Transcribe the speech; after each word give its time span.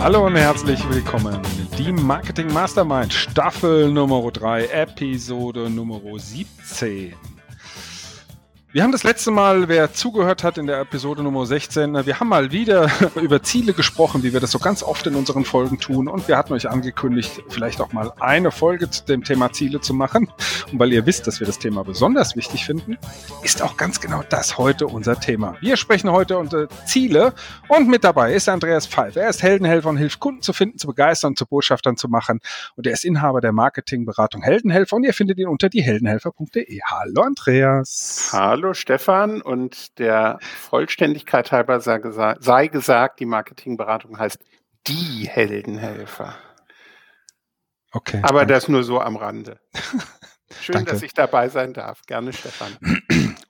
Hallo 0.00 0.26
und 0.26 0.36
herzlich 0.36 0.88
willkommen. 0.88 1.42
Die 1.76 1.92
Marketing 1.92 2.52
Mastermind 2.52 3.12
Staffel 3.12 3.92
Nummer 3.92 4.30
3, 4.30 4.66
Episode 4.66 5.68
Nummer 5.68 6.00
17. 6.18 7.14
Wir 8.70 8.82
haben 8.82 8.92
das 8.92 9.02
letzte 9.02 9.30
Mal, 9.30 9.66
wer 9.68 9.94
zugehört 9.94 10.44
hat 10.44 10.58
in 10.58 10.66
der 10.66 10.78
Episode 10.78 11.22
Nummer 11.22 11.46
16, 11.46 12.04
wir 12.04 12.20
haben 12.20 12.28
mal 12.28 12.52
wieder 12.52 12.90
über 13.14 13.42
Ziele 13.42 13.72
gesprochen, 13.72 14.22
wie 14.22 14.34
wir 14.34 14.40
das 14.40 14.50
so 14.50 14.58
ganz 14.58 14.82
oft 14.82 15.06
in 15.06 15.14
unseren 15.14 15.46
Folgen 15.46 15.78
tun. 15.78 16.06
Und 16.06 16.28
wir 16.28 16.36
hatten 16.36 16.52
euch 16.52 16.68
angekündigt, 16.68 17.42
vielleicht 17.48 17.80
auch 17.80 17.94
mal 17.94 18.12
eine 18.20 18.50
Folge 18.50 18.90
zu 18.90 19.06
dem 19.06 19.24
Thema 19.24 19.52
Ziele 19.52 19.80
zu 19.80 19.94
machen. 19.94 20.30
Und 20.70 20.78
weil 20.78 20.92
ihr 20.92 21.06
wisst, 21.06 21.26
dass 21.26 21.40
wir 21.40 21.46
das 21.46 21.58
Thema 21.58 21.82
besonders 21.82 22.36
wichtig 22.36 22.66
finden, 22.66 22.98
ist 23.42 23.62
auch 23.62 23.78
ganz 23.78 24.02
genau 24.02 24.22
das 24.28 24.58
heute 24.58 24.86
unser 24.86 25.18
Thema. 25.18 25.56
Wir 25.62 25.78
sprechen 25.78 26.12
heute 26.12 26.36
unter 26.36 26.68
Ziele 26.84 27.32
und 27.68 27.88
mit 27.88 28.04
dabei 28.04 28.34
ist 28.34 28.50
Andreas 28.50 28.86
Pfeif. 28.86 29.16
Er 29.16 29.30
ist 29.30 29.42
Heldenhelfer 29.42 29.88
und 29.88 29.96
hilft 29.96 30.20
Kunden 30.20 30.42
zu 30.42 30.52
finden, 30.52 30.76
zu 30.76 30.88
begeistern, 30.88 31.36
zu 31.36 31.46
Botschaftern 31.46 31.96
zu 31.96 32.08
machen. 32.08 32.40
Und 32.76 32.86
er 32.86 32.92
ist 32.92 33.06
Inhaber 33.06 33.40
der 33.40 33.52
Marketingberatung 33.52 34.42
Heldenhelfer 34.42 34.96
und 34.96 35.04
ihr 35.04 35.14
findet 35.14 35.38
ihn 35.38 35.48
unter 35.48 35.70
dieheldenhelfer.de. 35.70 36.80
Hallo 36.84 37.22
Andreas. 37.22 38.28
Hallo. 38.30 38.57
Hallo 38.58 38.74
Stefan 38.74 39.40
und 39.40 40.00
der 40.00 40.40
Vollständigkeit 40.42 41.52
halber 41.52 41.78
sei, 41.78 42.00
sei 42.40 42.66
gesagt, 42.66 43.20
die 43.20 43.24
Marketingberatung 43.24 44.18
heißt 44.18 44.40
die 44.88 45.28
Heldenhelfer. 45.28 46.34
Okay. 47.92 48.18
Aber 48.24 48.40
danke. 48.40 48.54
das 48.54 48.66
nur 48.66 48.82
so 48.82 49.00
am 49.00 49.14
Rande. 49.14 49.60
Schön, 50.60 50.72
danke. 50.72 50.90
dass 50.90 51.02
ich 51.04 51.14
dabei 51.14 51.48
sein 51.50 51.72
darf. 51.72 52.02
Gerne, 52.08 52.32
Stefan. 52.32 52.76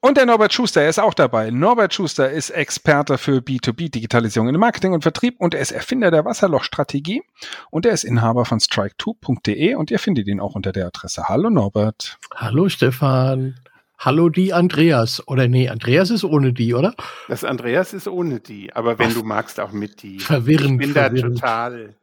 Und 0.01 0.19
der 0.19 0.27
Norbert 0.27 0.53
Schuster, 0.53 0.83
er 0.83 0.91
ist 0.91 1.01
auch 1.01 1.15
dabei. 1.15 1.51
Norbert 1.51 1.95
Schuster 1.95 2.31
ist 2.31 2.51
Experte 2.51 3.17
für 3.17 3.39
B2B-Digitalisierung 3.39 4.51
in 4.51 4.61
Marketing 4.61 4.93
und 4.93 5.03
Vertrieb 5.03 5.41
und 5.41 5.55
er 5.55 5.61
ist 5.61 5.73
Erfinder 5.73 6.11
der 6.11 6.27
Wasserlochstrategie 6.27 7.23
und 7.71 7.87
er 7.87 7.93
ist 7.93 8.05
Inhaber 8.05 8.45
von 8.45 8.59
strike2.de 8.59 9.75
und 9.75 9.91
ihr 9.91 9.99
findet 9.99 10.29
ihn 10.29 10.39
auch 10.39 10.55
unter 10.55 10.73
der 10.73 10.87
Adresse. 10.87 11.31
Hallo 11.31 11.49
Norbert. 11.49 12.19
Hallo 12.35 12.69
Stefan. 12.69 13.55
Hallo 13.99 14.29
die 14.29 14.53
Andreas. 14.53 15.27
Oder 15.27 15.49
nee, 15.49 15.69
Andreas 15.69 16.11
ist 16.11 16.23
ohne 16.23 16.53
die, 16.53 16.73
oder? 16.73 16.95
Das 17.27 17.43
Andreas 17.43 17.93
ist 17.93 18.07
ohne 18.07 18.39
die, 18.39 18.73
aber 18.73 18.99
wenn 19.01 19.11
Ach, 19.11 19.15
du 19.15 19.23
magst, 19.25 19.59
auch 19.59 19.73
mit 19.73 20.03
die. 20.03 20.21
Verwirrend. 20.21 20.81
Ich 20.81 20.87
bin 20.87 20.93
verwirrend. 20.93 21.43
da 21.43 21.49
total, 21.49 21.97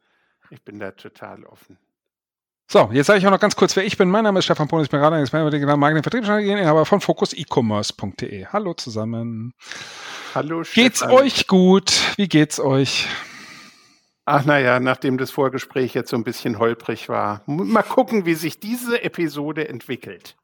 ich 0.49 0.61
bin 0.61 0.79
da 0.79 0.91
total 0.91 1.45
offen. 1.45 1.77
So, 2.67 2.89
jetzt 2.91 3.07
sage 3.07 3.19
ich 3.19 3.27
auch 3.27 3.31
noch 3.31 3.39
ganz 3.39 3.55
kurz, 3.55 3.75
wer 3.77 3.85
ich 3.85 3.95
bin. 3.97 4.09
Mein 4.09 4.23
Name 4.23 4.39
ist 4.39 4.45
Stefan 4.45 4.67
Ponis, 4.67 4.85
ich 4.85 4.91
bin 4.91 4.99
Radar, 4.99 5.19
Experte 5.19 5.51
digitalen 5.51 5.79
Marketing, 5.79 6.03
Vertriebsstrategien, 6.03 6.65
aber 6.65 6.85
von 6.85 6.99
fokusecommerce.de. 6.99 8.47
Hallo 8.47 8.73
zusammen. 8.73 9.53
Hallo 10.33 10.63
Stefan. 10.65 10.83
Geht's 10.83 11.03
euch 11.03 11.47
gut? 11.47 11.93
Wie 12.17 12.27
geht's 12.27 12.59
euch? 12.59 13.07
Ach 14.25 14.43
naja, 14.43 14.79
nachdem 14.79 15.17
das 15.17 15.29
Vorgespräch 15.31 15.93
jetzt 15.93 16.09
so 16.09 16.17
ein 16.17 16.23
bisschen 16.23 16.57
holprig 16.57 17.07
war. 17.07 17.43
Mal 17.45 17.83
gucken, 17.83 18.25
wie 18.25 18.33
sich 18.33 18.59
diese 18.59 19.01
Episode 19.03 19.69
entwickelt. 19.69 20.35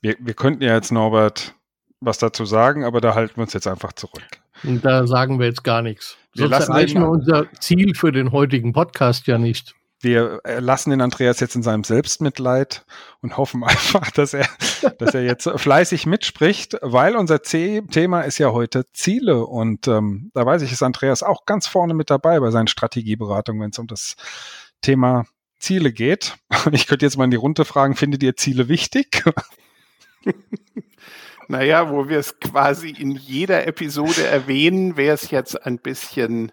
Wir, 0.00 0.16
wir 0.18 0.34
könnten 0.34 0.62
ja 0.62 0.74
jetzt, 0.74 0.92
Norbert, 0.92 1.54
was 2.00 2.18
dazu 2.18 2.44
sagen, 2.44 2.84
aber 2.84 3.00
da 3.00 3.14
halten 3.14 3.36
wir 3.36 3.42
uns 3.42 3.52
jetzt 3.52 3.66
einfach 3.66 3.92
zurück. 3.92 4.22
Und 4.62 4.84
da 4.84 5.06
sagen 5.06 5.38
wir 5.38 5.46
jetzt 5.46 5.64
gar 5.64 5.82
nichts. 5.82 6.16
Wir 6.34 6.48
Sonst 6.48 6.68
erreichen 6.68 7.00
wir 7.00 7.08
unser 7.08 7.52
Ziel 7.60 7.94
für 7.94 8.12
den 8.12 8.32
heutigen 8.32 8.72
Podcast 8.72 9.26
ja 9.26 9.38
nicht. 9.38 9.74
Wir 10.02 10.40
lassen 10.44 10.90
den 10.90 11.02
Andreas 11.02 11.40
jetzt 11.40 11.56
in 11.56 11.62
seinem 11.62 11.84
Selbstmitleid 11.84 12.86
und 13.20 13.36
hoffen 13.36 13.62
einfach, 13.64 14.10
dass 14.10 14.32
er, 14.32 14.48
dass 14.98 15.14
er 15.14 15.22
jetzt 15.22 15.48
fleißig 15.56 16.06
mitspricht, 16.06 16.78
weil 16.80 17.16
unser 17.16 17.42
Thema 17.42 18.22
ist 18.22 18.38
ja 18.38 18.52
heute 18.52 18.86
Ziele 18.92 19.44
und 19.44 19.86
ähm, 19.88 20.30
da 20.32 20.46
weiß 20.46 20.62
ich, 20.62 20.72
ist 20.72 20.82
Andreas 20.82 21.22
auch 21.22 21.44
ganz 21.44 21.66
vorne 21.66 21.92
mit 21.92 22.08
dabei 22.08 22.40
bei 22.40 22.50
seinen 22.50 22.68
Strategieberatungen, 22.68 23.60
wenn 23.60 23.70
es 23.70 23.78
um 23.78 23.86
das 23.86 24.16
Thema 24.80 25.26
Ziele 25.58 25.92
geht. 25.92 26.36
Ich 26.72 26.86
könnte 26.86 27.06
jetzt 27.06 27.16
mal 27.16 27.24
in 27.24 27.30
die 27.30 27.36
Runde 27.36 27.64
fragen, 27.64 27.96
findet 27.96 28.22
ihr 28.22 28.36
Ziele 28.36 28.68
wichtig? 28.68 29.24
naja, 31.48 31.90
wo 31.90 32.08
wir 32.08 32.18
es 32.18 32.38
quasi 32.38 32.90
in 32.90 33.12
jeder 33.12 33.66
Episode 33.66 34.26
erwähnen, 34.26 34.96
wäre 34.96 35.14
es 35.14 35.30
jetzt 35.30 35.66
ein 35.66 35.78
bisschen 35.78 36.52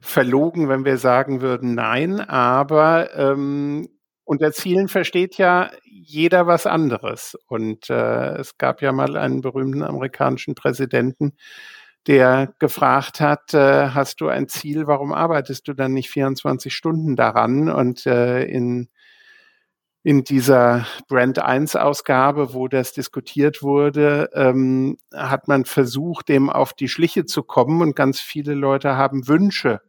verlogen, 0.00 0.68
wenn 0.68 0.84
wir 0.84 0.98
sagen 0.98 1.40
würden, 1.40 1.74
nein, 1.74 2.20
aber 2.20 3.14
ähm, 3.16 3.88
unter 4.24 4.52
Zielen 4.52 4.88
versteht 4.88 5.36
ja 5.36 5.70
jeder 5.84 6.46
was 6.46 6.66
anderes. 6.66 7.36
Und 7.46 7.90
äh, 7.90 8.36
es 8.38 8.56
gab 8.58 8.82
ja 8.82 8.92
mal 8.92 9.16
einen 9.16 9.40
berühmten 9.40 9.82
amerikanischen 9.82 10.54
Präsidenten, 10.54 11.36
der 12.06 12.54
gefragt 12.58 13.20
hat, 13.20 13.54
äh, 13.54 13.88
hast 13.90 14.20
du 14.20 14.28
ein 14.28 14.48
Ziel, 14.48 14.86
warum 14.86 15.12
arbeitest 15.12 15.68
du 15.68 15.74
dann 15.74 15.92
nicht 15.92 16.10
24 16.10 16.74
Stunden 16.74 17.16
daran? 17.16 17.70
Und 17.70 18.06
äh, 18.06 18.44
in 18.44 18.88
in 20.04 20.22
dieser 20.22 20.86
Brand 21.08 21.38
1 21.38 21.76
Ausgabe, 21.76 22.52
wo 22.52 22.68
das 22.68 22.92
diskutiert 22.92 23.62
wurde, 23.62 24.28
ähm, 24.34 24.98
hat 25.14 25.48
man 25.48 25.64
versucht, 25.64 26.28
dem 26.28 26.50
auf 26.50 26.74
die 26.74 26.88
Schliche 26.88 27.24
zu 27.24 27.42
kommen 27.42 27.80
und 27.80 27.96
ganz 27.96 28.20
viele 28.20 28.52
Leute 28.52 28.96
haben 28.98 29.26
Wünsche 29.28 29.80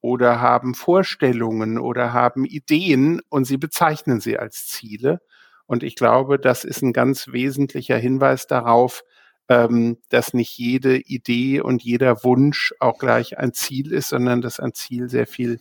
oder 0.00 0.40
haben 0.40 0.76
Vorstellungen 0.76 1.80
oder 1.80 2.12
haben 2.12 2.44
Ideen 2.44 3.20
und 3.28 3.44
sie 3.44 3.56
bezeichnen 3.56 4.20
sie 4.20 4.38
als 4.38 4.66
Ziele. 4.68 5.20
Und 5.66 5.82
ich 5.82 5.96
glaube, 5.96 6.38
das 6.38 6.62
ist 6.62 6.82
ein 6.82 6.92
ganz 6.92 7.26
wesentlicher 7.32 7.98
Hinweis 7.98 8.46
darauf, 8.46 9.02
ähm, 9.48 9.98
dass 10.10 10.32
nicht 10.32 10.56
jede 10.56 10.96
Idee 10.96 11.60
und 11.60 11.82
jeder 11.82 12.22
Wunsch 12.22 12.72
auch 12.78 12.98
gleich 12.98 13.36
ein 13.38 13.52
Ziel 13.52 13.92
ist, 13.92 14.10
sondern 14.10 14.42
dass 14.42 14.60
ein 14.60 14.74
Ziel 14.74 15.08
sehr 15.08 15.26
viel 15.26 15.58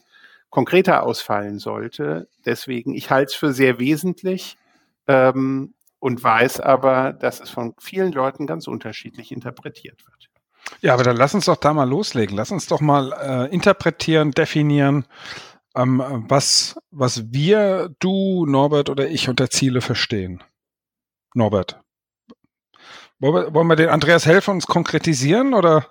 konkreter 0.55 1.03
ausfallen 1.03 1.59
sollte. 1.59 2.29
Deswegen, 2.45 2.93
ich 2.93 3.11
halte 3.11 3.31
es 3.31 3.35
für 3.35 3.51
sehr 3.51 3.77
wesentlich 3.77 4.55
ähm, 5.05 5.73
und 5.99 6.23
weiß 6.23 6.61
aber, 6.61 7.11
dass 7.11 7.41
es 7.41 7.49
von 7.49 7.73
vielen 7.77 8.13
Leuten 8.13 8.47
ganz 8.47 8.66
unterschiedlich 8.66 9.33
interpretiert 9.33 10.05
wird. 10.05 10.29
Ja, 10.79 10.93
aber 10.93 11.03
dann 11.03 11.17
lass 11.17 11.35
uns 11.35 11.43
doch 11.43 11.57
da 11.57 11.73
mal 11.73 11.89
loslegen. 11.89 12.38
Lass 12.38 12.51
uns 12.51 12.67
doch 12.67 12.79
mal 12.79 13.11
äh, 13.11 13.53
interpretieren, 13.53 14.31
definieren, 14.31 15.05
ähm, 15.75 16.01
was, 16.29 16.77
was 16.89 17.33
wir, 17.33 17.93
du, 17.99 18.45
Norbert 18.45 18.89
oder 18.89 19.09
ich 19.09 19.27
unter 19.27 19.49
Ziele 19.49 19.81
verstehen. 19.81 20.41
Norbert. 21.33 21.81
Wollen 23.19 23.67
wir, 23.67 23.75
den 23.75 23.89
Andreas 23.89 24.25
helfen, 24.25 24.51
uns 24.51 24.67
konkretisieren 24.67 25.53
oder? 25.53 25.87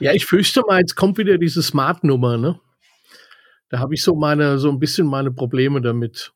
Ja, 0.00 0.12
ich 0.12 0.26
fürchte 0.26 0.62
mal, 0.66 0.80
jetzt 0.80 0.96
kommt 0.96 1.18
wieder 1.18 1.38
diese 1.38 1.62
Smart-Nummer, 1.62 2.36
ne? 2.36 2.60
Da 3.68 3.78
habe 3.78 3.94
ich 3.94 4.02
so 4.02 4.14
meine, 4.14 4.58
so 4.58 4.70
ein 4.70 4.78
bisschen 4.78 5.06
meine 5.06 5.30
Probleme 5.30 5.80
damit. 5.80 6.32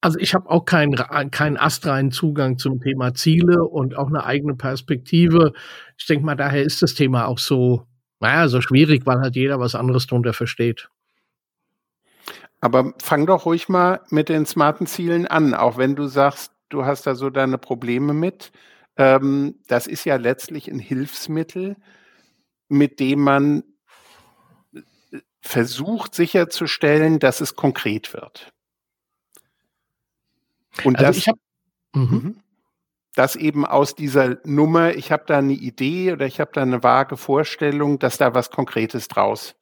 Also 0.00 0.18
ich 0.18 0.34
habe 0.34 0.48
auch 0.50 0.64
keinen 0.64 0.94
keinen 1.30 1.56
astreinen 1.56 2.12
Zugang 2.12 2.58
zum 2.58 2.80
Thema 2.80 3.14
Ziele 3.14 3.64
und 3.64 3.96
auch 3.96 4.06
eine 4.08 4.24
eigene 4.24 4.54
Perspektive. 4.54 5.52
Ich 5.98 6.06
denke 6.06 6.24
mal, 6.24 6.36
daher 6.36 6.62
ist 6.62 6.82
das 6.82 6.94
Thema 6.94 7.26
auch 7.26 7.38
so, 7.38 7.86
naja, 8.20 8.48
so 8.48 8.60
schwierig, 8.60 9.04
weil 9.06 9.20
halt 9.20 9.36
jeder 9.36 9.58
was 9.58 9.74
anderes 9.74 10.06
darunter 10.06 10.32
versteht. 10.32 10.88
Aber 12.60 12.94
fang 13.02 13.26
doch 13.26 13.46
ruhig 13.46 13.68
mal 13.68 14.00
mit 14.10 14.28
den 14.28 14.46
smarten 14.46 14.86
Zielen 14.86 15.26
an, 15.26 15.54
auch 15.54 15.76
wenn 15.76 15.94
du 15.96 16.06
sagst, 16.06 16.52
du 16.68 16.84
hast 16.84 17.06
da 17.06 17.14
so 17.14 17.30
deine 17.30 17.58
Probleme 17.58 18.14
mit. 18.14 18.52
Ähm, 18.96 19.56
das 19.68 19.86
ist 19.86 20.04
ja 20.04 20.16
letztlich 20.16 20.68
ein 20.68 20.78
Hilfsmittel, 20.78 21.76
mit 22.68 23.00
dem 23.00 23.20
man 23.20 23.64
äh, 24.74 25.18
versucht 25.40 26.14
sicherzustellen, 26.14 27.18
dass 27.18 27.40
es 27.40 27.56
konkret 27.56 28.12
wird. 28.12 28.52
Und 30.84 30.98
also 30.98 31.06
das, 31.06 31.16
ich 31.16 31.28
hab, 31.28 31.36
mhm. 31.94 32.02
mhm. 32.02 32.40
dass 33.14 33.36
eben 33.36 33.64
aus 33.64 33.94
dieser 33.94 34.38
Nummer, 34.44 34.94
ich 34.94 35.12
habe 35.12 35.24
da 35.26 35.38
eine 35.38 35.54
Idee 35.54 36.12
oder 36.12 36.26
ich 36.26 36.40
habe 36.40 36.50
da 36.52 36.62
eine 36.62 36.82
vage 36.82 37.16
Vorstellung, 37.16 37.98
dass 37.98 38.18
da 38.18 38.34
was 38.34 38.50
Konkretes 38.50 39.08
draus 39.08 39.56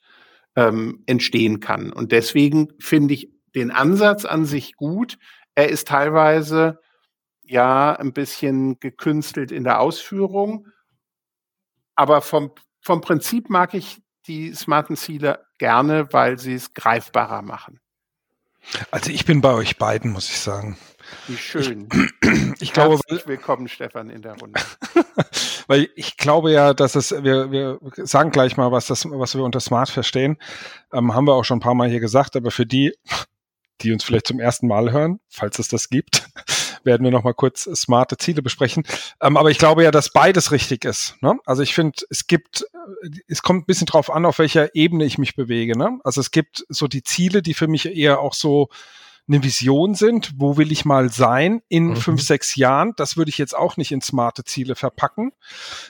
ähm, 0.57 1.03
entstehen 1.07 1.61
kann. 1.61 1.93
Und 1.93 2.13
deswegen 2.13 2.69
finde 2.79 3.15
ich 3.15 3.31
den 3.55 3.71
Ansatz 3.71 4.25
an 4.25 4.45
sich 4.45 4.75
gut. 4.75 5.19
Er 5.55 5.69
ist 5.69 5.89
teilweise 5.89 6.81
ja 7.43 7.95
ein 7.95 8.13
bisschen 8.13 8.81
gekünstelt 8.81 9.53
in 9.53 9.65
der 9.65 9.81
Ausführung, 9.81 10.67
aber 11.95 12.23
vom 12.23 12.53
vom 12.85 13.01
Prinzip 13.01 13.51
mag 13.51 13.75
ich 13.75 14.01
die 14.27 14.55
smarten 14.55 14.97
Ziele 14.97 15.45
gerne, 15.59 16.13
weil 16.13 16.39
sie 16.39 16.55
es 16.55 16.75
greifbarer 16.75 17.43
machen. 17.43 17.81
Also 18.91 19.11
ich 19.11 19.25
bin 19.25 19.41
bei 19.41 19.53
euch 19.53 19.77
beiden, 19.77 20.13
muss 20.13 20.29
ich 20.31 20.41
sagen. 20.41 20.79
Wie 21.27 21.37
schön. 21.37 21.89
Ich, 22.23 22.61
ich 22.61 22.73
glaube, 22.73 22.99
willkommen, 23.27 23.69
Stefan, 23.69 24.09
in 24.09 24.23
der 24.23 24.39
Runde. 24.39 24.61
weil 25.67 25.91
ich 25.97 26.17
glaube 26.17 26.51
ja, 26.51 26.73
dass 26.73 26.95
es, 26.95 27.11
wir, 27.11 27.51
wir 27.51 27.79
sagen 28.05 28.31
gleich 28.31 28.57
mal, 28.57 28.73
was 28.73 28.87
das, 28.87 29.05
was 29.05 29.35
wir 29.35 29.45
unter 29.45 29.61
Smart 29.61 29.91
verstehen. 29.91 30.39
Ähm, 30.93 31.15
haben 31.15 31.27
wir 31.27 31.35
auch 31.35 31.45
schon 31.45 31.59
ein 31.59 31.63
paar 31.63 31.75
Mal 31.75 31.91
hier 31.91 32.01
gesagt, 32.01 32.37
aber 32.37 32.51
für 32.51 32.67
die, 32.67 32.95
die 33.83 33.93
uns 33.93 34.05
vielleicht 34.05 34.27
zum 34.27 34.41
ersten 34.41 34.67
Mal 34.67 34.93
hören, 34.93 35.21
falls 35.29 35.59
es 35.59 35.69
das 35.69 35.91
gibt, 35.91 36.27
werden 36.85 37.05
wir 37.05 37.11
noch 37.11 37.25
mal 37.25 37.35
kurz 37.35 37.63
smarte 37.63 38.17
Ziele 38.17 38.43
besprechen. 38.43 38.85
Ähm, 39.21 39.37
aber 39.37 39.51
ich 39.51 39.59
glaube 39.59 39.85
ja, 39.85 39.91
dass 39.91 40.11
beides 40.11 40.53
richtig 40.53 40.85
ist. 40.85 41.17
Ne? 41.21 41.39
Also 41.47 41.63
ich 41.63 41.75
finde, 41.75 41.99
es 42.11 42.27
gibt, 42.27 42.67
es 43.29 43.43
kommt 43.43 43.63
ein 43.63 43.67
bisschen 43.67 43.87
drauf 43.87 44.11
an, 44.11 44.27
auf 44.27 44.39
welcher 44.39 44.75
Ebene 44.75 45.05
ich 45.05 45.19
mich 45.19 45.37
bewege. 45.37 45.77
Ne? 45.77 45.99
Also 46.05 46.21
es 46.21 46.31
gibt 46.31 46.65
so 46.69 46.89
die 46.89 47.03
Ziele, 47.03 47.43
die 47.43 47.55
für 47.55 47.69
mich 47.69 47.87
eher 47.87 48.21
auch 48.21 48.35
so 48.35 48.69
eine 49.27 49.43
Vision 49.43 49.95
sind, 49.95 50.33
wo 50.37 50.57
will 50.57 50.71
ich 50.71 50.85
mal 50.85 51.11
sein 51.11 51.63
in 51.69 51.89
mhm. 51.89 51.97
fünf, 51.97 52.23
sechs 52.23 52.57
Jahren. 52.57 52.93
Das 52.97 53.17
würde 53.17 53.31
ich 53.31 53.39
jetzt 53.39 53.57
auch 53.57 53.77
nicht 53.77 53.91
in 53.91 54.01
smarte 54.01 54.45
Ziele 54.45 54.75
verpacken. 54.75 55.33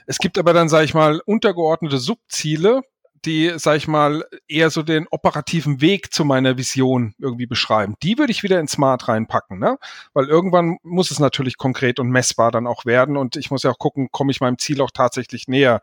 Es 0.07 0.19
gibt 0.19 0.39
aber 0.39 0.53
dann, 0.53 0.69
sage 0.69 0.85
ich 0.85 0.95
mal, 0.95 1.21
untergeordnete 1.25 1.99
Subziele, 1.99 2.83
die, 3.27 3.53
sag 3.57 3.77
ich 3.77 3.89
mal, 3.89 4.25
eher 4.49 4.71
so 4.71 4.83
den 4.83 5.07
operativen 5.11 5.81
Weg 5.81 6.13
zu 6.13 6.25
meiner 6.25 6.57
Vision 6.57 7.15
irgendwie 7.19 7.47
beschreiben. 7.47 7.95
Die 8.03 8.19
würde 8.19 8.33
ich 8.33 8.43
wieder 8.43 8.61
in 8.61 8.69
Smart 8.69 9.09
reinpacken, 9.09 9.59
ne? 9.59 9.79
Weil 10.13 10.27
irgendwann 10.27 10.79
muss 10.83 11.11
es 11.11 11.19
natürlich 11.19 11.57
konkret 11.57 11.99
und 12.01 12.11
messbar 12.11 12.51
dann 12.51 12.67
auch 12.67 12.85
werden 12.85 13.17
und 13.17 13.37
ich 13.37 13.51
muss 13.51 13.63
ja 13.63 13.71
auch 13.71 13.79
gucken, 13.79 14.09
komme 14.11 14.31
ich 14.31 14.41
meinem 14.41 14.59
Ziel 14.59 14.81
auch 14.81 14.91
tatsächlich 14.91 15.49
näher 15.49 15.83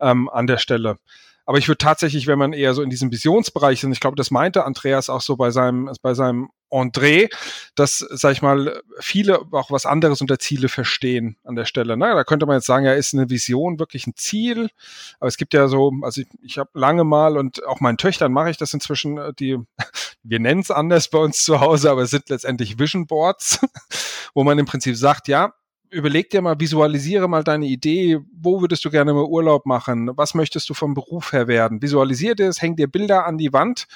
ähm, 0.00 0.28
an 0.28 0.46
der 0.46 0.58
Stelle. 0.58 0.98
Aber 1.46 1.58
ich 1.58 1.66
würde 1.66 1.78
tatsächlich, 1.78 2.26
wenn 2.26 2.38
man 2.38 2.52
eher 2.52 2.74
so 2.74 2.82
in 2.82 2.90
diesem 2.90 3.10
Visionsbereich 3.10 3.80
ist, 3.80 3.84
und 3.84 3.92
ich 3.92 4.00
glaube, 4.00 4.16
das 4.16 4.30
meinte 4.30 4.64
Andreas 4.64 5.10
auch 5.10 5.20
so 5.20 5.36
bei 5.36 5.50
seinem, 5.50 5.90
bei 6.02 6.14
seinem 6.14 6.50
André, 6.70 7.28
dass, 7.74 7.98
sag 7.98 8.32
ich 8.32 8.42
mal, 8.42 8.80
viele 9.00 9.40
auch 9.52 9.70
was 9.70 9.86
anderes 9.86 10.20
unter 10.20 10.38
Ziele 10.38 10.68
verstehen 10.68 11.36
an 11.44 11.56
der 11.56 11.64
Stelle. 11.64 11.96
Ne? 11.96 12.12
Da 12.14 12.24
könnte 12.24 12.46
man 12.46 12.56
jetzt 12.56 12.66
sagen, 12.66 12.84
ja, 12.84 12.92
ist 12.92 13.14
eine 13.14 13.30
Vision 13.30 13.78
wirklich 13.78 14.06
ein 14.06 14.14
Ziel? 14.16 14.70
Aber 15.18 15.28
es 15.28 15.36
gibt 15.36 15.54
ja 15.54 15.68
so, 15.68 15.92
also 16.02 16.20
ich, 16.20 16.28
ich 16.42 16.58
habe 16.58 16.70
lange 16.74 17.04
mal 17.04 17.36
und 17.36 17.64
auch 17.66 17.80
meinen 17.80 17.98
Töchtern 17.98 18.32
mache 18.32 18.50
ich 18.50 18.56
das 18.56 18.72
inzwischen, 18.74 19.18
äh, 19.18 19.32
die, 19.38 19.58
wir 20.22 20.40
nennen 20.40 20.60
es 20.60 20.70
anders 20.70 21.08
bei 21.08 21.18
uns 21.18 21.44
zu 21.44 21.60
Hause, 21.60 21.90
aber 21.90 22.02
es 22.02 22.10
sind 22.10 22.28
letztendlich 22.28 22.78
Vision 22.78 23.06
Boards, 23.06 23.60
wo 24.34 24.44
man 24.44 24.58
im 24.58 24.66
Prinzip 24.66 24.96
sagt, 24.96 25.28
ja, 25.28 25.54
überleg 25.90 26.30
dir 26.30 26.40
mal, 26.40 26.58
visualisiere 26.58 27.28
mal 27.28 27.44
deine 27.44 27.66
Idee, 27.66 28.20
wo 28.32 28.60
würdest 28.60 28.84
du 28.84 28.90
gerne 28.90 29.12
mal 29.12 29.24
Urlaub 29.24 29.66
machen, 29.66 30.10
was 30.16 30.34
möchtest 30.34 30.68
du 30.70 30.74
vom 30.74 30.94
Beruf 30.94 31.32
her 31.32 31.48
werden, 31.48 31.82
visualisier 31.82 32.34
dir 32.34 32.48
es, 32.48 32.62
häng 32.62 32.76
dir 32.76 32.86
Bilder 32.86 33.26
an 33.26 33.38
die 33.38 33.52
Wand, 33.52 33.86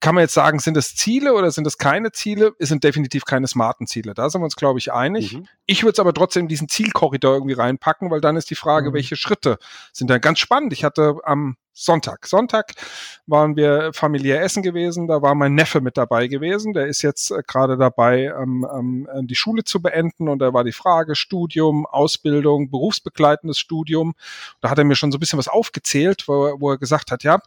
kann 0.00 0.14
man 0.14 0.22
jetzt 0.22 0.34
sagen, 0.34 0.58
sind 0.58 0.76
es 0.76 0.94
Ziele 0.94 1.34
oder 1.34 1.50
sind 1.50 1.66
es 1.66 1.78
keine 1.78 2.12
Ziele? 2.12 2.54
Es 2.58 2.68
sind 2.68 2.84
definitiv 2.84 3.24
keine 3.24 3.46
smarten 3.46 3.86
Ziele. 3.86 4.14
Da 4.14 4.28
sind 4.28 4.40
wir 4.40 4.44
uns, 4.44 4.56
glaube 4.56 4.78
ich, 4.78 4.92
einig. 4.92 5.34
Mhm. 5.34 5.48
Ich 5.64 5.82
würde 5.82 5.92
es 5.92 5.98
aber 5.98 6.12
trotzdem 6.12 6.42
in 6.42 6.48
diesen 6.48 6.68
Zielkorridor 6.68 7.34
irgendwie 7.34 7.54
reinpacken, 7.54 8.10
weil 8.10 8.20
dann 8.20 8.36
ist 8.36 8.50
die 8.50 8.54
Frage, 8.56 8.90
mhm. 8.90 8.94
welche 8.94 9.16
Schritte 9.16 9.58
sind 9.92 10.10
dann 10.10 10.20
ganz 10.20 10.38
spannend. 10.38 10.72
Ich 10.72 10.84
hatte 10.84 11.16
am 11.24 11.56
Sonntag. 11.78 12.26
Sonntag 12.26 12.72
waren 13.26 13.54
wir 13.54 13.92
familiär 13.92 14.40
essen 14.42 14.62
gewesen. 14.62 15.08
Da 15.08 15.20
war 15.20 15.34
mein 15.34 15.54
Neffe 15.54 15.82
mit 15.82 15.98
dabei 15.98 16.26
gewesen. 16.26 16.72
Der 16.72 16.86
ist 16.86 17.02
jetzt 17.02 17.30
äh, 17.30 17.42
gerade 17.46 17.76
dabei, 17.76 18.32
ähm, 18.34 18.66
ähm, 18.72 19.26
die 19.26 19.34
Schule 19.34 19.62
zu 19.62 19.82
beenden. 19.82 20.28
Und 20.28 20.38
da 20.38 20.54
war 20.54 20.64
die 20.64 20.72
Frage 20.72 21.14
Studium, 21.14 21.84
Ausbildung, 21.84 22.70
berufsbegleitendes 22.70 23.58
Studium. 23.58 24.14
Da 24.62 24.70
hat 24.70 24.78
er 24.78 24.84
mir 24.84 24.96
schon 24.96 25.12
so 25.12 25.18
ein 25.18 25.20
bisschen 25.20 25.38
was 25.38 25.48
aufgezählt, 25.48 26.26
wo, 26.26 26.56
wo 26.58 26.70
er 26.70 26.78
gesagt 26.78 27.10
hat, 27.10 27.24
ja, 27.24 27.40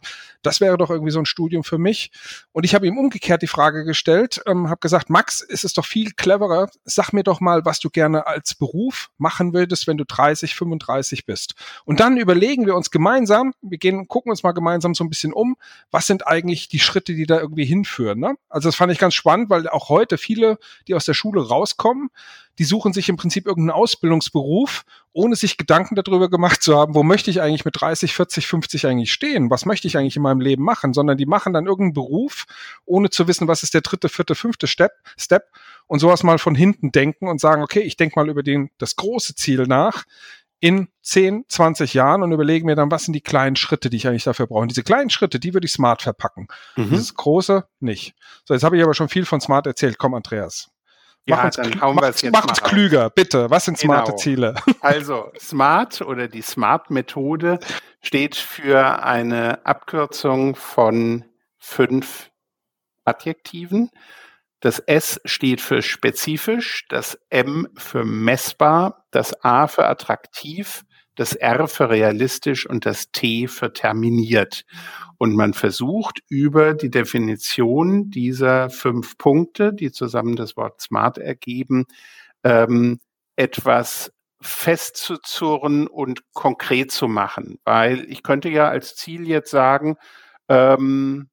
das 0.44 0.62
wäre 0.62 0.78
doch 0.78 0.92
irgendwie 0.92 1.12
so 1.12 1.20
ein 1.20 1.26
Studium 1.26 1.64
für 1.64 1.80
mich. 1.80 2.12
Und 2.52 2.66
ich 2.66 2.76
habe 2.76 2.86
ihm 2.86 3.00
umgekehrt 3.00 3.42
die 3.42 3.48
Frage 3.48 3.84
gestellt, 3.84 4.42
ähm, 4.46 4.70
habe 4.70 4.80
gesagt, 4.80 5.10
Max, 5.10 5.42
ist 5.42 5.64
es 5.64 5.74
doch 5.74 5.86
viel 5.86 6.12
cleverer. 6.12 6.70
Sag 6.86 7.14
mir 7.14 7.24
doch 7.24 7.40
mal, 7.40 7.66
was 7.66 7.80
du 7.80 7.90
gerne 7.90 8.28
als 8.28 8.54
Beruf 8.54 9.10
machen 9.18 9.54
würdest, 9.54 9.88
wenn 9.88 9.98
du 9.98 10.06
30, 10.06 10.54
35 10.54 11.26
bist. 11.26 11.56
Und 11.86 12.00
dann 12.00 12.18
überlegen 12.18 12.68
wir 12.68 12.76
uns 12.76 12.92
gemeinsam, 12.92 13.54
wir 13.62 13.80
gehen 13.80 14.08
gucken 14.08 14.19
uns 14.26 14.44
mal 14.44 14.52
gemeinsam 14.52 14.96
so 14.96 15.04
ein 15.04 15.10
bisschen 15.10 15.34
um, 15.34 15.56
was 15.92 16.08
sind 16.08 16.28
eigentlich 16.28 16.70
die 16.70 16.80
Schritte, 16.80 17.14
die 17.14 17.26
da 17.26 17.40
irgendwie 17.40 17.66
hinführen. 17.66 18.20
Ne? 18.20 18.36
Also 18.50 18.68
das 18.68 18.76
fand 18.76 18.92
ich 18.92 19.00
ganz 19.00 19.14
spannend, 19.14 19.50
weil 19.50 19.68
auch 19.70 19.90
heute 19.90 20.18
viele, 20.18 20.58
die 20.88 20.96
aus 20.96 21.06
der 21.06 21.14
Schule 21.14 21.48
rauskommen, 21.48 22.10
die 22.60 22.66
suchen 22.66 22.92
sich 22.92 23.08
im 23.08 23.16
Prinzip 23.16 23.48
irgendeinen 23.48 23.78
Ausbildungsberuf, 23.78 24.84
ohne 25.14 25.38
sich 25.38 25.58
Gedanken 25.58 25.96
darüber 25.96 26.30
gemacht 26.30 26.62
zu 26.62 26.78
haben, 26.78 26.94
wo 26.94 27.04
möchte 27.04 27.32
ich 27.32 27.42
eigentlich 27.42 27.64
mit 27.64 27.80
30, 27.80 28.14
40, 28.14 28.48
50 28.48 28.86
eigentlich 28.86 29.14
stehen? 29.14 29.50
Was 29.50 29.66
möchte 29.66 29.88
ich 29.88 29.98
eigentlich 29.98 30.18
in 30.18 30.22
meinem 30.22 30.42
Leben 30.42 30.64
machen? 30.64 30.94
Sondern 30.94 31.18
die 31.18 31.26
machen 31.26 31.54
dann 31.54 31.68
irgendeinen 31.68 31.94
Beruf, 31.94 32.46
ohne 32.86 33.10
zu 33.10 33.28
wissen, 33.30 33.48
was 33.48 33.64
ist 33.64 33.74
der 33.74 33.82
dritte, 33.82 34.10
vierte, 34.10 34.36
fünfte 34.36 34.68
Step, 34.68 34.92
Step 35.18 35.44
und 35.88 36.00
sowas 36.00 36.24
mal 36.24 36.38
von 36.38 36.54
hinten 36.54 36.92
denken 36.92 37.30
und 37.30 37.40
sagen, 37.40 37.64
okay, 37.64 37.80
ich 37.80 37.96
denke 37.96 38.20
mal 38.20 38.30
über 38.30 38.44
den, 38.44 38.72
das 38.78 38.98
große 38.98 39.36
Ziel 39.36 39.66
nach 39.66 40.04
in 40.60 40.90
10, 41.02 41.46
20 41.48 41.94
Jahren 41.94 42.22
und 42.22 42.32
überlege 42.32 42.66
mir 42.66 42.76
dann, 42.76 42.92
was 42.92 43.06
sind 43.06 43.14
die 43.14 43.22
kleinen 43.22 43.56
Schritte, 43.56 43.90
die 43.90 43.98
ich 43.98 44.08
eigentlich 44.08 44.26
dafür 44.26 44.48
brauche. 44.48 44.62
Und 44.62 44.72
diese 44.72 44.84
kleinen 44.84 45.10
Schritte, 45.10 45.40
die 45.40 45.54
würde 45.54 45.66
ich 45.66 45.72
smart 45.72 46.02
verpacken. 46.02 46.48
Mhm. 46.76 46.90
Dieses 46.90 47.16
große 47.16 47.66
nicht. 47.80 48.14
So, 48.46 48.54
jetzt 48.54 48.64
habe 48.64 48.78
ich 48.78 48.84
aber 48.84 48.94
schon 48.94 49.10
viel 49.10 49.26
von 49.26 49.40
smart 49.40 49.68
erzählt. 49.68 49.98
Komm, 49.98 50.14
Andreas. 50.14 50.70
Mach 51.26 51.38
ja, 51.38 51.46
uns, 51.46 51.58
es 51.58 52.22
jetzt 52.22 52.34
Mach 52.34 52.46
uns 52.46 52.62
klüger, 52.62 53.10
bitte. 53.10 53.50
Was 53.50 53.66
sind 53.66 53.78
smarte 53.78 54.12
genau. 54.12 54.18
Ziele? 54.18 54.56
Also, 54.82 55.32
smart 55.40 56.02
oder 56.02 56.28
die 56.28 56.42
Smart-Methode 56.42 57.60
steht 58.02 58.36
für 58.36 59.04
eine 59.04 59.66
Abkürzung 59.66 60.56
von 60.56 61.26
fünf 61.60 62.32
Adjektiven. 63.06 63.92
Das 64.60 64.80
S 64.80 65.22
steht 65.24 65.62
für 65.62 65.82
spezifisch, 65.82 66.86
das 66.90 67.18
M 67.30 67.68
für 67.78 68.04
messbar, 68.04 69.06
das 69.12 69.44
A 69.44 69.68
für 69.68 69.88
attraktiv, 69.88 70.84
das 71.16 71.34
R 71.34 71.68
für 71.68 71.90
realistisch 71.90 72.66
und 72.66 72.86
das 72.86 73.12
T 73.12 73.48
für 73.48 73.74
terminiert. 73.74 74.66
Und 75.18 75.36
man 75.36 75.54
versucht 75.54 76.20
über 76.30 76.74
die 76.74 76.90
Definition 76.90 78.10
dieser 78.10 78.70
fünf 78.70 79.18
Punkte, 79.18 79.74
die 79.74 79.92
zusammen 79.92 80.36
das 80.36 80.56
Wort 80.56 80.82
smart 80.82 81.18
ergeben, 81.18 81.86
ähm, 82.44 83.00
etwas 83.36 84.14
festzuzurren 84.42 85.88
und 85.88 86.22
konkret 86.34 86.92
zu 86.92 87.08
machen. 87.08 87.60
Weil 87.66 88.06
ich 88.10 88.24
könnte 88.24 88.50
ja 88.50 88.70
als 88.70 88.96
Ziel 88.96 89.28
jetzt 89.28 89.52
sagen, 89.52 89.98
ähm, 90.48 91.30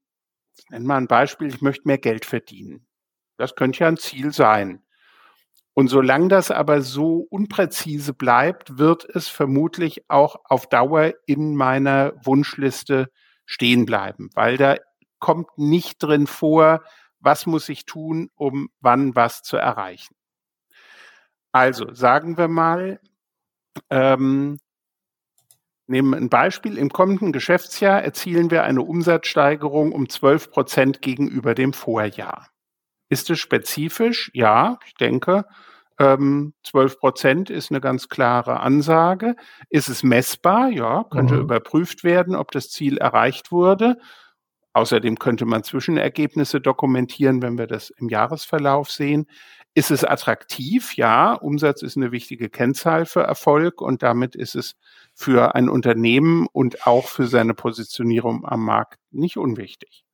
nenn 0.71 0.85
mal 0.85 0.97
ein 0.97 1.07
Beispiel, 1.07 1.49
ich 1.49 1.61
möchte 1.63 1.87
mehr 1.87 1.99
Geld 1.99 2.25
verdienen. 2.25 2.87
Das 3.37 3.55
könnte 3.55 3.81
ja 3.81 3.89
ein 3.89 3.97
Ziel 3.97 4.33
sein. 4.33 4.83
Und 5.75 5.89
solange 5.89 6.29
das 6.29 6.51
aber 6.51 6.81
so 6.81 7.27
unpräzise 7.29 8.15
bleibt, 8.15 8.79
wird 8.79 9.05
es 9.05 9.29
vermutlich 9.29 10.09
auch 10.09 10.37
auf 10.45 10.69
Dauer 10.69 11.13
in 11.27 11.55
meiner 11.55 12.15
Wunschliste 12.25 13.11
stehen 13.45 13.85
bleiben, 13.85 14.31
weil 14.35 14.57
da 14.57 14.77
kommt 15.19 15.59
nicht 15.59 16.03
drin 16.03 16.27
vor, 16.27 16.83
was 17.21 17.45
muss 17.45 17.69
ich 17.69 17.85
tun, 17.85 18.31
um 18.37 18.71
wann 18.81 19.15
was 19.15 19.43
zu 19.43 19.57
erreichen. 19.59 20.15
Also 21.53 21.93
sagen 21.93 22.39
wir 22.39 22.49
mal, 22.49 23.01
ähm, 23.91 24.59
nehmen 25.87 26.15
ein 26.15 26.29
Beispiel, 26.29 26.79
im 26.79 26.91
kommenden 26.91 27.33
Geschäftsjahr 27.33 28.03
erzielen 28.03 28.51
wir 28.51 28.65
eine 28.65 28.83
Umsatzsteigerung 28.83 29.93
um 29.93 30.09
12 30.09 30.51
Prozent 30.51 31.03
gegenüber 31.03 31.55
dem 31.55 31.73
Vorjahr. 31.73 32.49
Ist 33.09 33.31
es 33.31 33.39
spezifisch? 33.39 34.31
Ja, 34.35 34.79
ich 34.87 34.95
denke, 34.95 35.45
ähm, 35.99 36.53
12 36.65 36.99
Prozent 36.99 37.51
ist 37.51 37.71
eine 37.71 37.81
ganz 37.81 38.09
klare 38.09 38.61
Ansage. 38.61 39.35
Ist 39.71 39.89
es 39.89 40.03
messbar? 40.03 40.69
Ja, 40.71 41.05
könnte 41.05 41.35
mhm. 41.35 41.43
überprüft 41.43 42.05
werden, 42.05 42.35
ob 42.35 42.51
das 42.51 42.69
Ziel 42.71 42.99
erreicht 42.99 43.51
wurde. 43.51 43.97
Außerdem 44.75 45.19
könnte 45.19 45.47
man 45.47 45.63
Zwischenergebnisse 45.63 46.61
dokumentieren, 46.61 47.41
wenn 47.41 47.57
wir 47.57 47.67
das 47.67 47.89
im 47.89 48.11
Jahresverlauf 48.11 48.91
sehen. 48.91 49.27
Ist 49.75 49.91
es 49.91 50.05
attraktiv? 50.05 50.97
Ja, 50.97 51.33
Umsatz 51.33 51.81
ist 51.81 51.97
eine 51.97 52.13
wichtige 52.13 52.51
Kennzahl 52.51 53.07
für 53.07 53.23
Erfolg 53.23 53.81
und 53.81 54.03
damit 54.03 54.37
ist 54.37 54.55
es 54.55 54.75
für 55.15 55.55
ein 55.55 55.71
Unternehmen 55.71 56.47
und 56.53 56.87
auch 56.87 57.09
für 57.09 57.27
seine 57.27 57.55
Positionierung 57.55 58.45
am 58.45 58.67
Markt 58.67 58.99
nicht 59.11 59.39
unwichtig. 59.39 60.05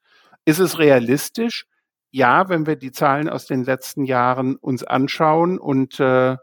Ist 0.45 0.61
es 0.61 0.79
realistisch? 0.79 1.67
Ja, 2.13 2.49
wenn 2.49 2.67
wir 2.67 2.77
die 2.77 2.93
Zahlen 2.93 3.29
aus 3.29 3.47
den 3.47 3.65
letzten 3.65 4.05
Jahren 4.05 4.57
uns 4.57 4.85
anschauen 4.85 5.59
und, 5.59 5.99
äh, 5.99 6.37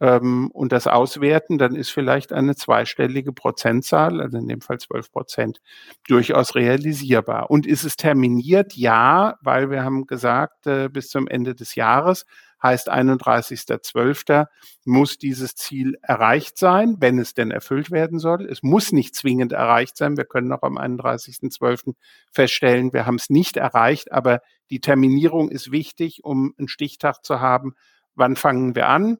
ähm, 0.00 0.50
und 0.52 0.72
das 0.72 0.86
auswerten, 0.86 1.56
dann 1.56 1.74
ist 1.74 1.90
vielleicht 1.90 2.32
eine 2.32 2.54
zweistellige 2.54 3.32
Prozentzahl, 3.32 4.20
also 4.20 4.36
in 4.36 4.48
dem 4.48 4.60
Fall 4.60 4.78
12 4.78 5.10
Prozent, 5.10 5.60
durchaus 6.06 6.54
realisierbar. 6.54 7.50
Und 7.50 7.66
ist 7.66 7.84
es 7.84 7.96
terminiert? 7.96 8.74
Ja, 8.74 9.38
weil 9.40 9.70
wir 9.70 9.82
haben 9.82 10.06
gesagt, 10.06 10.66
äh, 10.66 10.90
bis 10.90 11.08
zum 11.08 11.26
Ende 11.26 11.54
des 11.54 11.74
Jahres 11.74 12.26
heißt 12.64 12.90
31.12. 12.90 14.46
muss 14.84 15.18
dieses 15.18 15.54
Ziel 15.54 15.96
erreicht 16.02 16.58
sein, 16.58 16.96
wenn 16.98 17.18
es 17.18 17.34
denn 17.34 17.50
erfüllt 17.50 17.90
werden 17.90 18.18
soll. 18.18 18.46
Es 18.46 18.62
muss 18.62 18.90
nicht 18.90 19.14
zwingend 19.14 19.52
erreicht 19.52 19.96
sein. 19.96 20.16
Wir 20.16 20.24
können 20.24 20.48
noch 20.48 20.62
am 20.62 20.78
31.12. 20.78 21.94
feststellen, 22.32 22.92
wir 22.92 23.06
haben 23.06 23.16
es 23.16 23.30
nicht 23.30 23.58
erreicht, 23.58 24.10
aber 24.10 24.40
die 24.70 24.80
Terminierung 24.80 25.50
ist 25.50 25.70
wichtig, 25.70 26.24
um 26.24 26.54
einen 26.58 26.68
Stichtag 26.68 27.22
zu 27.22 27.40
haben. 27.40 27.74
Wann 28.14 28.34
fangen 28.34 28.74
wir 28.74 28.88
an? 28.88 29.18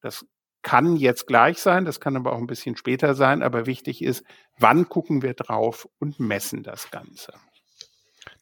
Das 0.00 0.24
kann 0.62 0.96
jetzt 0.96 1.26
gleich 1.26 1.58
sein, 1.58 1.84
das 1.84 1.98
kann 1.98 2.16
aber 2.16 2.32
auch 2.32 2.38
ein 2.38 2.46
bisschen 2.46 2.76
später 2.76 3.14
sein, 3.16 3.42
aber 3.42 3.66
wichtig 3.66 4.02
ist, 4.02 4.24
wann 4.58 4.88
gucken 4.88 5.20
wir 5.22 5.34
drauf 5.34 5.88
und 5.98 6.20
messen 6.20 6.62
das 6.62 6.92
Ganze. 6.92 7.32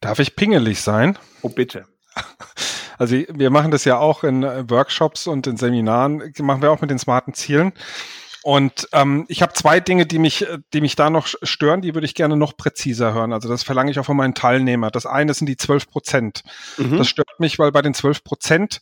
Darf 0.00 0.18
ich 0.18 0.36
pingelig 0.36 0.82
sein? 0.82 1.18
Oh, 1.40 1.48
bitte. 1.48 1.86
Also 3.00 3.16
wir 3.16 3.48
machen 3.48 3.70
das 3.70 3.86
ja 3.86 3.98
auch 3.98 4.24
in 4.24 4.42
äh, 4.42 4.68
Workshops 4.68 5.26
und 5.26 5.46
in 5.46 5.56
Seminaren, 5.56 6.34
machen 6.40 6.60
wir 6.60 6.70
auch 6.70 6.82
mit 6.82 6.90
den 6.90 6.98
smarten 6.98 7.32
Zielen. 7.32 7.72
Und 8.42 8.88
ähm, 8.92 9.24
ich 9.28 9.40
habe 9.40 9.54
zwei 9.54 9.80
Dinge, 9.80 10.04
die 10.04 10.18
mich, 10.18 10.46
die 10.74 10.82
mich 10.82 10.96
da 10.96 11.08
noch 11.08 11.26
stören, 11.42 11.80
die 11.80 11.94
würde 11.94 12.04
ich 12.04 12.14
gerne 12.14 12.36
noch 12.36 12.58
präziser 12.58 13.14
hören. 13.14 13.32
Also 13.32 13.48
das 13.48 13.62
verlange 13.62 13.90
ich 13.90 13.98
auch 13.98 14.04
von 14.04 14.18
meinen 14.18 14.34
Teilnehmern. 14.34 14.90
Das 14.92 15.06
eine 15.06 15.32
sind 15.32 15.46
die 15.46 15.56
12 15.56 15.88
Prozent. 15.88 16.42
Mhm. 16.76 16.98
Das 16.98 17.08
stört 17.08 17.40
mich, 17.40 17.58
weil 17.58 17.72
bei 17.72 17.80
den 17.80 17.94
12 17.94 18.22
Prozent 18.22 18.80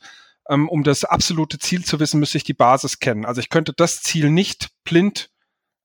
ähm, 0.48 0.68
um 0.68 0.82
das 0.82 1.04
absolute 1.04 1.60
Ziel 1.60 1.84
zu 1.84 2.00
wissen, 2.00 2.18
müsste 2.18 2.38
ich 2.38 2.44
die 2.44 2.54
Basis 2.54 2.98
kennen. 2.98 3.24
Also 3.24 3.40
ich 3.40 3.50
könnte 3.50 3.72
das 3.72 4.02
Ziel 4.02 4.30
nicht 4.30 4.70
blind 4.82 5.30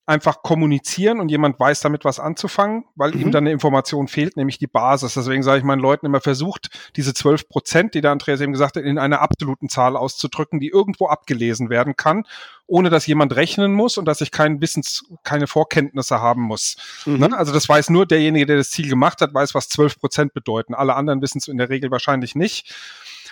einfach 0.05 0.43
kommunizieren 0.43 1.22
und 1.22 1.29
jemand 1.29 1.57
weiß 1.60 1.79
damit 1.79 2.03
was 2.03 2.19
anzufangen, 2.19 2.83
weil 2.95 3.12
mhm. 3.12 3.22
ihm 3.22 3.31
dann 3.31 3.45
eine 3.45 3.51
Information 3.51 4.10
fehlt, 4.10 4.36
nämlich 4.36 4.57
die 4.57 4.67
Basis. 4.67 5.13
Deswegen 5.13 5.43
sage 5.43 5.60
ich 5.60 5.63
meinen 5.63 5.79
Leuten 5.79 6.05
immer, 6.05 6.19
versucht 6.19 6.69
diese 6.98 7.13
12 7.13 7.48
Prozent, 7.48 7.93
die 7.93 8.01
der 8.01 8.12
Andreas 8.12 8.41
eben 8.41 8.51
gesagt 8.51 8.75
hat, 8.75 8.83
in 8.83 8.98
einer 8.98 9.22
absoluten 9.22 9.69
Zahl 9.69 9.95
auszudrücken, 9.95 10.60
die 10.60 10.67
irgendwo 10.67 11.07
abgelesen 11.07 11.69
werden 11.69 11.95
kann, 11.95 12.25
ohne 12.67 12.89
dass 12.89 13.07
jemand 13.07 13.33
rechnen 13.36 13.74
muss 13.74 13.98
und 13.98 14.05
dass 14.05 14.19
ich 14.19 14.31
kein 14.31 14.60
Wissens, 14.60 15.05
keine 15.24 15.48
Vorkenntnisse 15.48 16.19
haben 16.19 16.41
muss. 16.41 16.75
Mhm. 17.05 17.17
Ne? 17.19 17.38
Also 17.38 17.53
das 17.53 17.69
weiß 17.69 17.89
nur 17.89 18.05
derjenige, 18.05 18.45
der 18.45 18.57
das 18.57 18.72
Ziel 18.72 18.89
gemacht 18.89 19.22
hat, 19.22 19.33
weiß, 19.33 19.55
was 19.55 19.69
12 19.69 20.00
Prozent 20.00 20.33
bedeuten. 20.33 20.74
Alle 20.74 20.95
anderen 20.95 21.22
wissen 21.22 21.38
es 21.38 21.48
in 21.48 21.57
der 21.57 21.69
Regel 21.69 21.91
wahrscheinlich 21.91 22.36
nicht. 22.36 22.74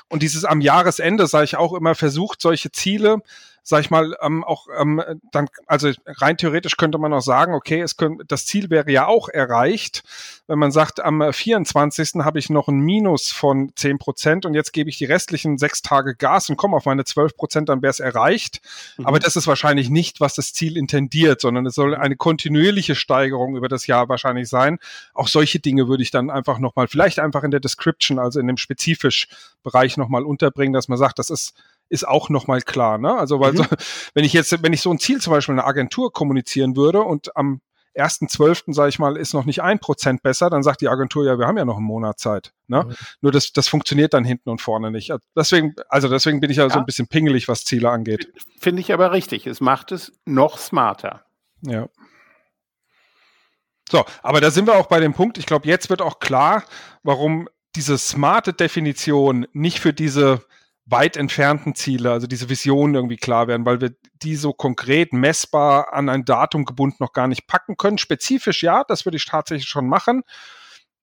Und 0.07 0.23
dieses 0.23 0.43
am 0.45 0.59
Jahresende, 0.59 1.25
sage 1.27 1.45
ich 1.45 1.57
auch 1.57 1.73
immer, 1.73 1.95
versucht 1.95 2.41
solche 2.41 2.71
Ziele, 2.71 3.21
sag 3.63 3.81
ich 3.81 3.91
mal, 3.91 4.15
ähm, 4.21 4.43
auch 4.43 4.67
ähm, 4.77 5.03
dann, 5.31 5.47
also 5.67 5.91
rein 6.05 6.37
theoretisch 6.37 6.77
könnte 6.77 6.97
man 6.97 7.13
auch 7.13 7.21
sagen, 7.21 7.53
okay, 7.53 7.81
es 7.81 7.95
könnte, 7.95 8.25
das 8.25 8.45
Ziel 8.45 8.69
wäre 8.69 8.91
ja 8.91 9.07
auch 9.07 9.29
erreicht, 9.29 10.03
wenn 10.47 10.57
man 10.57 10.71
sagt, 10.71 10.99
am 10.99 11.31
24. 11.31 12.23
habe 12.25 12.39
ich 12.39 12.49
noch 12.49 12.67
ein 12.67 12.79
Minus 12.79 13.31
von 13.31 13.71
10 13.75 13.99
Prozent 13.99 14.45
und 14.45 14.55
jetzt 14.55 14.73
gebe 14.73 14.89
ich 14.89 14.97
die 14.97 15.05
restlichen 15.05 15.57
sechs 15.57 15.81
Tage 15.81 16.15
Gas 16.15 16.49
und 16.49 16.57
komme 16.57 16.75
auf 16.75 16.85
meine 16.85 17.05
12 17.05 17.35
Prozent, 17.35 17.69
dann 17.69 17.81
wäre 17.81 17.91
es 17.91 17.99
erreicht. 17.99 18.61
Mhm. 18.97 19.05
Aber 19.05 19.19
das 19.19 19.35
ist 19.35 19.47
wahrscheinlich 19.47 19.89
nicht, 19.89 20.19
was 20.19 20.33
das 20.33 20.53
Ziel 20.53 20.75
intendiert, 20.75 21.39
sondern 21.39 21.65
es 21.67 21.75
soll 21.75 21.95
eine 21.95 22.15
kontinuierliche 22.15 22.95
Steigerung 22.95 23.55
über 23.55 23.69
das 23.69 23.85
Jahr 23.85 24.09
wahrscheinlich 24.09 24.49
sein. 24.49 24.79
Auch 25.13 25.27
solche 25.27 25.59
Dinge 25.59 25.87
würde 25.87 26.03
ich 26.03 26.11
dann 26.11 26.31
einfach 26.31 26.57
nochmal, 26.57 26.87
vielleicht 26.87 27.19
einfach 27.19 27.43
in 27.43 27.51
der 27.51 27.59
Description, 27.59 28.17
also 28.17 28.39
in 28.39 28.47
dem 28.47 28.57
spezifisch 28.57 29.27
Bereich 29.63 29.97
nochmal 29.97 30.23
unterbringen, 30.23 30.73
dass 30.73 30.87
man 30.87 30.97
sagt, 30.97 31.19
das 31.19 31.29
ist 31.29 31.53
ist 31.91 32.07
auch 32.07 32.29
nochmal 32.29 32.61
klar. 32.61 32.97
Ne? 32.97 33.13
Also 33.13 33.39
weil 33.39 33.51
mhm. 33.51 33.57
so, 33.57 33.65
wenn 34.13 34.23
ich 34.23 34.33
jetzt, 34.33 34.63
wenn 34.63 34.73
ich 34.73 34.81
so 34.81 34.91
ein 34.91 34.99
Ziel 34.99 35.21
zum 35.21 35.31
Beispiel 35.31 35.53
in 35.53 35.59
einer 35.59 35.67
Agentur 35.67 36.11
kommunizieren 36.11 36.75
würde 36.75 37.01
und 37.01 37.35
am 37.35 37.61
ersten 37.93 38.29
zwölften, 38.29 38.71
sage 38.71 38.87
ich 38.87 38.99
mal, 38.99 39.17
ist 39.17 39.33
noch 39.33 39.43
nicht 39.43 39.61
ein 39.61 39.79
Prozent 39.79 40.23
besser, 40.23 40.49
dann 40.49 40.63
sagt 40.63 40.79
die 40.79 40.87
Agentur, 40.87 41.25
ja, 41.25 41.37
wir 41.37 41.45
haben 41.45 41.57
ja 41.57 41.65
noch 41.65 41.75
einen 41.75 41.85
Monat 41.85 42.19
Zeit. 42.19 42.53
Ne? 42.67 42.85
Mhm. 42.85 42.95
Nur 43.19 43.31
das, 43.33 43.51
das 43.51 43.67
funktioniert 43.67 44.13
dann 44.13 44.23
hinten 44.23 44.49
und 44.49 44.61
vorne 44.61 44.89
nicht. 44.89 45.11
Also 45.11 45.25
deswegen, 45.35 45.75
also 45.89 46.07
deswegen 46.07 46.39
bin 46.39 46.49
ich 46.49 46.57
ja, 46.57 46.63
ja. 46.63 46.69
so 46.69 46.79
ein 46.79 46.85
bisschen 46.85 47.07
pingelig, 47.07 47.49
was 47.49 47.65
Ziele 47.65 47.89
angeht. 47.89 48.31
Finde 48.59 48.79
ich 48.79 48.93
aber 48.93 49.11
richtig. 49.11 49.45
Es 49.45 49.59
macht 49.59 49.91
es 49.91 50.13
noch 50.25 50.57
smarter. 50.57 51.25
Ja. 51.61 51.89
So, 53.89 54.05
aber 54.23 54.39
da 54.39 54.49
sind 54.51 54.67
wir 54.67 54.77
auch 54.77 54.87
bei 54.87 55.01
dem 55.01 55.13
Punkt. 55.13 55.37
Ich 55.37 55.45
glaube, 55.45 55.67
jetzt 55.67 55.89
wird 55.89 56.01
auch 56.01 56.19
klar, 56.19 56.63
warum 57.03 57.49
diese 57.75 57.97
smarte 57.97 58.53
Definition 58.53 59.45
nicht 59.51 59.81
für 59.81 59.91
diese 59.91 60.45
weit 60.85 61.15
entfernten 61.15 61.75
Ziele, 61.75 62.11
also 62.11 62.27
diese 62.27 62.49
Visionen 62.49 62.95
irgendwie 62.95 63.17
klar 63.17 63.47
werden, 63.47 63.65
weil 63.65 63.81
wir 63.81 63.91
die 64.21 64.35
so 64.35 64.53
konkret 64.53 65.13
messbar 65.13 65.93
an 65.93 66.09
ein 66.09 66.25
Datum 66.25 66.65
gebunden 66.65 66.97
noch 66.99 67.13
gar 67.13 67.27
nicht 67.27 67.47
packen 67.47 67.77
können. 67.77 67.97
Spezifisch 67.97 68.63
ja, 68.63 68.83
das 68.87 69.05
würde 69.05 69.17
ich 69.17 69.25
tatsächlich 69.25 69.69
schon 69.69 69.87
machen. 69.87 70.23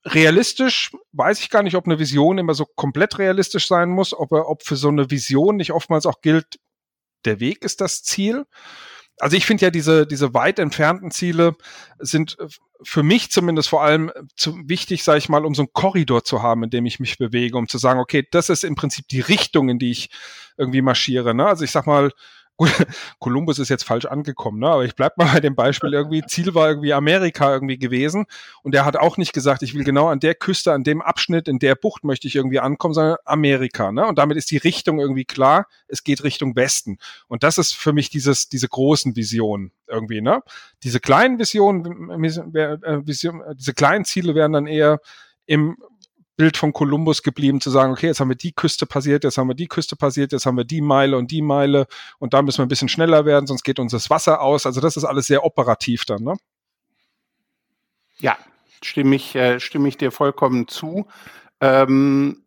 Realistisch 0.04 0.92
weiß 1.12 1.40
ich 1.40 1.50
gar 1.50 1.62
nicht, 1.62 1.76
ob 1.76 1.86
eine 1.86 1.98
Vision 1.98 2.38
immer 2.38 2.54
so 2.54 2.64
komplett 2.64 3.18
realistisch 3.18 3.66
sein 3.66 3.90
muss, 3.90 4.14
ob, 4.14 4.32
ob 4.32 4.62
für 4.62 4.76
so 4.76 4.88
eine 4.88 5.10
Vision 5.10 5.56
nicht 5.56 5.72
oftmals 5.72 6.06
auch 6.06 6.20
gilt, 6.20 6.58
der 7.24 7.40
Weg 7.40 7.62
ist 7.62 7.80
das 7.80 8.02
Ziel 8.02 8.46
also 9.20 9.36
ich 9.36 9.46
finde 9.46 9.66
ja 9.66 9.70
diese, 9.70 10.06
diese 10.06 10.34
weit 10.34 10.58
entfernten 10.58 11.10
Ziele 11.10 11.56
sind 11.98 12.38
äh, 12.38 12.46
für 12.82 13.02
mich 13.02 13.30
zumindest 13.30 13.68
vor 13.68 13.82
allem 13.82 14.10
äh, 14.10 14.22
zu, 14.36 14.56
wichtig, 14.66 15.02
sage 15.02 15.18
ich 15.18 15.28
mal, 15.28 15.44
um 15.44 15.54
so 15.54 15.62
einen 15.62 15.72
Korridor 15.72 16.24
zu 16.24 16.42
haben, 16.42 16.64
in 16.64 16.70
dem 16.70 16.86
ich 16.86 17.00
mich 17.00 17.18
bewege, 17.18 17.56
um 17.56 17.68
zu 17.68 17.78
sagen, 17.78 18.00
okay, 18.00 18.26
das 18.30 18.48
ist 18.48 18.64
im 18.64 18.74
Prinzip 18.74 19.08
die 19.08 19.20
Richtung, 19.20 19.68
in 19.68 19.78
die 19.78 19.90
ich 19.90 20.10
irgendwie 20.56 20.82
marschiere. 20.82 21.34
Ne? 21.34 21.46
Also 21.46 21.64
ich 21.64 21.70
sag 21.70 21.86
mal, 21.86 22.12
Gut, 22.58 22.70
Kolumbus 23.20 23.60
ist 23.60 23.68
jetzt 23.68 23.84
falsch 23.84 24.04
angekommen, 24.04 24.58
ne? 24.58 24.68
aber 24.68 24.84
ich 24.84 24.96
bleib 24.96 25.16
mal 25.16 25.32
bei 25.32 25.38
dem 25.38 25.54
Beispiel 25.54 25.94
irgendwie, 25.94 26.22
Ziel 26.26 26.54
war 26.56 26.68
irgendwie 26.68 26.92
Amerika 26.92 27.52
irgendwie 27.54 27.78
gewesen 27.78 28.26
und 28.64 28.74
er 28.74 28.84
hat 28.84 28.96
auch 28.96 29.16
nicht 29.16 29.32
gesagt, 29.32 29.62
ich 29.62 29.74
will 29.74 29.84
genau 29.84 30.08
an 30.08 30.18
der 30.18 30.34
Küste, 30.34 30.72
an 30.72 30.82
dem 30.82 31.00
Abschnitt, 31.00 31.46
in 31.46 31.60
der 31.60 31.76
Bucht 31.76 32.02
möchte 32.02 32.26
ich 32.26 32.34
irgendwie 32.34 32.58
ankommen, 32.58 32.94
sondern 32.94 33.16
Amerika. 33.24 33.92
Ne? 33.92 34.04
Und 34.06 34.18
damit 34.18 34.36
ist 34.36 34.50
die 34.50 34.56
Richtung 34.56 34.98
irgendwie 34.98 35.24
klar, 35.24 35.68
es 35.86 36.02
geht 36.02 36.24
Richtung 36.24 36.56
Westen. 36.56 36.98
Und 37.28 37.44
das 37.44 37.58
ist 37.58 37.74
für 37.74 37.92
mich 37.92 38.10
dieses, 38.10 38.48
diese 38.48 38.68
großen 38.68 39.14
Visionen 39.14 39.70
irgendwie. 39.86 40.20
Ne? 40.20 40.42
Diese 40.82 40.98
kleinen 40.98 41.38
Visionen, 41.38 42.10
äh, 42.10 43.06
Vision, 43.06 43.40
diese 43.54 43.72
kleinen 43.72 44.04
Ziele 44.04 44.34
werden 44.34 44.52
dann 44.52 44.66
eher 44.66 44.98
im 45.46 45.76
Bild 46.38 46.56
von 46.56 46.72
Kolumbus 46.72 47.24
geblieben, 47.24 47.60
zu 47.60 47.68
sagen, 47.68 47.92
okay, 47.92 48.06
jetzt 48.06 48.20
haben 48.20 48.28
wir 48.28 48.36
die 48.36 48.52
Küste 48.52 48.86
passiert, 48.86 49.24
jetzt 49.24 49.38
haben 49.38 49.48
wir 49.48 49.56
die 49.56 49.66
Küste 49.66 49.96
passiert, 49.96 50.30
jetzt 50.30 50.46
haben 50.46 50.56
wir 50.56 50.64
die 50.64 50.80
Meile 50.80 51.18
und 51.18 51.32
die 51.32 51.42
Meile 51.42 51.88
und 52.20 52.32
da 52.32 52.42
müssen 52.42 52.58
wir 52.58 52.66
ein 52.66 52.68
bisschen 52.68 52.88
schneller 52.88 53.24
werden, 53.24 53.48
sonst 53.48 53.64
geht 53.64 53.80
uns 53.80 53.90
das 53.90 54.08
Wasser 54.08 54.40
aus. 54.40 54.64
Also 54.64 54.80
das 54.80 54.96
ist 54.96 55.04
alles 55.04 55.26
sehr 55.26 55.44
operativ 55.44 56.04
dann, 56.04 56.22
ne? 56.22 56.36
Ja, 58.20 58.38
stimme 58.82 59.16
ich, 59.16 59.34
äh, 59.34 59.58
stimme 59.58 59.88
ich 59.88 59.96
dir 59.96 60.12
vollkommen 60.12 60.68
zu. 60.68 61.08
Ähm, 61.60 62.44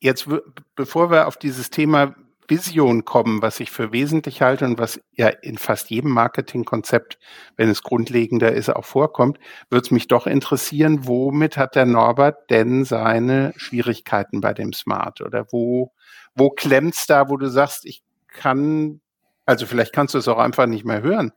jetzt, 0.00 0.28
bevor 0.76 1.10
wir 1.10 1.26
auf 1.26 1.38
dieses 1.38 1.70
Thema 1.70 2.14
Vision 2.50 3.04
kommen, 3.04 3.40
was 3.42 3.60
ich 3.60 3.70
für 3.70 3.92
wesentlich 3.92 4.42
halte 4.42 4.64
und 4.64 4.78
was 4.78 5.00
ja 5.12 5.28
in 5.28 5.56
fast 5.56 5.90
jedem 5.90 6.10
Marketingkonzept, 6.10 7.18
wenn 7.56 7.70
es 7.70 7.82
grundlegender 7.82 8.52
ist, 8.52 8.68
auch 8.68 8.84
vorkommt, 8.84 9.38
würde 9.70 9.84
es 9.84 9.90
mich 9.90 10.08
doch 10.08 10.26
interessieren, 10.26 11.06
womit 11.06 11.56
hat 11.56 11.76
der 11.76 11.86
Norbert 11.86 12.50
denn 12.50 12.84
seine 12.84 13.52
Schwierigkeiten 13.56 14.40
bei 14.40 14.52
dem 14.52 14.72
Smart? 14.72 15.20
Oder 15.20 15.46
wo, 15.50 15.92
wo 16.34 16.50
klemmt's 16.50 17.06
da, 17.06 17.28
wo 17.28 17.36
du 17.36 17.48
sagst, 17.48 17.86
ich 17.86 18.02
kann, 18.28 19.00
also 19.46 19.66
vielleicht 19.66 19.92
kannst 19.92 20.14
du 20.14 20.18
es 20.18 20.28
auch 20.28 20.38
einfach 20.38 20.66
nicht 20.66 20.84
mehr 20.84 21.02
hören, 21.02 21.32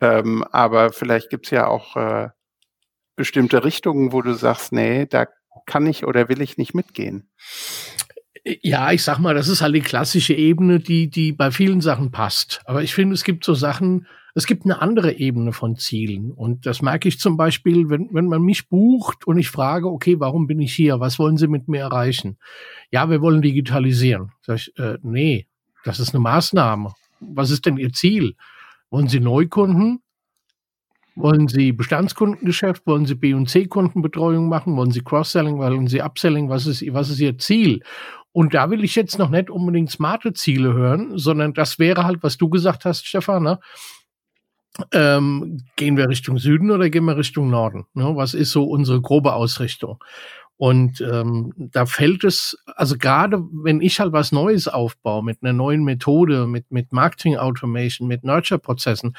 ähm, 0.00 0.44
aber 0.52 0.92
vielleicht 0.92 1.30
gibt's 1.30 1.50
ja 1.50 1.66
auch 1.66 1.96
äh, 1.96 2.28
bestimmte 3.16 3.64
Richtungen, 3.64 4.12
wo 4.12 4.22
du 4.22 4.32
sagst, 4.34 4.72
nee, 4.72 5.06
da 5.06 5.26
kann 5.66 5.86
ich 5.86 6.06
oder 6.06 6.28
will 6.28 6.40
ich 6.40 6.56
nicht 6.56 6.74
mitgehen. 6.74 7.28
Ja, 8.62 8.92
ich 8.92 9.02
sag 9.02 9.18
mal, 9.18 9.34
das 9.34 9.48
ist 9.48 9.60
halt 9.60 9.74
die 9.74 9.80
klassische 9.80 10.34
Ebene, 10.34 10.80
die, 10.80 11.10
die 11.10 11.32
bei 11.32 11.50
vielen 11.50 11.80
Sachen 11.80 12.10
passt. 12.10 12.62
Aber 12.64 12.82
ich 12.82 12.94
finde, 12.94 13.14
es 13.14 13.24
gibt 13.24 13.44
so 13.44 13.54
Sachen, 13.54 14.06
es 14.34 14.46
gibt 14.46 14.64
eine 14.64 14.80
andere 14.80 15.12
Ebene 15.18 15.52
von 15.52 15.76
Zielen. 15.76 16.32
Und 16.32 16.64
das 16.64 16.80
merke 16.80 17.08
ich 17.08 17.18
zum 17.18 17.36
Beispiel, 17.36 17.90
wenn, 17.90 18.08
wenn 18.12 18.26
man 18.26 18.42
mich 18.42 18.68
bucht 18.68 19.26
und 19.26 19.38
ich 19.38 19.50
frage, 19.50 19.90
okay, 19.90 20.18
warum 20.20 20.46
bin 20.46 20.60
ich 20.60 20.74
hier? 20.74 21.00
Was 21.00 21.18
wollen 21.18 21.36
Sie 21.36 21.48
mit 21.48 21.68
mir 21.68 21.80
erreichen? 21.80 22.38
Ja, 22.90 23.10
wir 23.10 23.20
wollen 23.20 23.42
digitalisieren. 23.42 24.32
Sag 24.42 24.56
ich, 24.56 24.78
äh, 24.78 24.98
nee, 25.02 25.46
das 25.84 26.00
ist 26.00 26.14
eine 26.14 26.20
Maßnahme. 26.20 26.94
Was 27.20 27.50
ist 27.50 27.66
denn 27.66 27.76
Ihr 27.76 27.92
Ziel? 27.92 28.36
Wollen 28.90 29.08
Sie 29.08 29.20
Neukunden? 29.20 30.00
Wollen 31.18 31.48
Sie 31.48 31.72
Bestandskundengeschäft? 31.72 32.86
Wollen 32.86 33.06
Sie 33.06 33.16
B- 33.16 33.34
und 33.34 33.48
C-Kundenbetreuung 33.48 34.48
machen? 34.48 34.76
Wollen 34.76 34.92
Sie 34.92 35.02
Cross-Selling? 35.02 35.58
Wollen 35.58 35.88
Sie 35.88 36.00
Upselling? 36.00 36.48
Was 36.48 36.66
ist, 36.66 36.82
was 36.92 37.10
ist 37.10 37.18
Ihr 37.18 37.36
Ziel? 37.38 37.82
Und 38.32 38.54
da 38.54 38.70
will 38.70 38.84
ich 38.84 38.94
jetzt 38.94 39.18
noch 39.18 39.30
nicht 39.30 39.50
unbedingt 39.50 39.90
smarte 39.90 40.32
Ziele 40.32 40.74
hören, 40.74 41.18
sondern 41.18 41.54
das 41.54 41.80
wäre 41.80 42.04
halt, 42.04 42.22
was 42.22 42.36
du 42.36 42.48
gesagt 42.48 42.84
hast, 42.84 43.06
Stefan, 43.06 43.42
ne? 43.42 43.58
Ähm, 44.92 45.64
gehen 45.74 45.96
wir 45.96 46.08
Richtung 46.08 46.38
Süden 46.38 46.70
oder 46.70 46.88
gehen 46.88 47.04
wir 47.04 47.16
Richtung 47.16 47.50
Norden? 47.50 47.86
Ne? 47.94 48.14
Was 48.14 48.34
ist 48.34 48.52
so 48.52 48.62
unsere 48.64 49.00
grobe 49.00 49.32
Ausrichtung? 49.32 49.98
Und 50.56 51.00
ähm, 51.00 51.52
da 51.56 51.86
fällt 51.86 52.24
es, 52.24 52.56
also 52.66 52.96
gerade 52.96 53.42
wenn 53.52 53.80
ich 53.80 53.98
halt 53.98 54.12
was 54.12 54.30
Neues 54.30 54.68
aufbaue 54.68 55.24
mit 55.24 55.38
einer 55.42 55.52
neuen 55.52 55.84
Methode, 55.84 56.46
mit, 56.46 56.70
mit 56.70 56.92
Marketing 56.92 57.36
Automation, 57.36 58.06
mit 58.08 58.24
Nurture-Prozessen, 58.24 59.16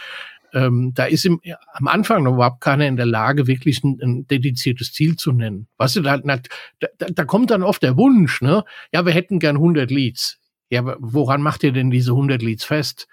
ähm, 0.53 0.93
da 0.93 1.05
ist 1.05 1.25
im, 1.25 1.41
am 1.73 1.87
Anfang 1.87 2.23
noch 2.23 2.33
überhaupt 2.33 2.61
keiner 2.61 2.87
in 2.87 2.97
der 2.97 3.05
Lage, 3.05 3.47
wirklich 3.47 3.83
ein, 3.83 3.99
ein 4.01 4.27
dediziertes 4.27 4.93
Ziel 4.93 5.15
zu 5.15 5.31
nennen. 5.31 5.67
Weißt 5.77 5.97
du, 5.97 6.01
da, 6.01 6.17
da, 6.17 6.39
da 6.97 7.25
kommt 7.25 7.51
dann 7.51 7.63
oft 7.63 7.83
der 7.83 7.97
Wunsch, 7.97 8.41
ne? 8.41 8.63
Ja, 8.93 9.05
wir 9.05 9.13
hätten 9.13 9.39
gern 9.39 9.57
100 9.57 9.91
Leads. 9.91 10.39
Ja, 10.69 10.81
aber 10.81 10.97
woran 10.99 11.41
macht 11.41 11.63
ihr 11.63 11.71
denn 11.71 11.89
diese 11.89 12.11
100 12.11 12.41
Leads 12.41 12.63
fest? 12.63 13.07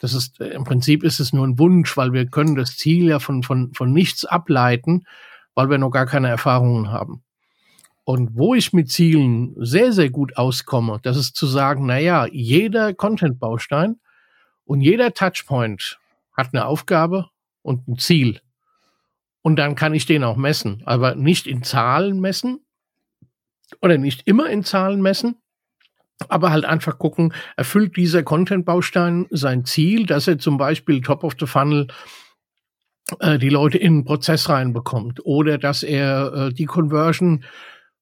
Das 0.00 0.14
ist, 0.14 0.40
äh, 0.40 0.48
im 0.48 0.64
Prinzip 0.64 1.04
ist 1.04 1.20
es 1.20 1.32
nur 1.32 1.46
ein 1.46 1.58
Wunsch, 1.58 1.96
weil 1.96 2.12
wir 2.12 2.26
können 2.26 2.56
das 2.56 2.76
Ziel 2.76 3.08
ja 3.08 3.18
von, 3.20 3.42
von, 3.42 3.72
von 3.74 3.92
nichts 3.92 4.24
ableiten, 4.24 5.04
weil 5.54 5.70
wir 5.70 5.78
noch 5.78 5.90
gar 5.90 6.06
keine 6.06 6.28
Erfahrungen 6.28 6.90
haben. 6.90 7.22
Und 8.04 8.36
wo 8.36 8.54
ich 8.54 8.72
mit 8.72 8.90
Zielen 8.90 9.54
sehr, 9.56 9.92
sehr 9.92 10.10
gut 10.10 10.36
auskomme, 10.36 10.98
das 11.02 11.16
ist 11.16 11.36
zu 11.36 11.46
sagen, 11.46 11.86
na 11.86 11.98
ja, 11.98 12.26
jeder 12.26 12.92
Content-Baustein 12.94 14.00
und 14.64 14.80
jeder 14.80 15.12
Touchpoint 15.12 15.99
hat 16.40 16.54
eine 16.54 16.66
Aufgabe 16.66 17.28
und 17.62 17.86
ein 17.88 17.98
Ziel. 17.98 18.40
Und 19.42 19.56
dann 19.56 19.74
kann 19.74 19.94
ich 19.94 20.06
den 20.06 20.24
auch 20.24 20.36
messen, 20.36 20.82
aber 20.84 21.14
nicht 21.14 21.46
in 21.46 21.62
Zahlen 21.62 22.20
messen 22.20 22.60
oder 23.80 23.96
nicht 23.96 24.26
immer 24.26 24.50
in 24.50 24.64
Zahlen 24.64 25.00
messen, 25.00 25.36
aber 26.28 26.50
halt 26.50 26.64
einfach 26.64 26.98
gucken, 26.98 27.32
erfüllt 27.56 27.96
dieser 27.96 28.22
Content-Baustein 28.22 29.26
sein 29.30 29.64
Ziel, 29.64 30.04
dass 30.04 30.28
er 30.28 30.38
zum 30.38 30.58
Beispiel 30.58 31.00
Top 31.00 31.24
of 31.24 31.34
the 31.40 31.46
Funnel 31.46 31.86
äh, 33.20 33.38
die 33.38 33.48
Leute 33.48 33.78
in 33.78 33.98
den 33.98 34.04
Prozess 34.04 34.48
reinbekommt 34.48 35.24
oder 35.24 35.58
dass 35.58 35.82
er 35.82 36.32
äh, 36.34 36.52
die 36.52 36.66
Conversion 36.66 37.44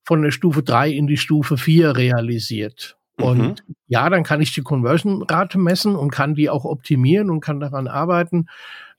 von 0.04 0.22
der 0.22 0.32
Stufe 0.32 0.62
3 0.62 0.90
in 0.90 1.06
die 1.06 1.16
Stufe 1.16 1.56
4 1.56 1.96
realisiert. 1.96 2.97
Und 3.20 3.68
mhm. 3.68 3.74
ja, 3.88 4.08
dann 4.08 4.22
kann 4.22 4.40
ich 4.40 4.54
die 4.54 4.62
Conversion-Rate 4.62 5.58
messen 5.58 5.96
und 5.96 6.10
kann 6.10 6.34
die 6.34 6.50
auch 6.50 6.64
optimieren 6.64 7.30
und 7.30 7.40
kann 7.40 7.60
daran 7.60 7.88
arbeiten. 7.88 8.46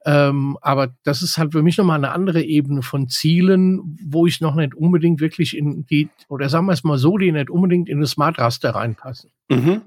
Ähm, 0.06 0.58
aber 0.62 0.90
das 1.04 1.22
ist 1.22 1.38
halt 1.38 1.52
für 1.52 1.62
mich 1.62 1.78
nochmal 1.78 1.98
eine 1.98 2.12
andere 2.12 2.42
Ebene 2.42 2.82
von 2.82 3.10
Zielen, 3.10 3.98
wo 4.06 4.28
ich 4.28 4.40
noch 4.40 4.56
nicht 4.56 4.74
unbedingt 4.74 5.20
wirklich 5.20 5.58
in 5.58 5.86
die, 5.88 6.10
oder 6.30 6.48
sagen 6.50 6.68
wir 6.68 6.74
es 6.74 6.84
mal 6.84 6.98
so, 6.98 7.18
die 7.18 7.32
nicht 7.32 7.50
unbedingt 7.50 7.90
in 7.90 8.00
das 8.00 8.12
Smart 8.12 8.40
Raster 8.40 8.72
reinpassen. 8.72 9.32
Mhm. 9.50 9.82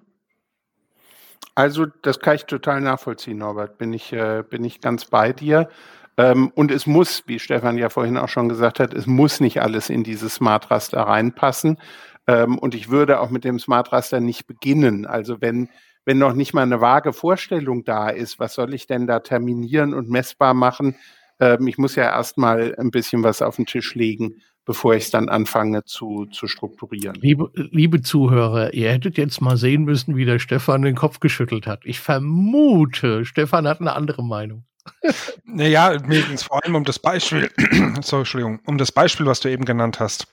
Also, 1.55 1.87
das 2.03 2.21
kann 2.21 2.37
ich 2.37 2.45
total 2.47 2.81
nachvollziehen, 2.81 3.39
Norbert. 3.39 3.77
Bin 3.77 3.93
ich, 3.93 4.12
äh, 4.12 4.43
bin 4.49 4.65
ich 4.65 4.81
ganz 4.81 5.05
bei 5.07 5.33
dir. 5.33 5.69
Ähm, 6.17 6.51
und 6.55 6.71
es 6.71 6.87
muss, 6.87 7.25
wie 7.27 7.39
Stefan 7.39 7.79
ja 7.79 7.89
vorhin 7.89 8.19
auch 8.19 8.29
schon 8.29 8.49
gesagt 8.49 8.81
hat, 8.81 8.93
es 8.93 9.07
muss 9.07 9.41
nicht 9.41 9.62
alles 9.62 9.89
in 9.89 10.05
dieses 10.05 10.35
Smart 10.35 10.71
Raster 10.71 11.01
reinpassen. 11.01 11.79
Ähm, 12.26 12.59
und 12.59 12.75
ich 12.75 12.91
würde 12.91 13.21
auch 13.21 13.31
mit 13.31 13.45
dem 13.45 13.59
Smart 13.59 13.93
Raster 13.93 14.21
nicht 14.21 14.47
beginnen. 14.47 15.07
Also 15.07 15.41
wenn 15.41 15.69
wenn 16.05 16.19
noch 16.19 16.35
nicht 16.35 16.52
mal 16.52 16.62
eine 16.62 16.81
vage 16.81 17.12
Vorstellung 17.12 17.85
da 17.85 18.09
ist, 18.09 18.38
was 18.38 18.55
soll 18.55 18.75
ich 18.75 18.87
denn 18.87 19.07
da 19.07 19.21
terminieren 19.21 19.95
und 19.95 20.11
messbar 20.11 20.55
machen? 20.55 20.97
Ähm, 21.38 21.67
ich 21.69 21.79
muss 21.79 21.95
ja 21.95 22.05
erstmal 22.05 22.75
ein 22.76 22.91
bisschen 22.91 23.23
was 23.23 23.43
auf 23.43 23.57
den 23.57 23.67
Tisch 23.67 23.95
legen, 23.95 24.43
bevor 24.64 24.95
ich 24.95 25.05
es 25.05 25.11
dann 25.11 25.29
anfange 25.29 25.85
zu, 25.85 26.26
zu 26.26 26.49
strukturieren. 26.49 27.17
Liebe, 27.21 27.50
liebe 27.55 28.02
Zuhörer, 28.02 28.75
ihr 28.75 28.91
hättet 28.91 29.17
jetzt 29.17 29.41
mal 29.41 29.57
sehen 29.57 29.85
müssen, 29.85 30.17
wie 30.17 30.25
der 30.25 30.38
Stefan 30.38 30.83
den 30.83 30.97
Kopf 30.97 31.21
geschüttelt 31.21 31.67
hat. 31.67 31.83
Ich 31.85 32.00
vermute, 32.00 33.25
Stefan 33.25 33.69
hat 33.69 33.81
eine 33.81 33.95
andere 33.95 34.25
Meinung. 34.25 34.64
naja, 35.45 35.97
mir 36.07 36.23
ging 36.23 36.35
es 36.35 36.43
vor 36.43 36.62
allem 36.62 36.75
um 36.75 36.85
das 36.85 36.99
Beispiel, 36.99 37.49
sorry, 38.02 38.23
Entschuldigung, 38.23 38.61
um 38.67 38.79
das 38.79 38.91
Beispiel, 38.91 39.26
was 39.26 39.38
du 39.38 39.49
eben 39.49 39.64
genannt 39.64 40.00
hast. 40.00 40.26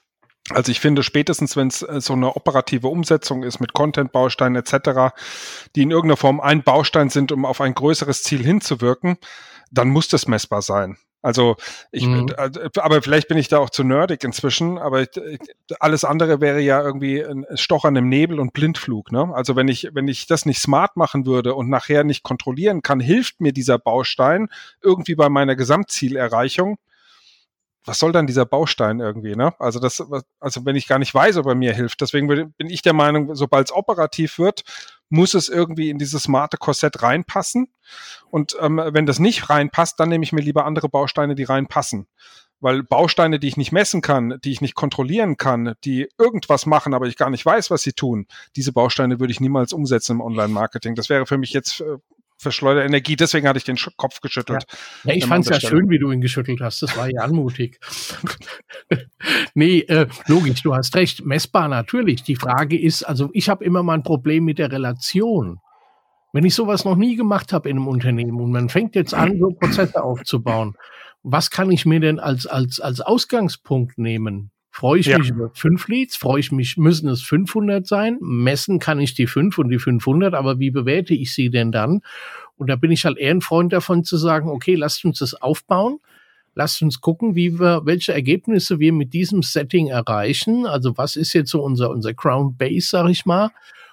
Also 0.51 0.71
ich 0.71 0.79
finde, 0.79 1.03
spätestens 1.03 1.55
wenn 1.55 1.67
es 1.67 1.81
äh, 1.81 2.01
so 2.01 2.13
eine 2.13 2.35
operative 2.35 2.87
Umsetzung 2.87 3.43
ist 3.43 3.59
mit 3.59 3.73
Content-Bausteinen 3.73 4.55
etc., 4.55 5.13
die 5.75 5.83
in 5.83 5.91
irgendeiner 5.91 6.17
Form 6.17 6.39
ein 6.39 6.63
Baustein 6.63 7.09
sind, 7.09 7.31
um 7.31 7.45
auf 7.45 7.61
ein 7.61 7.73
größeres 7.73 8.23
Ziel 8.23 8.43
hinzuwirken, 8.43 9.17
dann 9.71 9.89
muss 9.89 10.07
das 10.07 10.27
messbar 10.27 10.61
sein. 10.61 10.97
Also 11.21 11.57
ich, 11.91 12.05
mhm. 12.05 12.29
Äh, 12.37 12.69
aber 12.77 13.01
vielleicht 13.01 13.27
bin 13.27 13.37
ich 13.37 13.49
da 13.49 13.59
auch 13.59 13.69
zu 13.69 13.83
nerdig 13.83 14.23
inzwischen, 14.23 14.77
aber 14.77 15.01
ich, 15.01 15.09
alles 15.79 16.05
andere 16.05 16.39
wäre 16.39 16.61
ja 16.61 16.81
irgendwie 16.81 17.21
ein 17.21 17.45
Stochern 17.55 17.95
im 17.97 18.07
Nebel 18.07 18.39
und 18.39 18.53
Blindflug. 18.53 19.11
Ne? 19.11 19.29
Also 19.33 19.55
wenn 19.55 19.67
ich, 19.67 19.89
wenn 19.93 20.07
ich 20.07 20.27
das 20.27 20.45
nicht 20.45 20.59
smart 20.59 20.95
machen 20.95 21.25
würde 21.25 21.55
und 21.55 21.69
nachher 21.69 22.05
nicht 22.05 22.23
kontrollieren 22.23 22.81
kann, 22.81 23.01
hilft 23.01 23.41
mir 23.41 23.51
dieser 23.51 23.77
Baustein 23.77 24.47
irgendwie 24.81 25.15
bei 25.15 25.27
meiner 25.27 25.57
Gesamtzielerreichung, 25.57 26.77
was 27.85 27.99
soll 27.99 28.11
dann 28.11 28.27
dieser 28.27 28.45
Baustein 28.45 28.99
irgendwie, 28.99 29.35
ne? 29.35 29.53
Also 29.59 29.79
das, 29.79 30.03
also 30.39 30.65
wenn 30.65 30.75
ich 30.75 30.87
gar 30.87 30.99
nicht 30.99 31.13
weiß, 31.13 31.37
ob 31.37 31.47
er 31.47 31.55
mir 31.55 31.73
hilft. 31.73 32.01
Deswegen 32.01 32.27
bin 32.27 32.53
ich 32.69 32.81
der 32.81 32.93
Meinung, 32.93 33.35
sobald 33.35 33.67
es 33.67 33.75
operativ 33.75 34.37
wird, 34.37 34.63
muss 35.09 35.33
es 35.33 35.49
irgendwie 35.49 35.89
in 35.89 35.97
dieses 35.97 36.23
smarte 36.23 36.57
Korsett 36.57 37.01
reinpassen. 37.01 37.73
Und 38.29 38.55
ähm, 38.59 38.81
wenn 38.91 39.05
das 39.05 39.19
nicht 39.19 39.49
reinpasst, 39.49 39.99
dann 39.99 40.09
nehme 40.09 40.23
ich 40.23 40.33
mir 40.33 40.41
lieber 40.41 40.65
andere 40.65 40.89
Bausteine, 40.89 41.35
die 41.35 41.43
reinpassen. 41.43 42.07
Weil 42.61 42.83
Bausteine, 42.83 43.39
die 43.39 43.47
ich 43.47 43.57
nicht 43.57 43.71
messen 43.71 44.01
kann, 44.01 44.37
die 44.43 44.51
ich 44.51 44.59
nicht 44.59 44.75
kontrollieren 44.75 45.37
kann, 45.37 45.75
die 45.85 46.09
irgendwas 46.17 46.65
machen, 46.65 46.93
aber 46.93 47.07
ich 47.07 47.15
gar 47.15 47.29
nicht 47.29 47.45
weiß, 47.45 47.71
was 47.71 47.81
sie 47.81 47.93
tun, 47.93 48.27
diese 48.57 48.73
Bausteine 48.73 49.21
würde 49.21 49.31
ich 49.31 49.39
niemals 49.39 49.71
umsetzen 49.71 50.13
im 50.17 50.21
Online-Marketing. 50.21 50.95
Das 50.95 51.07
wäre 51.07 51.25
für 51.25 51.37
mich 51.37 51.53
jetzt 51.53 51.81
verschleuderte 52.39 52.87
Energie. 52.87 53.15
Deswegen 53.15 53.47
hatte 53.47 53.57
ich 53.57 53.65
den 53.65 53.77
Kopf 53.97 54.21
geschüttelt. 54.21 54.63
Ja, 55.03 55.11
ja 55.11 55.17
ich 55.17 55.25
fand 55.25 55.45
es 55.45 55.51
ja 55.51 55.69
schön, 55.69 55.89
wie 55.89 55.99
du 55.99 56.11
ihn 56.11 56.21
geschüttelt 56.21 56.61
hast. 56.61 56.81
Das 56.81 56.97
war 56.97 57.09
ja 57.09 57.21
anmutig. 57.21 57.79
nee, 59.53 59.79
äh, 59.81 60.07
logisch, 60.27 60.63
du 60.63 60.73
hast 60.73 60.95
recht. 60.95 61.25
Messbar 61.25 61.67
natürlich. 61.67 62.23
Die 62.23 62.35
Frage 62.35 62.79
ist, 62.79 63.03
also 63.03 63.29
ich 63.33 63.49
habe 63.49 63.63
immer 63.65 63.83
mal 63.83 63.95
ein 63.95 64.03
Problem 64.03 64.45
mit 64.45 64.57
der 64.57 64.71
Relation. 64.71 65.59
Wenn 66.31 66.45
ich 66.45 66.55
sowas 66.55 66.85
noch 66.85 66.95
nie 66.95 67.15
gemacht 67.15 67.53
habe 67.53 67.69
in 67.69 67.77
einem 67.77 67.87
Unternehmen 67.87 68.39
und 68.39 68.51
man 68.51 68.69
fängt 68.69 68.95
jetzt 68.95 69.13
an, 69.13 69.37
so 69.39 69.51
Prozesse 69.51 70.01
aufzubauen, 70.01 70.75
was 71.23 71.49
kann 71.49 71.71
ich 71.71 71.85
mir 71.85 71.99
denn 71.99 72.19
als, 72.19 72.45
als, 72.45 72.79
als 72.79 73.01
Ausgangspunkt 73.01 73.97
nehmen? 73.97 74.51
Freue 74.79 75.01
ich 75.01 75.07
ja. 75.07 75.17
mich 75.17 75.31
über 75.31 75.51
fünf 75.53 75.89
Leads? 75.89 76.15
Freue 76.15 76.39
ich 76.39 76.53
mich, 76.53 76.77
müssen 76.77 77.09
es 77.09 77.21
500 77.21 77.85
sein? 77.85 78.17
Messen 78.21 78.79
kann 78.79 79.01
ich 79.01 79.13
die 79.13 79.27
fünf 79.27 79.57
und 79.57 79.69
die 79.69 79.77
500, 79.77 80.33
aber 80.33 80.57
wie 80.57 80.71
bewerte 80.71 81.13
ich 81.13 81.33
sie 81.33 81.49
denn 81.49 81.73
dann? 81.73 81.99
Und 82.55 82.69
da 82.69 82.77
bin 82.77 82.89
ich 82.89 83.03
halt 83.03 83.17
eher 83.17 83.31
ein 83.31 83.41
Freund 83.41 83.73
davon 83.73 84.05
zu 84.05 84.15
sagen, 84.15 84.49
okay, 84.49 84.75
lasst 84.75 85.03
uns 85.03 85.19
das 85.19 85.33
aufbauen. 85.33 85.99
Lasst 86.55 86.81
uns 86.81 87.01
gucken, 87.01 87.35
wie 87.35 87.59
wir, 87.59 87.81
welche 87.83 88.13
Ergebnisse 88.13 88.79
wir 88.79 88.93
mit 88.93 89.13
diesem 89.13 89.43
Setting 89.43 89.87
erreichen. 89.87 90.65
Also 90.65 90.97
was 90.97 91.17
ist 91.17 91.33
jetzt 91.33 91.51
so 91.51 91.61
unser, 91.61 91.89
unser 91.89 92.13
Crown 92.13 92.55
Base, 92.55 92.87
sag 92.89 93.09
ich 93.09 93.25
mal. 93.25 93.51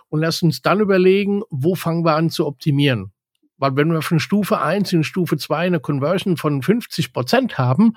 Und 0.09 0.20
lasst 0.20 0.44
uns 0.44 0.62
dann 0.62 0.79
überlegen, 0.79 1.42
wo 1.51 1.75
fangen 1.75 2.05
wir 2.05 2.14
an 2.14 2.31
zu 2.31 2.46
optimieren. 2.46 3.11
Weil 3.59 3.75
wenn 3.75 3.90
wir 3.90 4.03
von 4.03 4.20
Stufe 4.20 4.61
1 4.61 4.92
in 4.92 5.03
Stufe 5.03 5.37
2 5.37 5.66
eine 5.66 5.81
Conversion 5.81 6.37
von 6.37 6.62
50 6.62 7.12
Prozent 7.12 7.59
haben, 7.59 7.94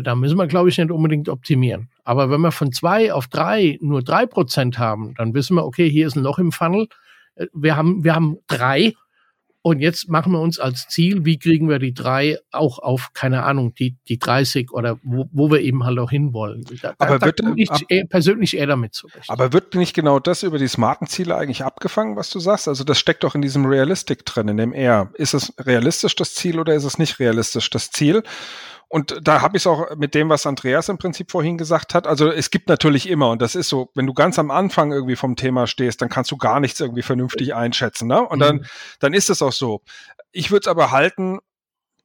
da 0.00 0.14
müssen 0.14 0.38
wir, 0.38 0.46
glaube 0.46 0.70
ich, 0.70 0.78
nicht 0.78 0.90
unbedingt 0.90 1.28
optimieren. 1.28 1.90
Aber 2.04 2.30
wenn 2.30 2.40
wir 2.40 2.52
von 2.52 2.72
zwei 2.72 3.12
auf 3.12 3.26
drei 3.26 3.78
nur 3.80 4.02
drei 4.02 4.26
Prozent 4.26 4.78
haben, 4.78 5.14
dann 5.16 5.34
wissen 5.34 5.54
wir, 5.56 5.64
okay, 5.64 5.88
hier 5.90 6.06
ist 6.06 6.16
ein 6.16 6.22
Loch 6.22 6.38
im 6.38 6.52
Funnel. 6.52 6.88
Äh, 7.34 7.46
wir 7.52 7.76
haben, 7.76 8.02
wir 8.04 8.14
haben 8.14 8.38
drei. 8.46 8.94
Und 9.64 9.78
jetzt 9.78 10.08
machen 10.08 10.32
wir 10.32 10.40
uns 10.40 10.58
als 10.58 10.88
Ziel, 10.88 11.24
wie 11.24 11.38
kriegen 11.38 11.68
wir 11.68 11.78
die 11.78 11.94
drei 11.94 12.36
auch 12.50 12.80
auf, 12.80 13.10
keine 13.14 13.44
Ahnung, 13.44 13.74
die, 13.74 13.96
die 14.08 14.18
30 14.18 14.72
oder 14.72 14.98
wo, 15.04 15.28
wo 15.30 15.52
wir 15.52 15.60
eben 15.60 15.84
halt 15.84 16.00
auch 16.00 16.10
hinwollen. 16.10 16.64
Da, 16.80 16.94
aber 16.98 17.20
da, 17.20 17.26
wird, 17.26 17.40
ich 17.54 17.70
ab, 17.70 17.80
eher, 17.88 18.04
persönlich 18.06 18.56
eher 18.56 18.66
damit 18.66 18.94
zurecht. 18.94 19.30
Aber 19.30 19.52
wird 19.52 19.76
nicht 19.76 19.94
genau 19.94 20.18
das 20.18 20.42
über 20.42 20.58
die 20.58 20.66
smarten 20.66 21.06
Ziele 21.06 21.36
eigentlich 21.36 21.62
abgefangen, 21.64 22.16
was 22.16 22.30
du 22.30 22.40
sagst? 22.40 22.66
Also 22.66 22.82
das 22.82 22.98
steckt 22.98 23.22
doch 23.22 23.36
in 23.36 23.42
diesem 23.42 23.64
Realistic 23.64 24.26
drin, 24.26 24.48
in 24.48 24.56
dem 24.56 24.72
R. 24.72 25.12
Ist 25.14 25.32
es 25.32 25.54
realistisch 25.60 26.16
das 26.16 26.34
Ziel 26.34 26.58
oder 26.58 26.74
ist 26.74 26.82
es 26.82 26.98
nicht 26.98 27.20
realistisch 27.20 27.70
das 27.70 27.92
Ziel? 27.92 28.24
Und 28.92 29.16
da 29.22 29.40
habe 29.40 29.56
ich 29.56 29.62
es 29.62 29.66
auch 29.66 29.96
mit 29.96 30.14
dem, 30.14 30.28
was 30.28 30.44
Andreas 30.44 30.90
im 30.90 30.98
Prinzip 30.98 31.30
vorhin 31.30 31.56
gesagt 31.56 31.94
hat. 31.94 32.06
Also 32.06 32.30
es 32.30 32.50
gibt 32.50 32.68
natürlich 32.68 33.08
immer, 33.08 33.30
und 33.30 33.40
das 33.40 33.54
ist 33.54 33.70
so, 33.70 33.88
wenn 33.94 34.04
du 34.04 34.12
ganz 34.12 34.38
am 34.38 34.50
Anfang 34.50 34.92
irgendwie 34.92 35.16
vom 35.16 35.34
Thema 35.34 35.66
stehst, 35.66 36.02
dann 36.02 36.10
kannst 36.10 36.30
du 36.30 36.36
gar 36.36 36.60
nichts 36.60 36.78
irgendwie 36.78 37.00
vernünftig 37.00 37.54
einschätzen. 37.54 38.06
Ne? 38.06 38.20
Und 38.20 38.40
mhm. 38.40 38.42
dann, 38.42 38.66
dann 39.00 39.14
ist 39.14 39.30
es 39.30 39.40
auch 39.40 39.52
so. 39.52 39.80
Ich 40.30 40.50
würde 40.50 40.64
es 40.64 40.68
aber 40.68 40.90
halten, 40.90 41.38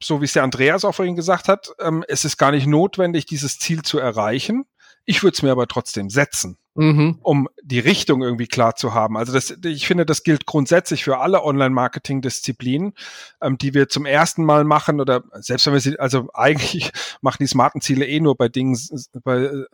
so 0.02 0.22
wie 0.22 0.26
es 0.26 0.32
der 0.32 0.44
Andreas 0.44 0.86
auch 0.86 0.96
vorhin 0.96 1.18
gesagt 1.18 1.50
hat, 1.50 1.74
ähm, 1.82 2.06
es 2.08 2.24
ist 2.24 2.38
gar 2.38 2.52
nicht 2.52 2.68
notwendig, 2.68 3.26
dieses 3.26 3.60
Ziel 3.60 3.82
zu 3.82 4.00
erreichen. 4.00 4.64
Ich 5.08 5.24
würde 5.24 5.34
es 5.34 5.42
mir 5.42 5.52
aber 5.52 5.68
trotzdem 5.68 6.12
setzen 6.12 6.60
mhm. 6.78 7.20
um 7.24 7.50
die 7.62 7.80
Richtung 7.80 8.22
irgendwie 8.22 8.48
klar 8.48 8.76
zu 8.76 8.94
haben. 8.94 9.18
Also 9.18 9.34
das, 9.34 9.58
ich 9.64 9.88
finde, 9.88 10.06
das 10.06 10.24
gilt 10.24 10.46
grundsätzlich 10.46 11.04
für 11.04 11.18
alle 11.18 11.44
Online-Marketing-Disziplinen, 11.44 12.94
ähm, 13.42 13.58
die 13.58 13.74
wir 13.74 13.90
zum 13.90 14.06
ersten 14.06 14.46
Mal 14.46 14.64
machen 14.64 15.02
oder 15.02 15.24
selbst 15.34 15.66
wenn 15.66 15.74
wir 15.74 15.80
sie, 15.80 16.00
also 16.00 16.30
eigentlich 16.34 16.92
machen 17.22 17.38
die 17.42 17.48
smarten 17.48 17.82
Ziele 17.82 18.06
eh 18.06 18.20
nur 18.20 18.38
bei 18.38 18.48
Dingen, 18.48 18.78
bei 19.24 19.38
äh, 19.44 19.66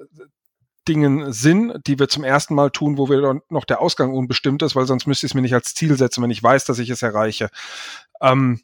Dingen 0.87 1.31
Sinn, 1.31 1.73
die 1.87 1.99
wir 1.99 2.09
zum 2.09 2.23
ersten 2.23 2.55
Mal 2.55 2.69
tun, 2.69 2.97
wo 2.97 3.09
wir 3.09 3.41
noch 3.49 3.65
der 3.65 3.79
Ausgang 3.79 4.13
unbestimmt 4.13 4.61
ist, 4.63 4.75
weil 4.75 4.85
sonst 4.85 5.07
müsste 5.07 5.25
ich 5.25 5.31
es 5.31 5.35
mir 5.35 5.41
nicht 5.41 5.53
als 5.53 5.73
Ziel 5.73 5.97
setzen, 5.97 6.21
wenn 6.23 6.31
ich 6.31 6.43
weiß, 6.43 6.65
dass 6.65 6.79
ich 6.79 6.89
es 6.89 7.01
erreiche. 7.01 7.49
Ähm, 8.21 8.59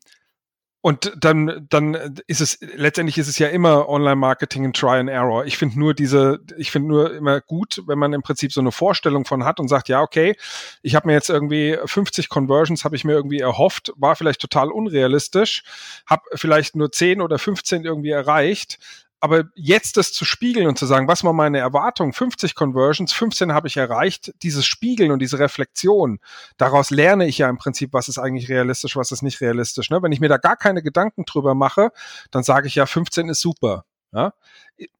und 0.82 1.12
dann, 1.18 1.68
dann 1.70 2.18
ist 2.28 2.40
es, 2.40 2.58
letztendlich 2.62 3.18
ist 3.18 3.28
es 3.28 3.38
ja 3.38 3.48
immer 3.48 3.90
Online-Marketing 3.90 4.66
and 4.66 4.76
Try 4.76 5.00
and 5.00 5.10
Error. 5.10 5.46
Ich 5.46 5.58
finde 5.58 5.78
nur 5.78 5.94
diese, 5.94 6.40
ich 6.58 6.72
finde 6.72 6.88
nur 6.88 7.14
immer 7.14 7.42
gut, 7.42 7.84
wenn 7.86 8.00
man 8.00 8.14
im 8.14 8.22
Prinzip 8.22 8.54
so 8.54 8.62
eine 8.62 8.72
Vorstellung 8.72 9.26
von 9.26 9.44
hat 9.44 9.60
und 9.60 9.68
sagt, 9.68 9.90
ja, 9.90 10.02
okay, 10.02 10.38
ich 10.82 10.96
habe 10.96 11.08
mir 11.08 11.14
jetzt 11.14 11.30
irgendwie 11.30 11.78
50 11.84 12.30
Conversions, 12.30 12.86
habe 12.86 12.96
ich 12.96 13.04
mir 13.04 13.12
irgendwie 13.12 13.40
erhofft, 13.40 13.92
war 13.98 14.16
vielleicht 14.16 14.40
total 14.40 14.72
unrealistisch, 14.72 15.64
habe 16.06 16.24
vielleicht 16.36 16.78
nur 16.78 16.92
10 16.92 17.20
oder 17.20 17.40
15 17.40 17.84
irgendwie 17.84 18.12
erreicht, 18.12 18.80
aber 19.20 19.46
jetzt 19.56 19.98
das 19.98 20.14
zu 20.14 20.26
spiegeln 20.26 20.68
und 20.68 20.78
zu 20.78 20.86
sagen, 20.86 21.08
was 21.08 21.24
war 21.24 21.34
meine 21.34 21.60
Erwartung? 21.60 22.14
50 22.14 22.56
Conversions, 22.56 23.14
15 23.14 23.54
habe 23.54 23.68
ich 23.68 23.78
erreicht. 23.78 24.34
Dieses 24.44 24.66
Spiegeln 24.66 25.12
und 25.12 25.20
diese 25.20 25.40
Reflexion, 25.40 26.20
daraus 26.58 26.90
lerne 26.90 27.28
ich 27.28 27.38
ja 27.38 27.50
im 27.50 27.58
Prinzip, 27.58 27.94
was 27.94 28.08
ist 28.08 28.18
eigentlich 28.18 28.50
realistisch, 28.50 28.96
was 28.96 29.12
ist 29.12 29.22
nicht 29.22 29.42
realistisch. 29.42 29.90
Ne? 29.90 30.02
Wenn 30.02 30.12
ich 30.12 30.20
mir 30.20 30.30
da 30.30 30.38
gar 30.38 30.56
keine 30.56 30.82
Gedanken 30.82 31.26
drüber 31.26 31.56
mache, 31.56 31.92
dann 32.32 32.44
sage 32.44 32.68
ich 32.68 32.76
ja, 32.76 32.86
15 32.86 33.30
ist 33.30 33.42
super. 33.42 33.86
Ja? 34.12 34.34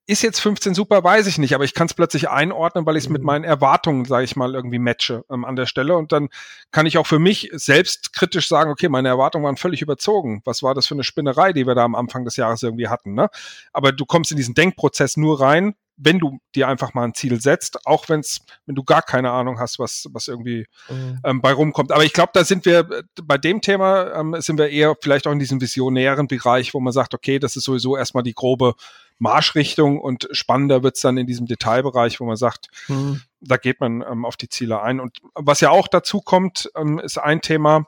Ist 0.06 0.24
jetzt 0.24 0.40
15 0.40 0.74
super, 0.74 1.04
weiß 1.04 1.28
ich 1.28 1.38
nicht, 1.38 1.56
aber 1.56 1.64
ich 1.64 1.74
kann 1.74 1.88
es 1.88 1.94
plötzlich 1.94 2.30
einordnen, 2.30 2.86
weil 2.86 2.98
ich 2.98 3.06
es 3.06 3.10
mit 3.10 3.22
mhm. 3.22 3.28
meinen 3.28 3.44
Erwartungen, 3.44 4.06
sage 4.06 4.26
ich 4.26 4.36
mal, 4.36 4.56
irgendwie 4.56 4.80
matche 4.80 5.24
ähm, 5.30 5.46
an 5.46 5.56
der 5.56 5.68
Stelle. 5.68 5.96
Und 5.96 6.12
dann 6.12 6.30
kann 6.72 6.86
ich 6.86 6.98
auch 6.98 7.08
für 7.08 7.20
mich 7.20 7.50
selbst 7.54 8.14
kritisch 8.14 8.48
sagen, 8.48 8.72
okay, 8.72 8.90
meine 8.90 9.08
Erwartungen 9.08 9.46
waren 9.46 9.58
völlig 9.58 9.82
überzogen. 9.82 10.42
Was 10.46 10.64
war 10.64 10.74
das 10.74 10.88
für 10.88 10.96
eine 10.96 11.04
Spinnerei, 11.04 11.54
die 11.54 11.68
wir 11.68 11.76
da 11.76 11.84
am 11.86 11.96
Anfang 11.96 12.26
des 12.26 12.36
Jahres 12.36 12.64
irgendwie 12.64 12.88
hatten? 12.88 13.14
Ne? 13.14 13.30
Aber 13.72 13.92
du 13.92 14.06
kommst 14.06 14.32
in 14.32 14.38
diesen 14.38 14.56
Denkprozess 14.56 15.16
nur 15.16 15.40
rein, 15.40 15.76
wenn 16.02 16.18
du 16.18 16.40
dir 16.56 16.68
einfach 16.68 16.94
mal 16.94 17.04
ein 17.04 17.14
Ziel 17.14 17.42
setzt, 17.42 17.86
auch 17.86 18.08
wenn's, 18.08 18.40
wenn 18.66 18.76
du 18.76 18.84
gar 18.84 19.02
keine 19.02 19.32
Ahnung 19.32 19.60
hast, 19.60 19.80
was, 19.80 20.08
was 20.12 20.28
irgendwie 20.28 20.66
mhm. 20.90 21.20
ähm, 21.24 21.42
bei 21.42 21.52
rumkommt. 21.52 21.92
Aber 21.92 22.06
ich 22.06 22.14
glaube, 22.14 22.32
da 22.34 22.44
sind 22.46 22.66
wir 22.66 22.80
äh, 22.80 23.04
bei 23.22 23.38
dem 23.38 23.62
Thema 23.62 24.14
ähm, 24.16 24.36
sind 24.40 24.58
wir 24.58 24.70
eher 24.70 24.96
vielleicht 25.02 25.28
auch 25.28 25.32
in 25.32 25.40
diesem 25.40 25.60
visionären 25.62 26.28
Bereich, 26.28 26.74
wo 26.74 26.80
man 26.80 26.94
sagt, 26.94 27.14
okay, 27.14 27.38
das 27.38 27.56
ist 27.58 27.66
sowieso 27.66 27.98
erstmal 27.98 28.24
die 28.24 28.34
grobe 28.34 28.76
Marschrichtung 29.20 30.00
und 30.00 30.30
spannender 30.32 30.82
wird's 30.82 31.02
dann 31.02 31.18
in 31.18 31.28
diesem 31.28 31.46
Detailbereich, 31.46 32.22
wo 32.22 32.26
man 32.26 32.38
sagt, 32.38 32.70
mhm. 32.88 33.22
da 33.42 33.58
geht 33.58 33.82
man 33.82 34.02
ähm, 34.02 34.24
auf 34.24 34.38
die 34.38 34.48
Ziele 34.48 34.82
ein. 34.82 35.02
Und 35.02 35.18
was 35.36 35.60
ja 35.60 35.70
auch 35.70 35.90
dazu 35.90 36.22
kommt, 36.22 36.72
ähm, 36.78 37.00
ist 37.00 37.18
ein 37.18 37.42
Thema, 37.42 37.86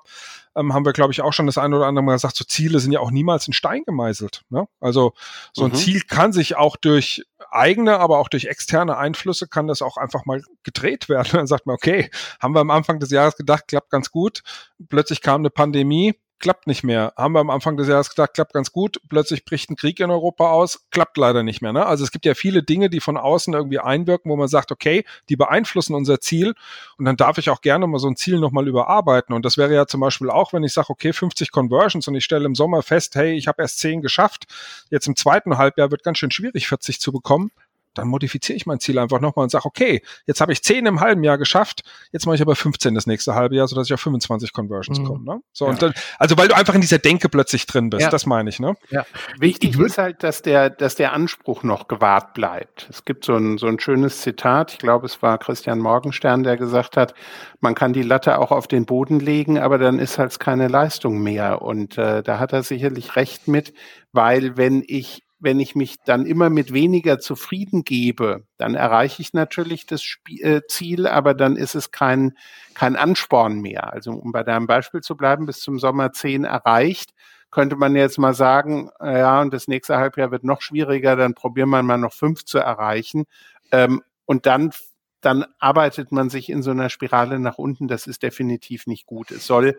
ähm, 0.55 0.73
haben 0.73 0.85
wir, 0.85 0.93
glaube 0.93 1.13
ich, 1.13 1.21
auch 1.21 1.33
schon 1.33 1.45
das 1.45 1.57
eine 1.57 1.75
oder 1.77 1.87
andere 1.87 2.03
Mal 2.03 2.13
gesagt, 2.13 2.35
so 2.35 2.43
Ziele 2.43 2.79
sind 2.79 2.91
ja 2.91 2.99
auch 2.99 3.11
niemals 3.11 3.47
in 3.47 3.53
Stein 3.53 3.83
gemeißelt. 3.85 4.43
Ne? 4.49 4.67
Also 4.79 5.13
so 5.53 5.65
ein 5.65 5.71
mhm. 5.71 5.75
Ziel 5.75 6.01
kann 6.01 6.33
sich 6.33 6.55
auch 6.55 6.75
durch 6.75 7.23
eigene, 7.49 7.99
aber 7.99 8.19
auch 8.19 8.29
durch 8.29 8.45
externe 8.45 8.97
Einflüsse 8.97 9.47
kann 9.47 9.67
das 9.67 9.81
auch 9.81 9.97
einfach 9.97 10.25
mal 10.25 10.41
gedreht 10.63 11.09
werden. 11.09 11.29
Dann 11.33 11.47
sagt 11.47 11.65
man, 11.65 11.75
okay, 11.75 12.09
haben 12.39 12.53
wir 12.53 12.61
am 12.61 12.71
Anfang 12.71 12.99
des 12.99 13.11
Jahres 13.11 13.35
gedacht, 13.35 13.67
klappt 13.67 13.89
ganz 13.89 14.11
gut. 14.11 14.41
Plötzlich 14.89 15.21
kam 15.21 15.41
eine 15.41 15.49
Pandemie, 15.49 16.15
klappt 16.41 16.67
nicht 16.67 16.83
mehr. 16.83 17.13
Haben 17.15 17.33
wir 17.33 17.39
am 17.39 17.49
Anfang 17.49 17.77
des 17.77 17.87
Jahres 17.87 18.09
gedacht, 18.09 18.33
klappt 18.33 18.53
ganz 18.53 18.71
gut. 18.71 18.99
Plötzlich 19.07 19.45
bricht 19.45 19.69
ein 19.69 19.75
Krieg 19.75 19.99
in 19.99 20.11
Europa 20.11 20.51
aus, 20.51 20.87
klappt 20.91 21.17
leider 21.17 21.43
nicht 21.43 21.61
mehr. 21.61 21.71
Ne? 21.71 21.85
Also 21.85 22.03
es 22.03 22.11
gibt 22.11 22.25
ja 22.25 22.33
viele 22.33 22.63
Dinge, 22.63 22.89
die 22.89 22.99
von 22.99 23.15
außen 23.15 23.53
irgendwie 23.53 23.79
einwirken, 23.79 24.29
wo 24.29 24.35
man 24.35 24.47
sagt, 24.47 24.71
okay, 24.71 25.05
die 25.29 25.35
beeinflussen 25.35 25.95
unser 25.95 26.19
Ziel. 26.19 26.53
Und 26.97 27.05
dann 27.05 27.15
darf 27.15 27.37
ich 27.37 27.49
auch 27.49 27.61
gerne 27.61 27.87
mal 27.87 27.99
so 27.99 28.07
ein 28.07 28.15
Ziel 28.15 28.39
nochmal 28.39 28.67
überarbeiten. 28.67 29.33
Und 29.33 29.45
das 29.45 29.57
wäre 29.57 29.73
ja 29.73 29.87
zum 29.87 30.01
Beispiel 30.01 30.29
auch, 30.29 30.51
wenn 30.51 30.63
ich 30.63 30.73
sage, 30.73 30.89
okay, 30.89 31.13
50 31.13 31.51
Conversions 31.51 32.07
und 32.07 32.15
ich 32.15 32.25
stelle 32.25 32.45
im 32.45 32.55
Sommer 32.55 32.81
fest, 32.81 33.15
hey, 33.15 33.33
ich 33.33 33.47
habe 33.47 33.61
erst 33.61 33.79
10 33.79 34.01
geschafft. 34.01 34.45
Jetzt 34.89 35.07
im 35.07 35.15
zweiten 35.15 35.57
Halbjahr 35.57 35.91
wird 35.91 36.03
ganz 36.03 36.17
schön 36.17 36.31
schwierig, 36.31 36.67
40 36.67 36.99
zu 36.99 37.11
bekommen 37.11 37.51
dann 37.93 38.07
modifiziere 38.07 38.55
ich 38.55 38.65
mein 38.65 38.79
Ziel 38.79 38.99
einfach 38.99 39.19
nochmal 39.19 39.43
und 39.43 39.49
sage, 39.49 39.65
okay, 39.65 40.01
jetzt 40.25 40.41
habe 40.41 40.53
ich 40.53 40.63
10 40.63 40.85
im 40.85 40.99
halben 40.99 41.23
Jahr 41.23 41.37
geschafft, 41.37 41.81
jetzt 42.11 42.25
mache 42.25 42.35
ich 42.35 42.41
aber 42.41 42.55
15 42.55 42.95
das 42.95 43.07
nächste 43.07 43.35
halbe 43.35 43.55
Jahr, 43.55 43.67
sodass 43.67 43.87
ich 43.87 43.93
auf 43.93 44.01
25 44.01 44.53
Conversions 44.53 44.99
mhm. 44.99 45.05
komme. 45.05 45.23
Ne? 45.25 45.41
So, 45.51 45.65
ja. 45.65 45.71
und 45.71 45.81
dann, 45.81 45.93
also 46.17 46.37
weil 46.37 46.47
du 46.47 46.55
einfach 46.55 46.73
in 46.73 46.81
dieser 46.81 46.99
Denke 46.99 47.29
plötzlich 47.29 47.65
drin 47.65 47.89
bist, 47.89 48.03
ja. 48.03 48.09
das 48.09 48.25
meine 48.25 48.49
ich. 48.49 48.59
Ne? 48.59 48.75
Ja. 48.89 49.05
Wichtig 49.39 49.77
ist 49.77 49.97
halt, 49.97 50.23
dass 50.23 50.41
der, 50.41 50.69
dass 50.69 50.95
der 50.95 51.13
Anspruch 51.13 51.63
noch 51.63 51.87
gewahrt 51.87 52.33
bleibt. 52.33 52.87
Es 52.89 53.05
gibt 53.05 53.25
so 53.25 53.35
ein, 53.35 53.57
so 53.57 53.67
ein 53.67 53.79
schönes 53.79 54.21
Zitat, 54.21 54.73
ich 54.73 54.79
glaube, 54.79 55.05
es 55.05 55.21
war 55.21 55.37
Christian 55.37 55.79
Morgenstern, 55.79 56.43
der 56.43 56.57
gesagt 56.57 56.97
hat, 56.97 57.13
man 57.59 57.75
kann 57.75 57.93
die 57.93 58.03
Latte 58.03 58.39
auch 58.39 58.51
auf 58.51 58.67
den 58.67 58.85
Boden 58.85 59.19
legen, 59.19 59.59
aber 59.59 59.77
dann 59.77 59.99
ist 59.99 60.17
halt 60.17 60.39
keine 60.39 60.67
Leistung 60.67 61.21
mehr. 61.21 61.61
Und 61.61 61.97
äh, 61.97 62.23
da 62.23 62.39
hat 62.39 62.53
er 62.53 62.63
sicherlich 62.63 63.15
recht 63.15 63.47
mit, 63.47 63.73
weil 64.11 64.57
wenn 64.57 64.83
ich 64.85 65.23
wenn 65.41 65.59
ich 65.59 65.75
mich 65.75 65.97
dann 66.05 66.25
immer 66.25 66.49
mit 66.49 66.71
weniger 66.71 67.19
zufrieden 67.19 67.83
gebe, 67.83 68.45
dann 68.57 68.75
erreiche 68.75 69.21
ich 69.21 69.33
natürlich 69.33 69.85
das 69.85 70.03
Spiel, 70.03 70.41
äh, 70.43 70.61
Ziel, 70.67 71.07
aber 71.07 71.33
dann 71.33 71.57
ist 71.57 71.75
es 71.75 71.91
kein, 71.91 72.37
kein 72.75 72.95
Ansporn 72.95 73.59
mehr. 73.59 73.91
Also 73.91 74.11
um 74.11 74.31
bei 74.31 74.43
deinem 74.43 74.67
Beispiel 74.67 75.01
zu 75.01 75.17
bleiben, 75.17 75.47
bis 75.47 75.59
zum 75.59 75.79
Sommer 75.79 76.13
10 76.13 76.43
erreicht, 76.43 77.13
könnte 77.49 77.75
man 77.75 77.95
jetzt 77.95 78.17
mal 78.17 78.33
sagen, 78.33 78.91
ja, 79.01 79.41
und 79.41 79.53
das 79.53 79.67
nächste 79.67 79.97
Halbjahr 79.97 80.31
wird 80.31 80.43
noch 80.43 80.61
schwieriger, 80.61 81.15
dann 81.15 81.33
probieren 81.33 81.69
wir 81.69 81.83
mal 81.83 81.97
noch 81.97 82.13
fünf 82.13 82.45
zu 82.45 82.59
erreichen. 82.59 83.25
Ähm, 83.71 84.03
und 84.25 84.45
dann, 84.45 84.71
dann 85.19 85.45
arbeitet 85.59 86.11
man 86.11 86.29
sich 86.29 86.49
in 86.49 86.61
so 86.61 86.71
einer 86.71 86.89
Spirale 86.89 87.39
nach 87.39 87.57
unten. 87.57 87.87
Das 87.89 88.07
ist 88.07 88.23
definitiv 88.23 88.87
nicht 88.87 89.05
gut. 89.05 89.31
Es 89.31 89.47
soll 89.47 89.75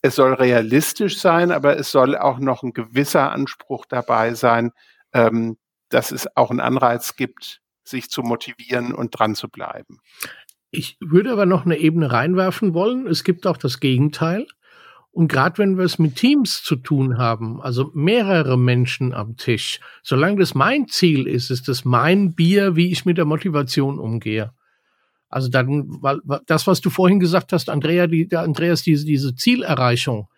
es 0.00 0.14
soll 0.14 0.34
realistisch 0.34 1.18
sein, 1.18 1.50
aber 1.50 1.76
es 1.76 1.90
soll 1.90 2.16
auch 2.16 2.38
noch 2.38 2.62
ein 2.62 2.72
gewisser 2.72 3.32
Anspruch 3.32 3.84
dabei 3.86 4.34
sein, 4.34 4.70
ähm, 5.12 5.56
dass 5.88 6.10
es 6.10 6.36
auch 6.36 6.50
einen 6.50 6.60
Anreiz 6.60 7.16
gibt, 7.16 7.60
sich 7.84 8.10
zu 8.10 8.22
motivieren 8.22 8.94
und 8.94 9.18
dran 9.18 9.34
zu 9.34 9.48
bleiben. 9.48 9.98
Ich 10.70 10.98
würde 11.00 11.32
aber 11.32 11.46
noch 11.46 11.64
eine 11.64 11.78
Ebene 11.78 12.12
reinwerfen 12.12 12.74
wollen. 12.74 13.06
Es 13.06 13.24
gibt 13.24 13.46
auch 13.46 13.56
das 13.56 13.80
Gegenteil. 13.80 14.46
Und 15.10 15.28
gerade 15.28 15.58
wenn 15.58 15.78
wir 15.78 15.84
es 15.84 15.98
mit 15.98 16.16
Teams 16.16 16.62
zu 16.62 16.76
tun 16.76 17.18
haben, 17.18 17.60
also 17.60 17.90
mehrere 17.94 18.58
Menschen 18.58 19.14
am 19.14 19.36
Tisch, 19.36 19.80
solange 20.02 20.38
das 20.38 20.54
mein 20.54 20.86
Ziel 20.88 21.26
ist, 21.26 21.50
ist 21.50 21.66
das 21.66 21.84
mein 21.84 22.34
Bier, 22.34 22.76
wie 22.76 22.92
ich 22.92 23.06
mit 23.06 23.16
der 23.16 23.24
Motivation 23.24 23.98
umgehe. 23.98 24.52
Also 25.30 25.48
dann, 25.48 25.86
weil 26.02 26.20
das, 26.46 26.66
was 26.66 26.80
du 26.80 26.90
vorhin 26.90 27.20
gesagt 27.20 27.52
hast, 27.52 27.68
Andrea, 27.68 28.06
die, 28.06 28.28
Andreas, 28.36 28.82
diese, 28.82 29.04
diese 29.06 29.34
Zielerreichung, 29.34 30.28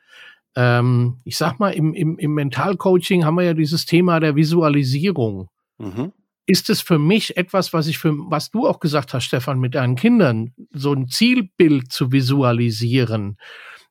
ähm, 0.56 1.18
ich 1.24 1.36
sag 1.36 1.58
mal, 1.58 1.70
im, 1.70 1.94
im, 1.94 2.18
im 2.18 2.34
Mentalcoaching 2.34 3.24
haben 3.24 3.36
wir 3.36 3.44
ja 3.44 3.54
dieses 3.54 3.86
Thema 3.86 4.20
der 4.20 4.36
Visualisierung. 4.36 5.48
Mhm. 5.78 6.12
Ist 6.46 6.68
es 6.70 6.80
für 6.80 6.98
mich 6.98 7.36
etwas, 7.36 7.72
was 7.72 7.86
ich 7.86 7.98
für, 7.98 8.12
was 8.12 8.50
du 8.50 8.66
auch 8.66 8.80
gesagt 8.80 9.14
hast, 9.14 9.24
Stefan, 9.24 9.60
mit 9.60 9.74
deinen 9.74 9.94
Kindern, 9.94 10.52
so 10.72 10.92
ein 10.92 11.08
Zielbild 11.08 11.92
zu 11.92 12.10
visualisieren? 12.10 13.36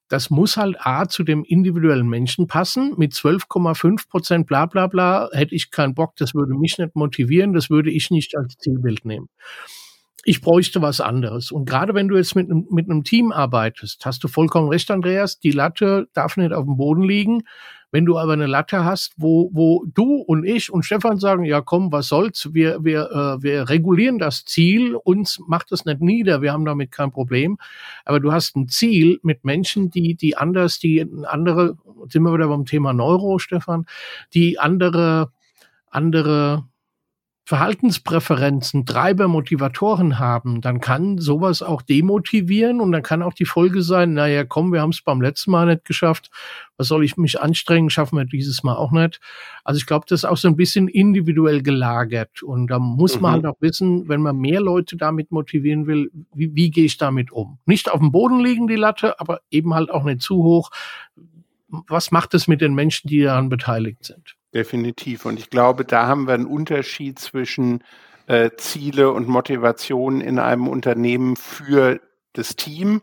Das 0.10 0.30
muss 0.30 0.58
halt 0.58 0.76
A 0.80 1.08
zu 1.08 1.24
dem 1.24 1.46
individuellen 1.46 2.10
Menschen 2.10 2.48
passen. 2.48 2.96
Mit 2.98 3.14
12,5 3.14 4.10
Prozent 4.10 4.48
bla 4.48 4.66
bla 4.66 4.88
bla 4.88 5.30
hätte 5.32 5.56
ich 5.56 5.72
keinen 5.72 5.94
Bock, 5.94 6.16
das 6.18 6.34
würde 6.34 6.56
mich 6.56 6.78
nicht 6.80 6.96
motivieren, 6.96 7.54
das 7.54 7.70
würde 7.70 7.92
ich 7.92 8.10
nicht 8.10 8.36
als 8.36 8.58
Zielbild 8.58 9.06
nehmen 9.06 9.30
ich 10.26 10.42
bräuchte 10.42 10.82
was 10.82 11.02
anderes. 11.02 11.52
Und 11.52 11.66
gerade 11.68 11.94
wenn 11.94 12.08
du 12.08 12.18
jetzt 12.18 12.36
mit, 12.36 12.50
einem 12.50 12.68
mit 12.70 12.90
einem 12.90 13.04
Team 13.04 13.32
arbeitest, 13.32 14.06
hast 14.06 14.24
du 14.24 14.28
vollkommen 14.28 14.70
recht, 14.70 14.90
Andreas, 14.92 15.40
die 15.40 15.52
Latte 15.52 16.08
darf 16.14 16.38
nicht 16.38 16.54
auf 16.54 16.66
dem 16.66 16.78
Boden 16.78 17.04
liegen. 17.04 17.44
Wenn 17.92 18.06
du 18.06 18.20
aber 18.20 18.34
eine 18.34 18.46
Latte 18.46 18.86
hast, 18.86 19.14
wo, 19.18 19.50
wo 19.52 19.84
du 19.88 20.18
und 20.18 20.44
ich 20.44 20.72
und 20.72 20.84
Stefan 20.84 21.18
sagen, 21.18 21.44
ja 21.44 21.62
komm, 21.62 21.92
was 21.92 22.08
soll's, 22.08 22.50
wir, 22.54 22.84
wir, 22.84 23.10
äh, 23.10 23.42
wir 23.42 23.68
regulieren 23.68 24.20
das 24.20 24.46
Ziel, 24.46 24.96
uns 24.96 25.40
macht 25.48 25.72
das 25.72 25.86
nicht 25.86 26.00
nieder, 26.00 26.44
wir 26.44 26.54
haben 26.54 26.66
damit 26.66 26.92
kein 26.92 27.12
Problem. 27.12 27.58
Aber 28.06 28.20
du 28.20 28.32
hast 28.32 28.56
ein 28.56 28.68
Ziel 28.68 29.20
mit 29.24 29.44
Menschen, 29.44 29.90
die, 29.90 30.14
die 30.14 30.38
anders, 30.38 30.78
die 30.78 31.04
andere, 31.26 31.78
sind 32.10 32.22
wir 32.22 32.34
wieder 32.34 32.48
beim 32.48 32.66
Thema 32.66 32.94
Neuro, 32.94 33.40
Stefan, 33.40 33.88
die 34.36 34.60
andere, 34.60 35.32
andere 35.90 36.69
Verhaltenspräferenzen, 37.50 38.86
Treiber, 38.86 39.28
Motivatoren 39.28 40.20
haben, 40.20 40.62
dann 40.62 40.80
kann 40.80 41.18
sowas 41.18 41.64
auch 41.64 41.82
demotivieren 41.82 42.80
und 42.80 42.92
dann 42.92 43.02
kann 43.02 43.24
auch 43.24 43.34
die 43.34 43.46
Folge 43.46 43.82
sein, 43.82 44.14
naja, 44.14 44.44
komm, 44.44 44.72
wir 44.72 44.82
haben 44.82 44.92
es 44.92 45.02
beim 45.02 45.20
letzten 45.20 45.50
Mal 45.50 45.66
nicht 45.66 45.84
geschafft, 45.84 46.30
was 46.78 46.90
soll 46.90 47.04
ich 47.04 47.18
mich 47.18 47.42
anstrengen, 47.42 47.90
schaffen 47.90 48.20
wir 48.20 48.26
dieses 48.26 48.62
Mal 48.62 48.76
auch 48.76 48.92
nicht. 48.92 49.20
Also 49.64 49.80
ich 49.80 49.88
glaube, 49.88 50.06
das 50.08 50.20
ist 50.20 50.26
auch 50.26 50.38
so 50.38 50.48
ein 50.48 50.58
bisschen 50.58 50.88
individuell 50.88 51.64
gelagert 51.64 52.44
und 52.44 52.68
da 52.68 52.78
muss 52.78 53.16
mhm. 53.16 53.22
man 53.24 53.32
halt 53.32 53.48
auch 53.48 53.58
wissen, 53.62 54.08
wenn 54.08 54.22
man 54.22 54.38
mehr 54.38 54.62
Leute 54.62 54.96
damit 54.96 55.32
motivieren 55.32 55.88
will, 55.88 56.12
wie, 56.32 56.54
wie 56.54 56.70
gehe 56.70 56.86
ich 56.86 56.98
damit 56.98 57.32
um? 57.32 57.58
Nicht 57.66 57.92
auf 57.92 58.00
dem 58.00 58.12
Boden 58.12 58.42
liegen 58.42 58.68
die 58.68 58.76
Latte, 58.76 59.20
aber 59.20 59.40
eben 59.50 59.74
halt 59.74 59.90
auch 59.90 60.04
nicht 60.04 60.22
zu 60.22 60.44
hoch. 60.44 60.70
Was 61.68 62.12
macht 62.12 62.36
es 62.36 62.48
mit 62.48 62.62
den 62.62 62.76
Menschen, 62.76 63.08
die 63.08 63.24
daran 63.24 63.50
beteiligt 63.50 64.06
sind? 64.06 64.36
Definitiv. 64.54 65.26
Und 65.26 65.38
ich 65.40 65.50
glaube, 65.50 65.86
da 65.86 66.08
haben 66.08 66.28
wir 66.28 66.34
einen 66.34 66.46
Unterschied 66.48 67.20
zwischen 67.20 67.84
äh, 68.28 68.50
Ziele 68.58 69.12
und 69.12 69.28
Motivation 69.28 70.22
in 70.22 70.40
einem 70.40 70.68
Unternehmen 70.68 71.36
für 71.36 72.00
das 72.34 72.56
Team 72.56 73.02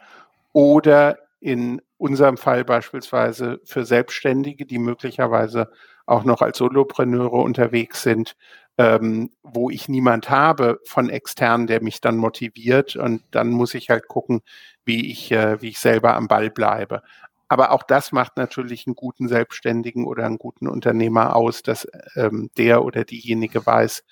oder 0.53 1.19
in 1.41 1.81
unserem 1.99 2.37
Fall 2.37 2.65
beispielsweise 2.65 3.61
für 3.65 3.85
Selbstständige, 3.85 4.67
die 4.67 4.79
möglicherweise 4.79 5.71
auch 6.05 6.25
noch 6.25 6.43
als 6.43 6.59
Solopreneure 6.59 7.39
unterwegs 7.43 8.03
sind, 8.03 8.37
ähm, 8.79 9.31
wo 9.43 9.71
ich 9.71 9.89
niemand 9.89 10.29
habe 10.31 10.81
von 10.85 11.09
extern, 11.11 11.67
der 11.69 11.81
mich 11.83 12.01
dann 12.01 12.17
motiviert. 12.17 12.97
Und 12.97 13.23
dann 13.31 13.51
muss 13.51 13.75
ich 13.75 13.89
halt 13.89 14.09
gucken, 14.09 14.41
wie 14.85 15.11
ich, 15.11 15.31
äh, 15.33 15.63
wie 15.63 15.69
ich 15.69 15.79
selber 15.79 16.15
am 16.17 16.27
Ball 16.29 16.51
bleibe. 16.51 17.03
Aber 17.49 17.71
auch 17.73 17.83
das 17.83 18.13
macht 18.13 18.37
natürlich 18.37 18.87
einen 18.87 18.97
guten 18.97 19.29
Selbstständigen 19.29 20.07
oder 20.07 20.27
einen 20.27 20.39
guten 20.39 20.69
Unternehmer 20.69 21.37
aus, 21.37 21.63
dass 21.63 21.87
ähm, 22.17 22.51
der 22.59 22.85
oder 22.85 23.05
diejenige 23.05 23.65
weiß, 23.65 24.05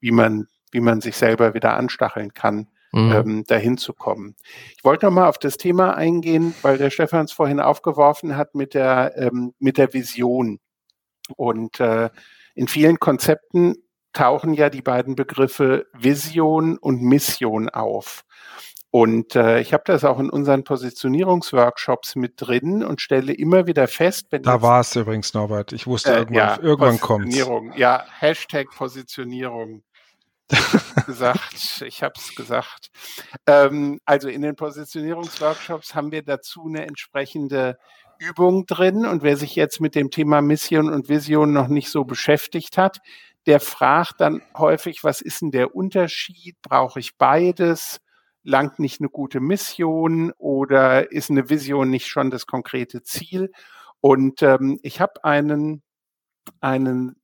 wie 0.00 0.12
man, 0.12 0.46
wie 0.70 0.80
man 0.80 1.00
sich 1.00 1.16
selber 1.16 1.54
wieder 1.54 1.76
anstacheln 1.76 2.32
kann, 2.32 2.68
mhm. 2.92 3.12
ähm, 3.12 3.44
dahin 3.46 3.76
zu 3.76 3.92
kommen. 3.92 4.36
Ich 4.76 4.84
wollte 4.84 5.06
nochmal 5.06 5.28
auf 5.28 5.38
das 5.38 5.56
Thema 5.56 5.96
eingehen, 5.96 6.54
weil 6.62 6.78
der 6.78 6.90
Stefan 6.90 7.24
es 7.24 7.32
vorhin 7.32 7.60
aufgeworfen 7.60 8.36
hat 8.36 8.54
mit 8.54 8.74
der, 8.74 9.14
ähm, 9.16 9.54
mit 9.58 9.78
der 9.78 9.92
Vision. 9.92 10.60
Und 11.36 11.80
äh, 11.80 12.10
in 12.54 12.68
vielen 12.68 12.98
Konzepten 13.00 13.74
tauchen 14.12 14.54
ja 14.54 14.70
die 14.70 14.82
beiden 14.82 15.14
Begriffe 15.14 15.86
Vision 15.92 16.78
und 16.78 17.02
Mission 17.02 17.68
auf. 17.68 18.24
Und 18.96 19.36
äh, 19.36 19.60
ich 19.60 19.74
habe 19.74 19.82
das 19.84 20.04
auch 20.04 20.18
in 20.18 20.30
unseren 20.30 20.64
Positionierungsworkshops 20.64 22.16
mit 22.16 22.32
drin 22.38 22.82
und 22.82 23.02
stelle 23.02 23.34
immer 23.34 23.66
wieder 23.66 23.88
fest, 23.88 24.28
wenn 24.30 24.42
da 24.42 24.62
war 24.62 24.80
es 24.80 24.96
übrigens 24.96 25.34
Norbert. 25.34 25.74
Ich 25.74 25.86
wusste 25.86 26.14
äh, 26.14 26.16
irgendwann, 26.20 26.34
ja, 26.34 26.58
irgendwann 26.62 26.98
kommt. 26.98 27.34
Ja, 27.76 28.06
Hashtag 28.20 28.68
Positionierung. 28.74 29.82
gesagt, 31.06 31.84
ich 31.86 32.02
habe 32.02 32.14
es 32.16 32.34
gesagt. 32.34 32.88
Ähm, 33.46 34.00
also 34.06 34.30
in 34.30 34.40
den 34.40 34.56
Positionierungsworkshops 34.56 35.94
haben 35.94 36.10
wir 36.10 36.22
dazu 36.22 36.64
eine 36.66 36.86
entsprechende 36.86 37.76
Übung 38.18 38.64
drin 38.64 39.04
und 39.04 39.22
wer 39.22 39.36
sich 39.36 39.56
jetzt 39.56 39.78
mit 39.78 39.94
dem 39.94 40.10
Thema 40.10 40.40
Mission 40.40 40.90
und 40.90 41.10
Vision 41.10 41.52
noch 41.52 41.68
nicht 41.68 41.90
so 41.90 42.04
beschäftigt 42.04 42.78
hat, 42.78 43.00
der 43.44 43.60
fragt 43.60 44.22
dann 44.22 44.40
häufig, 44.56 45.04
was 45.04 45.20
ist 45.20 45.42
denn 45.42 45.50
der 45.50 45.74
Unterschied? 45.74 46.56
Brauche 46.62 46.98
ich 46.98 47.18
beides? 47.18 48.00
Langt 48.48 48.78
nicht 48.78 49.00
eine 49.00 49.08
gute 49.08 49.40
Mission 49.40 50.32
oder 50.38 51.10
ist 51.10 51.30
eine 51.30 51.50
Vision 51.50 51.90
nicht 51.90 52.06
schon 52.06 52.30
das 52.30 52.46
konkrete 52.46 53.02
Ziel? 53.02 53.50
Und 54.00 54.40
ähm, 54.42 54.78
ich 54.82 55.00
habe 55.00 55.24
einen, 55.24 55.82
einen, 56.60 57.16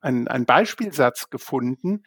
einen, 0.00 0.26
einen 0.26 0.46
Beispielsatz 0.46 1.30
gefunden, 1.30 2.02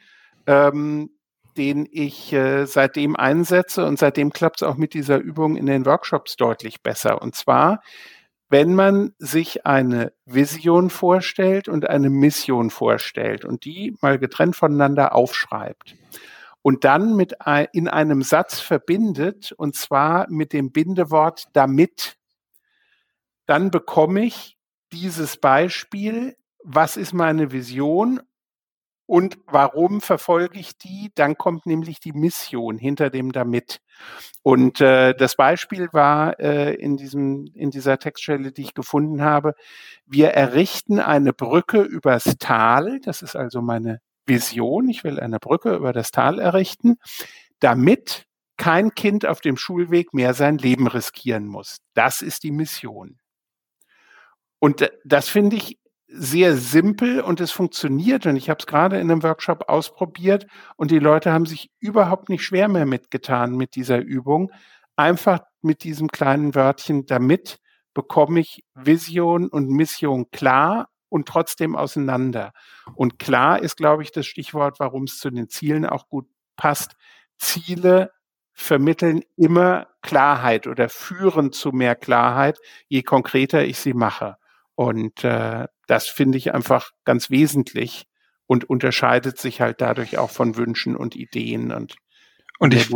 ähm, 0.47 1.11
den 1.55 1.87
ich 1.89 2.33
äh, 2.33 2.65
seitdem 2.65 3.15
einsetze 3.15 3.85
und 3.85 3.99
seitdem 3.99 4.33
klappt 4.33 4.61
es 4.61 4.67
auch 4.67 4.75
mit 4.75 4.93
dieser 4.93 5.17
Übung 5.17 5.55
in 5.55 5.65
den 5.65 5.85
Workshops 5.85 6.35
deutlich 6.35 6.83
besser. 6.83 7.21
Und 7.21 7.35
zwar, 7.35 7.81
wenn 8.49 8.75
man 8.75 9.13
sich 9.17 9.65
eine 9.65 10.11
Vision 10.25 10.89
vorstellt 10.89 11.69
und 11.69 11.89
eine 11.89 12.09
Mission 12.09 12.69
vorstellt 12.69 13.45
und 13.45 13.63
die 13.63 13.95
mal 14.01 14.19
getrennt 14.19 14.57
voneinander 14.57 15.15
aufschreibt 15.15 15.95
und 16.67 16.83
dann 16.83 17.15
mit 17.15 17.33
in 17.71 17.87
einem 17.87 18.21
Satz 18.23 18.59
verbindet 18.59 19.53
und 19.53 19.77
zwar 19.77 20.29
mit 20.29 20.51
dem 20.51 20.73
Bindewort 20.73 21.45
damit, 21.53 22.17
dann 23.45 23.71
bekomme 23.71 24.25
ich 24.25 24.57
dieses 24.91 25.37
Beispiel, 25.37 26.35
was 26.65 26.97
ist 26.97 27.13
meine 27.13 27.53
Vision 27.53 28.19
und 29.05 29.37
warum 29.45 30.01
verfolge 30.01 30.59
ich 30.59 30.77
die? 30.77 31.09
Dann 31.15 31.37
kommt 31.37 31.67
nämlich 31.67 32.01
die 32.01 32.11
Mission 32.11 32.77
hinter 32.77 33.09
dem 33.09 33.31
damit. 33.31 33.79
Und 34.43 34.81
äh, 34.81 35.15
das 35.15 35.37
Beispiel 35.37 35.87
war 35.93 36.37
äh, 36.41 36.73
in 36.73 36.97
diesem 36.97 37.45
in 37.53 37.71
dieser 37.71 37.97
Textstelle, 37.97 38.51
die 38.51 38.63
ich 38.63 38.73
gefunden 38.73 39.21
habe, 39.21 39.53
wir 40.05 40.31
errichten 40.31 40.99
eine 40.99 41.31
Brücke 41.31 41.81
übers 41.81 42.35
Tal. 42.39 42.99
Das 42.99 43.21
ist 43.21 43.37
also 43.37 43.61
meine 43.61 44.01
Vision. 44.27 44.89
Ich 44.89 45.03
will 45.03 45.19
eine 45.19 45.39
Brücke 45.39 45.75
über 45.75 45.93
das 45.93 46.11
Tal 46.11 46.39
errichten, 46.39 46.97
damit 47.59 48.25
kein 48.57 48.93
Kind 48.95 49.25
auf 49.25 49.39
dem 49.41 49.57
Schulweg 49.57 50.13
mehr 50.13 50.33
sein 50.33 50.57
Leben 50.57 50.87
riskieren 50.87 51.47
muss. 51.47 51.77
Das 51.93 52.21
ist 52.21 52.43
die 52.43 52.51
Mission. 52.51 53.19
Und 54.59 54.91
das 55.05 55.29
finde 55.29 55.55
ich 55.55 55.79
sehr 56.07 56.55
simpel 56.55 57.21
und 57.21 57.39
es 57.41 57.51
funktioniert. 57.51 58.25
Und 58.25 58.35
ich 58.35 58.49
habe 58.49 58.59
es 58.59 58.65
gerade 58.65 58.99
in 58.99 59.11
einem 59.11 59.23
Workshop 59.23 59.65
ausprobiert 59.67 60.47
und 60.75 60.91
die 60.91 60.99
Leute 60.99 61.31
haben 61.31 61.45
sich 61.45 61.69
überhaupt 61.79 62.29
nicht 62.29 62.43
schwer 62.43 62.67
mehr 62.67 62.85
mitgetan 62.85 63.55
mit 63.55 63.75
dieser 63.75 63.99
Übung. 63.99 64.51
Einfach 64.95 65.41
mit 65.61 65.83
diesem 65.83 66.07
kleinen 66.07 66.55
Wörtchen 66.55 67.05
damit 67.05 67.59
bekomme 67.93 68.39
ich 68.39 68.63
Vision 68.73 69.47
und 69.49 69.69
Mission 69.69 70.31
klar 70.31 70.89
und 71.09 71.27
trotzdem 71.27 71.75
auseinander. 71.75 72.53
Und 72.95 73.19
klar 73.19 73.61
ist, 73.61 73.77
glaube 73.77 74.03
ich, 74.03 74.11
das 74.11 74.25
Stichwort, 74.25 74.79
warum 74.79 75.03
es 75.03 75.19
zu 75.19 75.29
den 75.29 75.49
Zielen 75.49 75.85
auch 75.85 76.09
gut 76.09 76.27
passt. 76.55 76.95
Ziele 77.37 78.11
vermitteln 78.53 79.21
immer 79.35 79.87
Klarheit 80.01 80.65
oder 80.65 80.89
führen 80.89 81.51
zu 81.51 81.71
mehr 81.71 81.95
Klarheit, 81.95 82.57
je 82.87 83.03
konkreter 83.03 83.63
ich 83.63 83.77
sie 83.77 83.93
mache. 83.93 84.37
Und 84.73 85.23
äh, 85.23 85.67
das 85.87 86.07
finde 86.07 86.37
ich 86.37 86.53
einfach 86.53 86.91
ganz 87.03 87.29
wesentlich 87.29 88.07
und 88.47 88.69
unterscheidet 88.69 89.37
sich 89.37 89.61
halt 89.61 89.81
dadurch 89.81 90.17
auch 90.17 90.31
von 90.31 90.55
Wünschen 90.55 90.95
und 90.95 91.15
Ideen 91.15 91.71
und 91.71 91.97
und 92.59 92.73
ich 92.73 92.89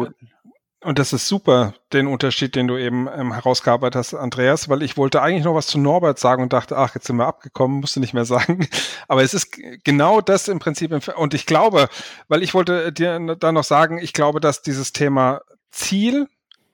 und 0.84 0.98
das 0.98 1.14
ist 1.14 1.28
super, 1.28 1.76
den 1.94 2.08
Unterschied, 2.08 2.56
den 2.56 2.68
du 2.68 2.76
eben 2.76 3.08
ähm, 3.08 3.34
herausgearbeitet 3.34 3.96
hast, 3.96 4.14
Andreas, 4.16 4.68
weil 4.68 4.82
ich 4.82 4.98
wollte 4.98 5.22
eigentlich 5.22 5.44
noch 5.44 5.54
was 5.54 5.68
zu 5.68 5.80
Norbert 5.80 6.18
sagen 6.18 6.42
und 6.42 6.54
dachte, 6.54 6.76
ach, 6.76 6.96
jetzt 6.96 7.06
sind 7.06 7.18
wir 7.18 7.28
abgekommen, 7.28 7.82
musst 7.82 7.96
du 7.96 8.00
nicht 8.00 8.16
mehr 8.16 8.26
sagen. 8.26 8.68
Aber 9.08 9.22
es 9.22 9.36
ist 9.36 9.56
genau 9.84 10.22
das 10.22 10.48
im 10.48 10.58
Prinzip. 10.58 10.92
Und 11.16 11.34
ich 11.36 11.46
glaube, 11.46 11.88
weil 12.28 12.42
ich 12.42 12.56
wollte 12.56 12.92
dir 12.92 13.20
da 13.36 13.52
noch 13.52 13.64
sagen, 13.64 14.00
ich 14.00 14.14
glaube, 14.14 14.40
dass 14.40 14.64
dieses 14.64 14.92
Thema 14.92 15.42
Ziel 15.70 16.28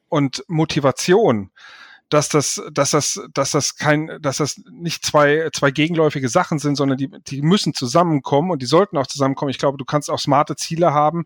und 0.08 0.44
Motivation, 0.48 1.52
dass 2.10 2.30
das, 2.30 2.62
dass 2.72 2.92
das, 2.92 3.22
dass 3.34 3.52
das 3.52 3.76
kein, 3.76 4.20
dass 4.22 4.38
das 4.38 4.62
nicht 4.72 5.06
zwei, 5.06 5.50
zwei 5.54 5.72
gegenläufige 5.72 6.30
Sachen 6.30 6.58
sind, 6.58 6.76
sondern 6.76 6.98
die, 6.98 7.10
die 7.28 7.42
müssen 7.42 7.74
zusammenkommen 7.74 8.52
und 8.52 8.62
die 8.62 8.66
sollten 8.66 8.98
auch 8.98 9.08
zusammenkommen. 9.08 9.50
Ich 9.50 9.58
glaube, 9.58 9.78
du 9.78 9.84
kannst 9.84 10.10
auch 10.10 10.20
smarte 10.20 10.56
Ziele 10.56 10.94
haben 10.94 11.26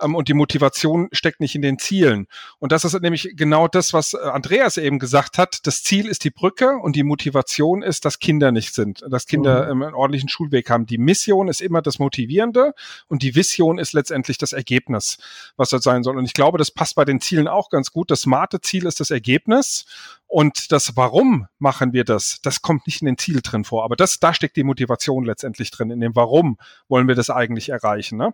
ähm, 0.00 0.14
und 0.14 0.28
die 0.28 0.34
Motivation 0.34 1.08
steckt 1.12 1.40
nicht 1.40 1.56
in 1.56 1.62
den 1.62 1.78
Zielen. 1.78 2.28
Und 2.60 2.70
das 2.70 2.84
ist 2.84 3.00
nämlich 3.00 3.32
genau 3.34 3.66
das, 3.66 3.92
was 3.92 4.14
Andreas 4.14 4.76
eben 4.76 5.00
gesagt 5.00 5.36
hat. 5.36 5.66
Das 5.66 5.82
Ziel 5.82 6.06
ist 6.06 6.22
die 6.22 6.30
Brücke 6.30 6.76
und 6.76 6.94
die 6.94 7.02
Motivation 7.02 7.82
ist, 7.82 8.04
dass 8.04 8.20
Kinder 8.20 8.52
nicht 8.52 8.72
sind, 8.72 9.02
dass 9.08 9.26
Kinder 9.26 9.74
mhm. 9.74 9.82
einen 9.82 9.94
ordentlichen 9.94 10.28
Schulweg 10.28 10.70
haben. 10.70 10.86
Die 10.86 10.98
Mission 10.98 11.48
ist 11.48 11.60
immer 11.60 11.82
das 11.82 11.98
Motivierende 11.98 12.74
und 13.08 13.22
die 13.22 13.34
Vision 13.34 13.78
ist 13.78 13.94
letztendlich 13.94 14.38
das 14.38 14.52
Ergebnis, 14.52 15.18
was 15.56 15.70
das 15.70 15.82
sein 15.82 16.04
soll. 16.04 16.16
Und 16.16 16.24
ich 16.24 16.34
glaube, 16.34 16.58
das 16.58 16.70
passt 16.70 16.94
bei 16.94 17.04
den 17.04 17.20
Zielen 17.20 17.48
auch 17.48 17.68
ganz 17.68 17.90
gut. 17.90 18.12
Das 18.12 18.20
smarte 18.20 18.60
Ziel 18.60 18.86
ist 18.86 19.00
das 19.00 19.10
Ergebnis 19.10 19.86
und 20.30 20.70
das 20.70 20.96
Warum 20.96 21.48
machen 21.58 21.92
wir 21.92 22.04
das, 22.04 22.38
das 22.40 22.62
kommt 22.62 22.86
nicht 22.86 23.02
in 23.02 23.06
den 23.06 23.18
Ziel 23.18 23.40
drin 23.42 23.64
vor. 23.64 23.82
Aber 23.82 23.96
das, 23.96 24.20
da 24.20 24.32
steckt 24.32 24.56
die 24.56 24.62
Motivation 24.62 25.24
letztendlich 25.24 25.72
drin. 25.72 25.90
In 25.90 25.98
dem 25.98 26.14
Warum 26.14 26.56
wollen 26.88 27.08
wir 27.08 27.16
das 27.16 27.30
eigentlich 27.30 27.70
erreichen. 27.70 28.16
Ne? 28.16 28.32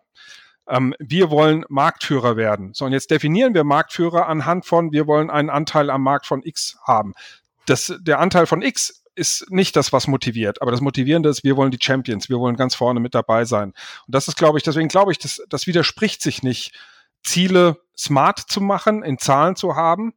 Ähm, 0.69 0.95
wir 0.99 1.31
wollen 1.31 1.65
Marktführer 1.71 2.37
werden. 2.37 2.75
So, 2.75 2.85
und 2.85 2.93
jetzt 2.93 3.11
definieren 3.11 3.55
wir 3.55 3.65
Marktführer 3.65 4.29
anhand 4.29 4.67
von, 4.67 4.93
wir 4.93 5.07
wollen 5.07 5.31
einen 5.31 5.49
Anteil 5.49 5.89
am 5.89 6.03
Markt 6.03 6.27
von 6.27 6.43
X 6.43 6.77
haben. 6.87 7.15
Das, 7.65 7.95
der 7.99 8.21
Anteil 8.21 8.45
von 8.45 8.61
X 8.61 9.03
ist 9.15 9.51
nicht 9.51 9.75
das, 9.75 9.91
was 9.91 10.07
motiviert. 10.07 10.61
Aber 10.61 10.73
das 10.73 10.83
Motivierende 10.83 11.31
ist, 11.31 11.45
wir 11.45 11.57
wollen 11.57 11.71
die 11.71 11.81
Champions, 11.81 12.29
wir 12.29 12.39
wollen 12.39 12.57
ganz 12.57 12.75
vorne 12.75 13.01
mit 13.01 13.15
dabei 13.15 13.47
sein. 13.47 13.71
Und 14.07 14.15
das 14.15 14.29
ist, 14.29 14.37
glaube 14.37 14.59
ich, 14.59 14.65
deswegen 14.65 14.89
glaube 14.89 15.13
ich, 15.13 15.19
das, 15.19 15.41
das 15.49 15.67
widerspricht 15.67 16.21
sich 16.21 16.43
nicht, 16.43 16.75
Ziele 17.23 17.79
smart 17.97 18.39
zu 18.39 18.61
machen, 18.61 19.03
in 19.03 19.17
Zahlen 19.17 19.57
zu 19.57 19.77
haben, 19.77 20.13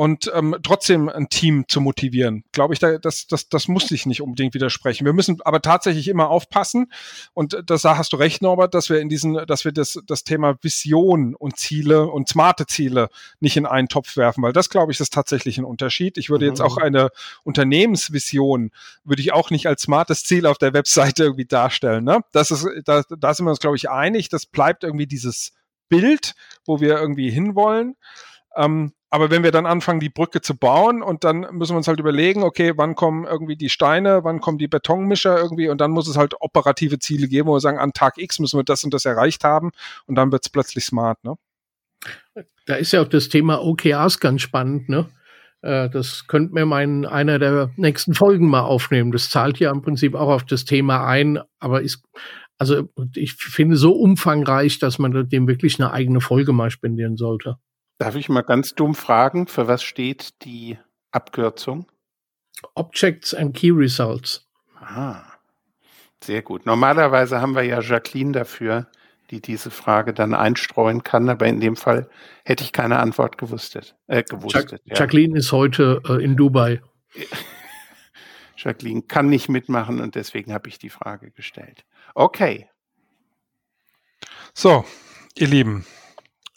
und 0.00 0.32
ähm, 0.34 0.56
trotzdem 0.62 1.10
ein 1.10 1.28
Team 1.28 1.66
zu 1.68 1.82
motivieren. 1.82 2.42
Glaube 2.52 2.72
ich, 2.72 2.80
da, 2.80 2.96
das, 2.96 3.26
das, 3.26 3.50
das 3.50 3.68
muss 3.68 3.86
sich 3.86 4.06
nicht 4.06 4.22
unbedingt 4.22 4.54
widersprechen. 4.54 5.04
Wir 5.04 5.12
müssen 5.12 5.42
aber 5.44 5.60
tatsächlich 5.60 6.08
immer 6.08 6.30
aufpassen 6.30 6.90
und 7.34 7.62
das 7.66 7.82
da 7.82 7.98
hast 7.98 8.14
du 8.14 8.16
recht, 8.16 8.40
Norbert, 8.40 8.72
dass 8.72 8.88
wir 8.88 8.98
in 8.98 9.10
diesen, 9.10 9.34
dass 9.46 9.66
wir 9.66 9.72
das, 9.72 10.00
das 10.06 10.24
Thema 10.24 10.56
Vision 10.62 11.34
und 11.34 11.58
Ziele 11.58 12.06
und 12.06 12.30
smarte 12.30 12.64
Ziele 12.64 13.10
nicht 13.40 13.58
in 13.58 13.66
einen 13.66 13.88
Topf 13.88 14.16
werfen, 14.16 14.42
weil 14.42 14.54
das, 14.54 14.70
glaube 14.70 14.90
ich, 14.90 15.00
ist 15.00 15.12
tatsächlich 15.12 15.58
ein 15.58 15.66
Unterschied. 15.66 16.16
Ich 16.16 16.30
würde 16.30 16.46
mhm. 16.46 16.52
jetzt 16.52 16.62
auch 16.62 16.78
eine 16.78 17.10
Unternehmensvision 17.44 18.70
würde 19.04 19.20
ich 19.20 19.34
auch 19.34 19.50
nicht 19.50 19.66
als 19.66 19.82
smartes 19.82 20.24
Ziel 20.24 20.46
auf 20.46 20.56
der 20.56 20.72
Webseite 20.72 21.24
irgendwie 21.24 21.44
darstellen. 21.44 22.04
Ne? 22.04 22.20
Das 22.32 22.50
ist, 22.50 22.66
da, 22.86 23.02
da 23.02 23.34
sind 23.34 23.44
wir 23.44 23.50
uns, 23.50 23.60
glaube 23.60 23.76
ich, 23.76 23.90
einig. 23.90 24.30
Das 24.30 24.46
bleibt 24.46 24.82
irgendwie 24.82 25.06
dieses 25.06 25.52
Bild, 25.90 26.32
wo 26.64 26.80
wir 26.80 26.98
irgendwie 26.98 27.30
hinwollen. 27.30 27.96
Ähm, 28.56 28.94
aber 29.10 29.30
wenn 29.30 29.42
wir 29.42 29.50
dann 29.50 29.66
anfangen, 29.66 30.00
die 30.00 30.08
Brücke 30.08 30.40
zu 30.40 30.56
bauen 30.56 31.02
und 31.02 31.24
dann 31.24 31.40
müssen 31.52 31.72
wir 31.72 31.78
uns 31.78 31.88
halt 31.88 31.98
überlegen, 31.98 32.44
okay, 32.44 32.72
wann 32.76 32.94
kommen 32.94 33.24
irgendwie 33.24 33.56
die 33.56 33.68
Steine, 33.68 34.22
wann 34.22 34.40
kommen 34.40 34.58
die 34.58 34.68
Betonmischer 34.68 35.36
irgendwie 35.36 35.68
und 35.68 35.80
dann 35.80 35.90
muss 35.90 36.08
es 36.08 36.16
halt 36.16 36.34
operative 36.40 37.00
Ziele 37.00 37.26
geben, 37.26 37.48
wo 37.48 37.54
wir 37.54 37.60
sagen, 37.60 37.78
an 37.78 37.92
Tag 37.92 38.18
X 38.18 38.38
müssen 38.38 38.58
wir 38.58 38.64
das 38.64 38.84
und 38.84 38.94
das 38.94 39.04
erreicht 39.04 39.42
haben 39.42 39.72
und 40.06 40.14
dann 40.14 40.30
wird 40.30 40.44
es 40.44 40.48
plötzlich 40.48 40.84
smart, 40.84 41.22
ne? 41.24 41.34
Da 42.66 42.76
ist 42.76 42.92
ja 42.92 43.02
auch 43.02 43.08
das 43.08 43.28
Thema 43.28 43.62
OKRs 43.62 44.20
ganz 44.20 44.42
spannend, 44.42 44.88
ne? 44.88 45.08
Äh, 45.62 45.90
das 45.90 46.26
könnte 46.28 46.54
mir 46.54 46.64
mein, 46.64 47.04
einer 47.04 47.38
der 47.38 47.70
nächsten 47.76 48.14
Folgen 48.14 48.48
mal 48.48 48.62
aufnehmen. 48.62 49.12
Das 49.12 49.28
zahlt 49.28 49.58
ja 49.58 49.70
im 49.70 49.82
Prinzip 49.82 50.14
auch 50.14 50.30
auf 50.30 50.44
das 50.44 50.64
Thema 50.64 51.06
ein, 51.06 51.40
aber 51.58 51.82
ist, 51.82 52.02
also 52.58 52.88
ich 53.14 53.34
finde 53.34 53.76
so 53.76 53.92
umfangreich, 53.92 54.78
dass 54.78 54.98
man 54.98 55.28
dem 55.28 55.48
wirklich 55.48 55.80
eine 55.80 55.92
eigene 55.92 56.20
Folge 56.20 56.52
mal 56.52 56.70
spendieren 56.70 57.16
sollte. 57.16 57.56
Darf 58.00 58.14
ich 58.14 58.30
mal 58.30 58.40
ganz 58.40 58.74
dumm 58.74 58.94
fragen, 58.94 59.46
für 59.46 59.68
was 59.68 59.82
steht 59.82 60.42
die 60.46 60.78
Abkürzung? 61.10 61.86
Objects 62.74 63.34
and 63.34 63.54
Key 63.54 63.72
Results. 63.72 64.48
Ah, 64.76 65.22
sehr 66.24 66.40
gut. 66.40 66.64
Normalerweise 66.64 67.42
haben 67.42 67.54
wir 67.54 67.62
ja 67.62 67.82
Jacqueline 67.82 68.32
dafür, 68.32 68.86
die 69.30 69.42
diese 69.42 69.70
Frage 69.70 70.14
dann 70.14 70.32
einstreuen 70.32 71.02
kann, 71.02 71.28
aber 71.28 71.46
in 71.46 71.60
dem 71.60 71.76
Fall 71.76 72.08
hätte 72.42 72.64
ich 72.64 72.72
keine 72.72 73.00
Antwort 73.00 73.36
gewusstet. 73.36 73.96
Äh, 74.06 74.22
gewusstet 74.22 74.80
ja. 74.86 74.96
Jacqueline 74.96 75.36
ist 75.38 75.52
heute 75.52 76.00
äh, 76.08 76.24
in 76.24 76.38
Dubai. 76.38 76.80
Jacqueline 78.56 79.02
kann 79.02 79.28
nicht 79.28 79.50
mitmachen 79.50 80.00
und 80.00 80.14
deswegen 80.14 80.54
habe 80.54 80.70
ich 80.70 80.78
die 80.78 80.88
Frage 80.88 81.32
gestellt. 81.32 81.84
Okay. 82.14 82.66
So, 84.54 84.86
ihr 85.36 85.48
Lieben, 85.48 85.84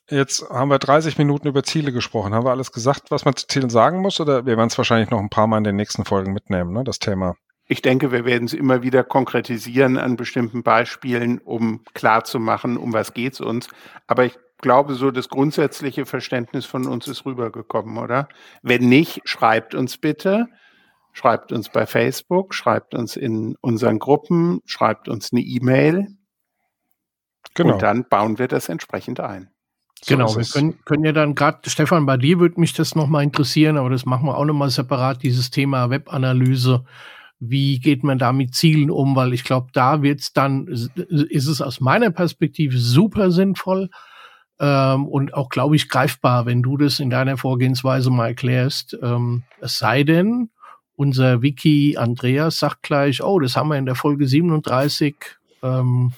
jetzt 0.10 0.50
haben 0.50 0.70
wir 0.70 0.80
30 0.80 1.18
Minuten 1.18 1.48
über 1.48 1.64
Ziele 1.64 1.92
gesprochen. 1.92 2.34
Haben 2.34 2.46
wir 2.46 2.52
alles 2.52 2.72
gesagt, 2.72 3.12
was 3.12 3.26
man 3.26 3.36
zu 3.36 3.48
Zielen 3.48 3.70
sagen 3.70 4.02
muss? 4.02 4.20
Oder 4.20 4.46
wir 4.46 4.58
werden 4.58 4.68
es 4.68 4.78
wahrscheinlich 4.78 5.10
noch 5.10 5.20
ein 5.20 5.30
paar 5.30 5.48
Mal 5.48 5.60
in 5.60 5.64
den 5.64 5.76
nächsten 5.76 6.06
Folgen 6.06 6.34
mitnehmen, 6.34 6.74
ne, 6.74 6.84
das 6.84 7.00
Thema? 7.00 7.36
Ich 7.68 7.82
denke, 7.82 8.12
wir 8.12 8.26
werden 8.26 8.46
es 8.46 8.54
immer 8.54 8.84
wieder 8.84 9.04
konkretisieren 9.04 9.98
an 9.98 10.18
bestimmten 10.18 10.64
Beispielen, 10.64 11.40
um 11.40 11.84
klarzumachen, 11.94 12.78
um 12.78 12.92
was 12.92 13.14
geht 13.14 13.34
es 13.34 13.42
uns. 13.42 13.70
Aber 14.06 14.26
ich 14.26 14.38
glaube, 14.58 14.96
so 14.96 15.12
das 15.12 15.30
grundsätzliche 15.30 16.06
Verständnis 16.06 16.66
von 16.66 16.88
uns 16.88 17.08
ist 17.08 17.26
rübergekommen, 17.26 17.98
oder? 17.98 18.28
Wenn 18.62 18.90
nicht, 18.90 19.22
schreibt 19.26 19.76
uns 19.76 19.98
bitte. 19.98 20.48
Schreibt 21.16 21.52
uns 21.52 21.70
bei 21.70 21.86
Facebook, 21.86 22.56
schreibt 22.56 22.96
uns 22.96 23.16
in 23.16 23.56
unseren 23.62 24.00
Gruppen, 24.00 24.62
schreibt 24.66 25.08
uns 25.08 25.32
eine 25.32 25.42
E-Mail. 25.42 26.08
Genau. 27.54 27.74
Und 27.74 27.84
dann 27.84 28.10
bauen 28.10 28.40
wir 28.40 28.48
das 28.48 28.68
entsprechend 28.68 29.20
ein. 29.20 29.53
So 30.04 30.16
genau, 30.16 30.36
wir 30.36 30.44
können, 30.44 30.84
können 30.84 31.06
ja 31.06 31.14
dann 31.14 31.34
gerade, 31.34 31.70
Stefan, 31.70 32.06
bei 32.06 32.18
dir 32.18 32.40
würde 32.40 32.60
mich 32.60 32.74
das 32.74 32.96
nochmal 32.96 33.24
interessieren, 33.24 33.78
aber 33.78 33.90
das 33.90 34.06
machen 34.06 34.28
wir 34.28 34.38
auch 34.38 34.46
nochmal 34.46 34.70
separat, 34.70 35.24
dieses 35.24 35.50
Thema 35.50 35.90
Webanalyse. 35.90 36.84
Wie 37.40 37.80
geht 37.80 38.04
man 38.04 38.18
da 38.18 38.34
mit 38.34 38.54
Zielen 38.54 38.92
um? 38.92 39.16
Weil 39.16 39.34
ich 39.34 39.44
glaube, 39.44 39.68
da 39.74 40.02
wird 40.02 40.20
es 40.20 40.34
dann, 40.34 40.68
ist 40.68 41.48
es 41.48 41.62
aus 41.62 41.80
meiner 41.80 42.10
Perspektive 42.12 42.78
super 42.78 43.32
sinnvoll 43.32 43.90
ähm, 44.60 45.08
und 45.08 45.34
auch, 45.34 45.50
glaube 45.50 45.76
ich, 45.76 45.90
greifbar, 45.90 46.46
wenn 46.46 46.62
du 46.62 46.78
das 46.78 47.00
in 47.00 47.10
deiner 47.10 47.38
Vorgehensweise 47.38 48.10
mal 48.10 48.28
erklärst. 48.28 48.98
Ähm, 49.02 49.44
es 49.62 49.78
sei 49.78 50.04
denn, 50.04 50.50
unser 50.96 51.42
Wiki 51.42 51.98
Andreas 51.98 52.60
sagt 52.60 52.84
gleich, 52.84 53.24
oh, 53.24 53.40
das 53.40 53.56
haben 53.56 53.70
wir 53.70 53.78
in 53.78 53.86
der 53.86 53.96
Folge 53.96 54.28
37 54.28 55.16
ähm, 55.64 56.14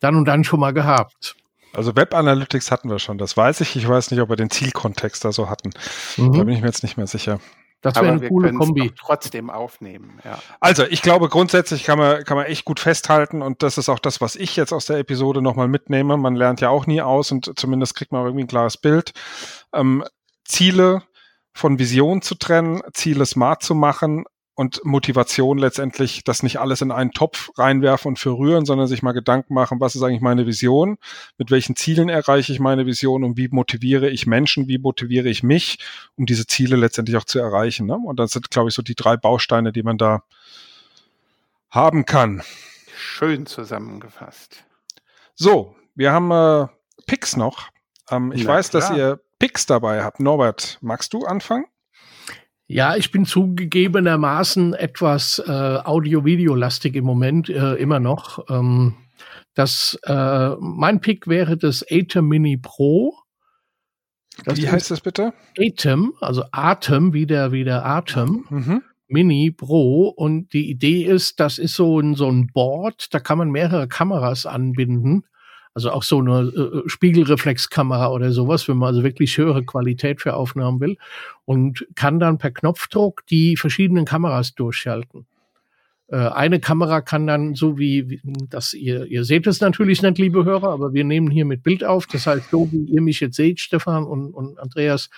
dann 0.00 0.16
und 0.16 0.26
dann 0.26 0.44
schon 0.44 0.60
mal 0.60 0.72
gehabt. 0.72 1.36
Also 1.76 1.94
Web 1.94 2.14
Analytics 2.14 2.70
hatten 2.70 2.90
wir 2.90 2.98
schon, 2.98 3.18
das 3.18 3.36
weiß 3.36 3.60
ich. 3.60 3.76
Ich 3.76 3.86
weiß 3.86 4.10
nicht, 4.10 4.20
ob 4.20 4.28
wir 4.28 4.36
den 4.36 4.50
Zielkontext 4.50 5.24
da 5.24 5.32
so 5.32 5.50
hatten. 5.50 5.70
Mhm. 6.16 6.32
Da 6.32 6.44
bin 6.44 6.54
ich 6.54 6.60
mir 6.60 6.68
jetzt 6.68 6.82
nicht 6.82 6.96
mehr 6.96 7.06
sicher. 7.06 7.38
Das 7.82 7.94
wäre 7.96 8.08
eine 8.08 8.28
coole 8.28 8.52
Kombi. 8.54 8.92
trotzdem 8.98 9.50
aufnehmen. 9.50 10.18
Ja. 10.24 10.38
Also, 10.60 10.84
ich 10.84 11.02
glaube, 11.02 11.28
grundsätzlich 11.28 11.84
kann 11.84 11.98
man, 11.98 12.24
kann 12.24 12.36
man 12.36 12.46
echt 12.46 12.64
gut 12.64 12.80
festhalten 12.80 13.42
und 13.42 13.62
das 13.62 13.78
ist 13.78 13.88
auch 13.88 13.98
das, 13.98 14.20
was 14.20 14.34
ich 14.34 14.56
jetzt 14.56 14.72
aus 14.72 14.86
der 14.86 14.98
Episode 14.98 15.42
nochmal 15.42 15.68
mitnehme. 15.68 16.16
Man 16.16 16.34
lernt 16.34 16.60
ja 16.60 16.70
auch 16.70 16.86
nie 16.86 17.02
aus 17.02 17.30
und 17.30 17.52
zumindest 17.56 17.94
kriegt 17.94 18.12
man 18.12 18.24
irgendwie 18.24 18.44
ein 18.44 18.48
klares 18.48 18.78
Bild. 18.78 19.12
Ähm, 19.72 20.04
Ziele 20.44 21.02
von 21.52 21.78
Vision 21.78 22.22
zu 22.22 22.34
trennen, 22.34 22.80
Ziele 22.92 23.26
smart 23.26 23.62
zu 23.62 23.74
machen 23.74 24.24
und 24.56 24.80
Motivation 24.84 25.58
letztendlich, 25.58 26.24
das 26.24 26.42
nicht 26.42 26.58
alles 26.58 26.80
in 26.80 26.90
einen 26.90 27.12
Topf 27.12 27.50
reinwerfen 27.58 28.08
und 28.08 28.18
verrühren, 28.18 28.64
sondern 28.64 28.88
sich 28.88 29.02
mal 29.02 29.12
Gedanken 29.12 29.52
machen, 29.52 29.80
was 29.80 29.94
ist 29.94 30.02
eigentlich 30.02 30.22
meine 30.22 30.46
Vision, 30.46 30.96
mit 31.36 31.50
welchen 31.50 31.76
Zielen 31.76 32.08
erreiche 32.08 32.52
ich 32.54 32.58
meine 32.58 32.86
Vision 32.86 33.22
und 33.22 33.36
wie 33.36 33.48
motiviere 33.48 34.08
ich 34.08 34.26
Menschen, 34.26 34.66
wie 34.66 34.78
motiviere 34.78 35.28
ich 35.28 35.42
mich, 35.42 35.78
um 36.16 36.24
diese 36.24 36.46
Ziele 36.46 36.76
letztendlich 36.76 37.18
auch 37.18 37.24
zu 37.24 37.38
erreichen. 37.38 37.86
Ne? 37.86 37.98
Und 38.02 38.18
das 38.18 38.30
sind, 38.30 38.50
glaube 38.50 38.70
ich, 38.70 38.74
so 38.74 38.80
die 38.80 38.94
drei 38.94 39.18
Bausteine, 39.18 39.72
die 39.72 39.82
man 39.82 39.98
da 39.98 40.22
haben 41.70 42.06
kann. 42.06 42.42
Schön 42.96 43.44
zusammengefasst. 43.44 44.64
So, 45.34 45.76
wir 45.94 46.12
haben 46.12 46.30
äh, 46.30 46.66
Picks 47.06 47.36
noch. 47.36 47.68
Ähm, 48.10 48.32
ich 48.32 48.44
Na 48.44 48.54
weiß, 48.54 48.70
klar. 48.70 48.80
dass 48.88 48.96
ihr 48.96 49.20
Picks 49.38 49.66
dabei 49.66 50.02
habt. 50.02 50.18
Norbert, 50.18 50.78
magst 50.80 51.12
du 51.12 51.26
anfangen? 51.26 51.66
Ja, 52.68 52.96
ich 52.96 53.12
bin 53.12 53.24
zugegebenermaßen 53.24 54.74
etwas 54.74 55.38
äh, 55.46 55.50
Audio-Video-lastig 55.52 56.96
im 56.96 57.04
Moment, 57.04 57.48
äh, 57.48 57.74
immer 57.74 58.00
noch. 58.00 58.44
Ähm, 58.50 58.94
das, 59.54 59.98
äh, 60.02 60.50
mein 60.58 61.00
Pick 61.00 61.28
wäre 61.28 61.56
das 61.56 61.84
Atem 61.88 62.26
Mini 62.26 62.56
Pro. 62.56 63.14
Das 64.44 64.58
Wie 64.58 64.68
heißt 64.68 64.90
das 64.90 65.00
bitte? 65.00 65.32
Atem, 65.58 66.12
also 66.20 66.44
Atem, 66.50 67.12
wie 67.12 67.26
der, 67.26 67.52
wie 67.52 67.64
der 67.64 67.86
Atem. 67.86 68.44
Mhm. 68.50 68.82
Mini 69.06 69.52
Pro 69.52 70.08
und 70.08 70.52
die 70.52 70.68
Idee 70.68 71.04
ist, 71.04 71.38
das 71.38 71.58
ist 71.58 71.74
so 71.74 72.00
ein, 72.00 72.16
so 72.16 72.28
ein 72.28 72.48
Board, 72.48 73.14
da 73.14 73.20
kann 73.20 73.38
man 73.38 73.50
mehrere 73.50 73.86
Kameras 73.86 74.44
anbinden 74.44 75.24
also 75.76 75.90
auch 75.90 76.04
so 76.04 76.20
eine 76.20 76.50
äh, 76.56 76.58
äh, 76.58 76.82
Spiegelreflexkamera 76.86 78.08
oder 78.08 78.32
sowas, 78.32 78.66
wenn 78.66 78.78
man 78.78 78.88
also 78.88 79.04
wirklich 79.04 79.36
höhere 79.36 79.62
Qualität 79.62 80.22
für 80.22 80.32
Aufnahmen 80.32 80.80
will 80.80 80.96
und 81.44 81.86
kann 81.94 82.18
dann 82.18 82.38
per 82.38 82.50
Knopfdruck 82.50 83.26
die 83.26 83.58
verschiedenen 83.58 84.06
Kameras 84.06 84.54
durchschalten. 84.54 85.26
Äh, 86.08 86.16
eine 86.16 86.60
Kamera 86.60 87.02
kann 87.02 87.26
dann 87.26 87.54
so 87.54 87.78
wie, 87.78 88.08
wie 88.08 88.20
das 88.48 88.72
ihr, 88.72 89.04
ihr 89.04 89.24
seht 89.24 89.46
es 89.46 89.60
natürlich 89.60 90.00
nicht, 90.00 90.16
liebe 90.16 90.46
Hörer, 90.46 90.70
aber 90.70 90.94
wir 90.94 91.04
nehmen 91.04 91.30
hier 91.30 91.44
mit 91.44 91.62
Bild 91.62 91.84
auf. 91.84 92.06
Das 92.06 92.26
heißt, 92.26 92.48
so 92.50 92.72
wie 92.72 92.84
ihr 92.84 93.02
mich 93.02 93.20
jetzt 93.20 93.36
seht, 93.36 93.60
Stefan 93.60 94.04
und, 94.04 94.32
und 94.32 94.58
Andreas, 94.58 95.10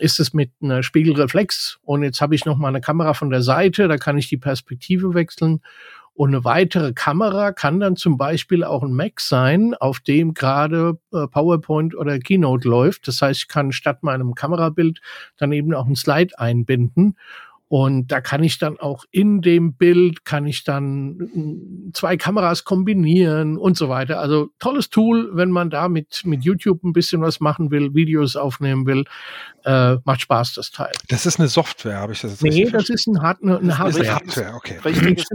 ist 0.00 0.18
es 0.18 0.34
mit 0.34 0.50
einer 0.60 0.82
Spiegelreflex. 0.82 1.78
Und 1.84 2.02
jetzt 2.02 2.20
habe 2.20 2.34
ich 2.34 2.44
noch 2.44 2.58
mal 2.58 2.66
eine 2.66 2.80
Kamera 2.80 3.14
von 3.14 3.30
der 3.30 3.42
Seite, 3.42 3.86
da 3.86 3.96
kann 3.96 4.18
ich 4.18 4.28
die 4.28 4.38
Perspektive 4.38 5.14
wechseln 5.14 5.60
und 6.14 6.30
eine 6.30 6.44
weitere 6.44 6.92
Kamera 6.92 7.52
kann 7.52 7.80
dann 7.80 7.96
zum 7.96 8.16
Beispiel 8.16 8.62
auch 8.62 8.84
ein 8.84 8.94
Mac 8.94 9.20
sein, 9.20 9.74
auf 9.74 9.98
dem 9.98 10.32
gerade 10.32 10.98
äh, 11.12 11.26
PowerPoint 11.26 11.96
oder 11.96 12.18
Keynote 12.20 12.68
läuft. 12.68 13.08
Das 13.08 13.20
heißt, 13.20 13.40
ich 13.42 13.48
kann 13.48 13.72
statt 13.72 14.04
meinem 14.04 14.34
Kamerabild 14.34 15.00
dann 15.36 15.50
eben 15.50 15.74
auch 15.74 15.86
ein 15.86 15.96
Slide 15.96 16.38
einbinden. 16.38 17.16
Und 17.68 18.12
da 18.12 18.20
kann 18.20 18.44
ich 18.44 18.58
dann 18.58 18.78
auch 18.78 19.04
in 19.10 19.40
dem 19.40 19.74
Bild, 19.74 20.24
kann 20.24 20.46
ich 20.46 20.64
dann 20.64 21.16
mm, 21.16 21.90
zwei 21.94 22.16
Kameras 22.16 22.64
kombinieren 22.64 23.56
und 23.56 23.76
so 23.76 23.88
weiter. 23.88 24.20
Also 24.20 24.50
tolles 24.58 24.90
Tool, 24.90 25.30
wenn 25.32 25.50
man 25.50 25.70
da 25.70 25.88
mit, 25.88 26.22
mit 26.24 26.44
YouTube 26.44 26.84
ein 26.84 26.92
bisschen 26.92 27.22
was 27.22 27.40
machen 27.40 27.70
will, 27.70 27.94
Videos 27.94 28.36
aufnehmen 28.36 28.86
will. 28.86 29.04
Äh, 29.64 29.96
macht 30.04 30.20
Spaß, 30.20 30.54
das 30.54 30.72
Teil. 30.72 30.92
Das 31.08 31.24
ist 31.24 31.40
eine 31.40 31.48
Software, 31.48 31.96
habe 31.96 32.12
ich 32.12 32.20
das 32.20 32.32
jetzt 32.32 32.42
Nee, 32.42 32.68
das 32.70 32.90
ist 32.90 33.06
ein 33.06 33.22
Hard 33.22 33.42
eine, 33.42 33.58
eine 33.58 33.78
Hardware. 33.78 34.14
Hardware, 34.14 34.54
okay. 34.54 34.78
Richtiges 34.84 35.26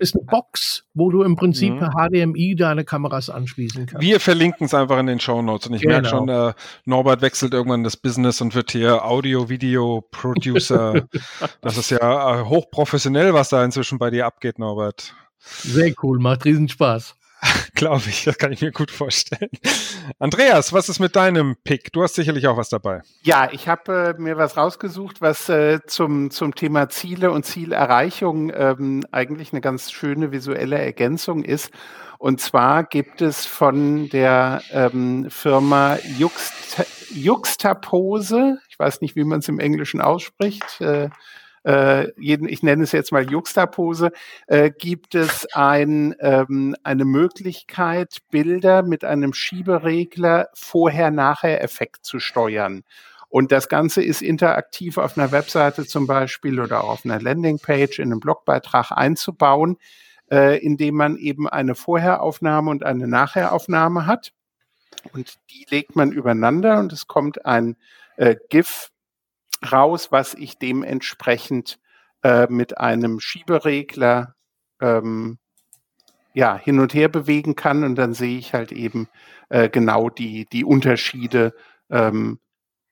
ist 0.00 0.16
eine 0.16 0.24
Box, 0.24 0.84
wo 0.92 1.10
du 1.10 1.22
im 1.22 1.36
Prinzip 1.36 1.74
mhm. 1.74 1.78
per 1.78 1.90
HDMI 1.90 2.56
deine 2.56 2.84
Kameras 2.84 3.30
anschließen 3.30 3.86
kannst. 3.86 4.04
Wir 4.04 4.18
verlinken 4.18 4.66
es 4.66 4.74
einfach 4.74 4.98
in 4.98 5.06
den 5.06 5.20
Show 5.20 5.40
Notes. 5.40 5.68
Und 5.68 5.74
ich 5.74 5.82
genau. 5.82 5.94
merke 5.94 6.08
schon, 6.08 6.28
äh, 6.28 6.52
Norbert 6.84 7.22
wechselt 7.22 7.54
irgendwann 7.54 7.84
das 7.84 7.96
Business 7.96 8.40
und 8.40 8.56
wird 8.56 8.72
hier 8.72 9.04
Audio-Video-Producer. 9.04 11.04
Das 11.62 11.76
ist 11.76 11.90
ja 11.90 12.40
äh, 12.40 12.44
hochprofessionell, 12.44 13.34
was 13.34 13.50
da 13.50 13.64
inzwischen 13.64 13.98
bei 13.98 14.10
dir 14.10 14.26
abgeht, 14.26 14.58
Norbert. 14.58 15.14
Sehr 15.38 15.92
cool, 16.02 16.18
macht 16.18 16.44
riesen 16.44 16.68
Spaß. 16.68 17.14
Glaube 17.74 18.02
ich, 18.08 18.24
das 18.24 18.38
kann 18.38 18.52
ich 18.52 18.60
mir 18.60 18.72
gut 18.72 18.90
vorstellen. 18.90 19.50
Andreas, 20.18 20.72
was 20.72 20.88
ist 20.88 21.00
mit 21.00 21.16
deinem 21.16 21.56
Pick? 21.64 21.92
Du 21.92 22.02
hast 22.02 22.14
sicherlich 22.14 22.46
auch 22.46 22.56
was 22.56 22.68
dabei. 22.68 23.00
Ja, 23.22 23.48
ich 23.50 23.68
habe 23.68 24.14
äh, 24.18 24.20
mir 24.20 24.36
was 24.36 24.56
rausgesucht, 24.56 25.20
was 25.20 25.48
äh, 25.48 25.80
zum, 25.86 26.30
zum 26.30 26.54
Thema 26.54 26.88
Ziele 26.88 27.30
und 27.30 27.46
Zielerreichung 27.46 28.52
ähm, 28.54 29.04
eigentlich 29.10 29.52
eine 29.52 29.60
ganz 29.60 29.90
schöne 29.90 30.32
visuelle 30.32 30.78
Ergänzung 30.78 31.44
ist. 31.44 31.70
Und 32.18 32.40
zwar 32.42 32.84
gibt 32.84 33.22
es 33.22 33.46
von 33.46 34.10
der 34.10 34.60
ähm, 34.72 35.30
Firma 35.30 35.96
Juxt, 36.18 36.84
Juxtapose, 37.14 38.58
ich 38.68 38.78
weiß 38.78 39.00
nicht, 39.00 39.16
wie 39.16 39.24
man 39.24 39.38
es 39.38 39.48
im 39.48 39.58
Englischen 39.58 40.02
ausspricht, 40.02 40.82
äh, 40.82 41.08
äh, 41.64 42.08
jeden, 42.20 42.48
ich 42.48 42.62
nenne 42.62 42.84
es 42.84 42.92
jetzt 42.92 43.12
mal 43.12 43.30
Juxtapose, 43.30 44.12
äh, 44.46 44.70
gibt 44.70 45.14
es 45.14 45.46
ein, 45.54 46.14
ähm, 46.20 46.74
eine 46.82 47.04
Möglichkeit, 47.04 48.18
Bilder 48.30 48.82
mit 48.82 49.04
einem 49.04 49.32
Schieberegler 49.32 50.48
Vorher-Nachher-Effekt 50.54 52.04
zu 52.04 52.18
steuern. 52.18 52.82
Und 53.28 53.52
das 53.52 53.68
Ganze 53.68 54.02
ist 54.02 54.22
interaktiv 54.22 54.98
auf 54.98 55.16
einer 55.16 55.30
Webseite 55.30 55.86
zum 55.86 56.06
Beispiel 56.06 56.60
oder 56.60 56.82
auch 56.82 56.90
auf 56.90 57.04
einer 57.04 57.20
Landingpage 57.20 58.00
in 58.00 58.10
einem 58.10 58.20
Blogbeitrag 58.20 58.90
einzubauen, 58.90 59.76
äh, 60.30 60.58
indem 60.58 60.96
man 60.96 61.16
eben 61.16 61.48
eine 61.48 61.76
Vorheraufnahme 61.76 62.70
und 62.70 62.84
eine 62.84 63.06
Nachheraufnahme 63.06 64.06
hat. 64.06 64.32
Und 65.12 65.38
die 65.50 65.64
legt 65.70 65.94
man 65.94 66.10
übereinander 66.10 66.80
und 66.80 66.92
es 66.92 67.06
kommt 67.06 67.46
ein 67.46 67.76
äh, 68.16 68.34
GIF 68.48 68.90
raus, 69.70 70.10
was 70.10 70.34
ich 70.34 70.58
dementsprechend 70.58 71.78
äh, 72.22 72.46
mit 72.48 72.78
einem 72.78 73.20
Schieberegler 73.20 74.34
ähm, 74.80 75.38
ja, 76.32 76.56
hin 76.56 76.78
und 76.78 76.94
her 76.94 77.08
bewegen 77.08 77.56
kann 77.56 77.84
und 77.84 77.96
dann 77.96 78.14
sehe 78.14 78.38
ich 78.38 78.54
halt 78.54 78.72
eben 78.72 79.08
äh, 79.48 79.68
genau 79.68 80.10
die, 80.10 80.46
die 80.52 80.64
Unterschiede. 80.64 81.54
Ähm, 81.90 82.38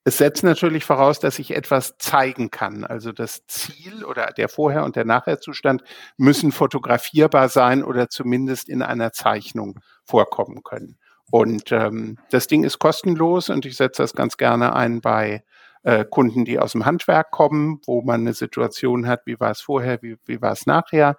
es 0.04 0.18
setzt 0.18 0.42
natürlich 0.42 0.85
voraus, 0.85 1.20
dass 1.20 1.38
ich 1.38 1.55
etwas 1.55 1.97
zeigen 1.99 2.51
kann. 2.51 2.84
Also 2.84 3.12
das 3.12 3.47
Ziel 3.47 4.05
oder 4.05 4.26
der 4.28 4.49
Vorher- 4.49 4.84
und 4.84 4.97
der 4.97 5.05
Nachherzustand 5.05 5.82
müssen 6.16 6.51
fotografierbar 6.51 7.49
sein 7.49 7.84
oder 7.84 8.09
zumindest 8.09 8.68
in 8.68 8.82
einer 8.82 9.12
Zeichnung 9.12 9.78
vorkommen 10.05 10.62
können. 10.64 10.99
Und 11.30 11.72
ähm, 11.72 12.16
das 12.30 12.47
Ding 12.47 12.64
ist 12.64 12.78
kostenlos 12.78 13.51
und 13.51 13.66
ich 13.66 13.76
setze 13.76 14.03
das 14.03 14.14
ganz 14.14 14.38
gerne 14.38 14.74
ein 14.74 15.03
bei 15.03 15.45
äh, 15.83 16.05
Kunden, 16.05 16.45
die 16.45 16.59
aus 16.59 16.72
dem 16.72 16.87
Handwerk 16.87 17.31
kommen, 17.31 17.81
wo 17.87 18.03
man 18.03 18.22
eine 18.22 18.35
Situation 18.35 19.07
hat, 19.07 19.22
wie 19.26 19.39
war 19.41 19.51
es 19.51 19.61
vorher, 19.61 20.03
wie, 20.03 20.16
wie 20.26 20.41
war 20.43 20.53
es 20.53 20.66
nachher. 20.66 21.16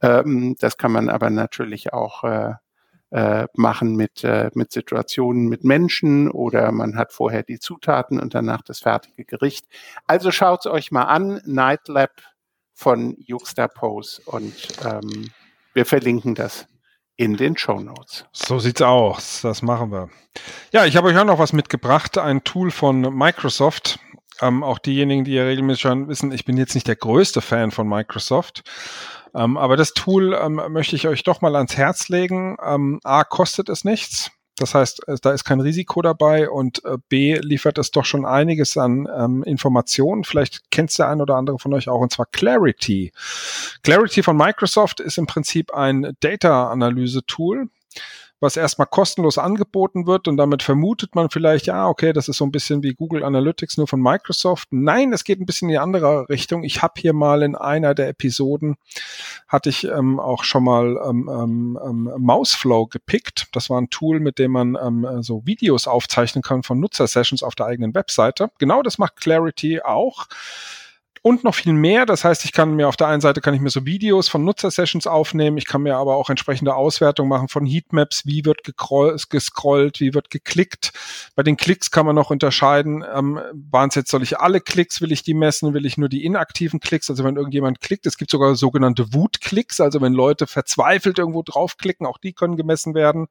Ähm, 0.00 0.56
das 0.58 0.76
kann 0.76 0.92
man 0.92 1.08
aber 1.08 1.30
natürlich 1.30 1.92
auch 1.92 2.24
äh, 2.24 2.54
äh, 3.12 3.46
machen 3.54 3.94
mit, 3.94 4.24
äh, 4.24 4.50
mit 4.54 4.72
Situationen 4.72 5.46
mit 5.48 5.64
Menschen 5.64 6.30
oder 6.30 6.72
man 6.72 6.96
hat 6.96 7.12
vorher 7.12 7.42
die 7.42 7.58
Zutaten 7.58 8.18
und 8.18 8.34
danach 8.34 8.62
das 8.62 8.80
fertige 8.80 9.24
Gericht. 9.24 9.66
Also 10.06 10.30
schaut 10.30 10.60
es 10.60 10.72
euch 10.72 10.90
mal 10.90 11.04
an, 11.04 11.40
Night 11.44 11.88
Lab 11.88 12.22
von 12.72 13.16
Juxtapose 13.18 14.22
und 14.24 14.54
ähm, 14.84 15.30
wir 15.74 15.84
verlinken 15.84 16.34
das 16.34 16.66
in 17.16 17.36
den 17.36 17.56
Show 17.56 17.80
Notes. 17.80 18.24
So 18.32 18.58
sieht's 18.58 18.82
aus. 18.82 19.40
Das 19.42 19.62
machen 19.62 19.90
wir. 19.92 20.08
Ja, 20.72 20.86
ich 20.86 20.96
habe 20.96 21.08
euch 21.08 21.16
auch 21.18 21.24
noch 21.24 21.38
was 21.38 21.52
mitgebracht. 21.52 22.18
Ein 22.18 22.44
Tool 22.44 22.70
von 22.70 23.00
Microsoft. 23.00 23.98
Ähm, 24.40 24.64
auch 24.64 24.78
diejenigen, 24.78 25.24
die 25.24 25.34
ja 25.34 25.44
regelmäßig 25.44 25.82
schon 25.82 26.08
wissen, 26.08 26.32
ich 26.32 26.44
bin 26.44 26.56
jetzt 26.56 26.74
nicht 26.74 26.88
der 26.88 26.96
größte 26.96 27.40
Fan 27.40 27.70
von 27.70 27.88
Microsoft. 27.88 28.62
Ähm, 29.34 29.56
aber 29.56 29.76
das 29.76 29.94
Tool 29.94 30.34
ähm, 30.34 30.60
möchte 30.70 30.96
ich 30.96 31.06
euch 31.06 31.22
doch 31.22 31.40
mal 31.40 31.54
ans 31.56 31.76
Herz 31.76 32.08
legen. 32.08 32.56
Ähm, 32.64 33.00
A, 33.04 33.24
kostet 33.24 33.68
es 33.68 33.84
nichts. 33.84 34.30
Das 34.56 34.74
heißt, 34.74 35.08
äh, 35.08 35.16
da 35.20 35.32
ist 35.32 35.44
kein 35.44 35.60
Risiko 35.60 36.02
dabei 36.02 36.50
und 36.50 36.84
äh, 36.84 36.98
B 37.08 37.38
liefert 37.38 37.78
es 37.78 37.90
doch 37.90 38.04
schon 38.04 38.24
einiges 38.24 38.76
an 38.76 39.08
ähm, 39.16 39.42
Informationen. 39.44 40.24
Vielleicht 40.24 40.70
kennt 40.70 40.96
der 40.98 41.08
ein 41.08 41.20
oder 41.20 41.36
andere 41.36 41.58
von 41.58 41.72
euch 41.74 41.88
auch, 41.88 42.00
und 42.00 42.12
zwar 42.12 42.26
Clarity. 42.26 43.12
Clarity 43.82 44.22
von 44.22 44.36
Microsoft 44.36 45.00
ist 45.00 45.18
im 45.18 45.26
Prinzip 45.26 45.72
ein 45.72 46.16
Data-Analyse-Tool 46.20 47.68
was 48.42 48.56
erstmal 48.56 48.88
kostenlos 48.88 49.38
angeboten 49.38 50.06
wird 50.06 50.26
und 50.26 50.36
damit 50.36 50.64
vermutet 50.64 51.14
man 51.14 51.30
vielleicht, 51.30 51.66
ja, 51.66 51.86
okay, 51.86 52.12
das 52.12 52.28
ist 52.28 52.38
so 52.38 52.44
ein 52.44 52.50
bisschen 52.50 52.82
wie 52.82 52.92
Google 52.92 53.22
Analytics 53.22 53.76
nur 53.76 53.86
von 53.86 54.02
Microsoft. 54.02 54.68
Nein, 54.72 55.12
es 55.12 55.22
geht 55.22 55.40
ein 55.40 55.46
bisschen 55.46 55.68
in 55.68 55.74
die 55.74 55.78
andere 55.78 56.28
Richtung. 56.28 56.64
Ich 56.64 56.82
habe 56.82 56.94
hier 56.96 57.12
mal 57.12 57.42
in 57.42 57.54
einer 57.54 57.94
der 57.94 58.08
Episoden, 58.08 58.76
hatte 59.46 59.68
ich 59.68 59.84
ähm, 59.84 60.18
auch 60.18 60.42
schon 60.42 60.64
mal 60.64 61.00
ähm, 61.08 61.30
ähm, 61.32 61.78
ähm, 61.82 62.12
Mouseflow 62.18 62.88
gepickt. 62.88 63.46
Das 63.52 63.70
war 63.70 63.80
ein 63.80 63.90
Tool, 63.90 64.18
mit 64.18 64.40
dem 64.40 64.50
man 64.50 64.76
ähm, 64.82 65.22
so 65.22 65.46
Videos 65.46 65.86
aufzeichnen 65.86 66.42
kann 66.42 66.64
von 66.64 66.80
Nutzersessions 66.80 67.44
auf 67.44 67.54
der 67.54 67.66
eigenen 67.66 67.94
Webseite. 67.94 68.50
Genau 68.58 68.82
das 68.82 68.98
macht 68.98 69.16
Clarity 69.20 69.82
auch 69.82 70.26
und 71.22 71.44
noch 71.44 71.54
viel 71.54 71.72
mehr. 71.72 72.04
Das 72.04 72.24
heißt, 72.24 72.44
ich 72.44 72.52
kann 72.52 72.74
mir 72.74 72.88
auf 72.88 72.96
der 72.96 73.06
einen 73.06 73.20
Seite 73.20 73.40
kann 73.40 73.54
ich 73.54 73.60
mir 73.60 73.70
so 73.70 73.86
Videos 73.86 74.28
von 74.28 74.44
Nutzersessions 74.44 75.06
aufnehmen. 75.06 75.56
Ich 75.56 75.66
kann 75.66 75.82
mir 75.82 75.96
aber 75.96 76.16
auch 76.16 76.28
entsprechende 76.28 76.74
Auswertung 76.74 77.28
machen 77.28 77.48
von 77.48 77.64
Heatmaps. 77.64 78.26
Wie 78.26 78.44
wird 78.44 78.64
gescrollt? 78.64 80.00
Wie 80.00 80.14
wird 80.14 80.30
geklickt? 80.30 80.92
Bei 81.36 81.44
den 81.44 81.56
Klicks 81.56 81.92
kann 81.92 82.06
man 82.06 82.16
noch 82.16 82.30
unterscheiden. 82.30 83.04
Ähm, 83.14 83.40
waren 83.52 83.88
es 83.88 83.94
jetzt, 83.94 84.10
soll 84.10 84.24
ich 84.24 84.40
alle 84.40 84.60
Klicks? 84.60 85.00
Will 85.00 85.12
ich 85.12 85.22
die 85.22 85.34
messen? 85.34 85.74
Will 85.74 85.86
ich 85.86 85.96
nur 85.96 86.08
die 86.08 86.24
inaktiven 86.24 86.80
Klicks? 86.80 87.08
Also 87.08 87.22
wenn 87.22 87.36
irgendjemand 87.36 87.80
klickt, 87.80 88.04
es 88.06 88.18
gibt 88.18 88.32
sogar 88.32 88.56
sogenannte 88.56 89.14
Wutklicks. 89.14 89.80
Also 89.80 90.00
wenn 90.00 90.14
Leute 90.14 90.48
verzweifelt 90.48 91.20
irgendwo 91.20 91.42
draufklicken, 91.44 92.04
auch 92.04 92.18
die 92.18 92.32
können 92.32 92.56
gemessen 92.56 92.96
werden. 92.96 93.28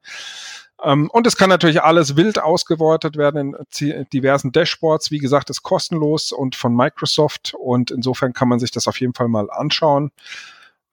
Ähm, 0.82 1.10
und 1.10 1.26
es 1.26 1.36
kann 1.36 1.48
natürlich 1.48 1.82
alles 1.82 2.16
wild 2.16 2.38
ausgewortet 2.40 3.16
werden 3.16 3.56
in 3.80 4.06
diversen 4.12 4.52
Dashboards. 4.52 5.10
Wie 5.10 5.18
gesagt, 5.18 5.50
ist 5.50 5.62
kostenlos 5.62 6.32
und 6.32 6.56
von 6.56 6.74
Microsoft 6.74 7.54
und 7.58 7.90
insofern 7.90 8.32
kann 8.32 8.48
man 8.48 8.58
sich 8.58 8.70
das 8.70 8.88
auf 8.88 9.00
jeden 9.00 9.14
Fall 9.14 9.28
mal 9.28 9.50
anschauen. 9.50 10.10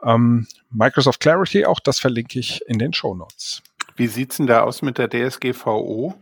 Ähm, 0.03 0.47
Microsoft 0.69 1.19
Clarity, 1.19 1.65
auch 1.65 1.79
das 1.79 1.99
verlinke 1.99 2.39
ich 2.39 2.61
in 2.67 2.79
den 2.79 2.93
Show 2.93 3.15
Notes. 3.15 3.61
Wie 3.95 4.07
sieht's 4.07 4.37
denn 4.37 4.47
da 4.47 4.61
aus 4.61 4.81
mit 4.81 4.97
der 4.97 5.09
DSGVO? 5.09 6.13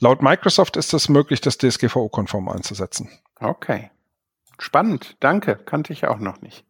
Laut 0.00 0.22
Microsoft 0.22 0.76
ist 0.76 0.94
es 0.94 1.08
möglich, 1.08 1.40
das 1.40 1.58
DSGVO-konform 1.58 2.48
einzusetzen. 2.48 3.10
Okay. 3.40 3.90
Spannend, 4.58 5.16
danke. 5.20 5.56
Kannte 5.56 5.92
ich 5.92 6.06
auch 6.06 6.18
noch 6.18 6.40
nicht 6.40 6.64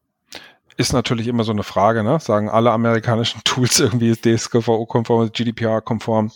ist 0.77 0.93
natürlich 0.93 1.27
immer 1.27 1.45
so 1.45 1.53
eine 1.53 1.63
Frage, 1.63 2.03
ne? 2.03 2.21
Sagen 2.21 2.49
alle 2.49 2.71
amerikanischen 2.71 3.41
Tools 3.45 3.81
irgendwie 3.81 4.15
DSGVO-konform, 4.15 5.31
GDPR-konform. 5.33 6.33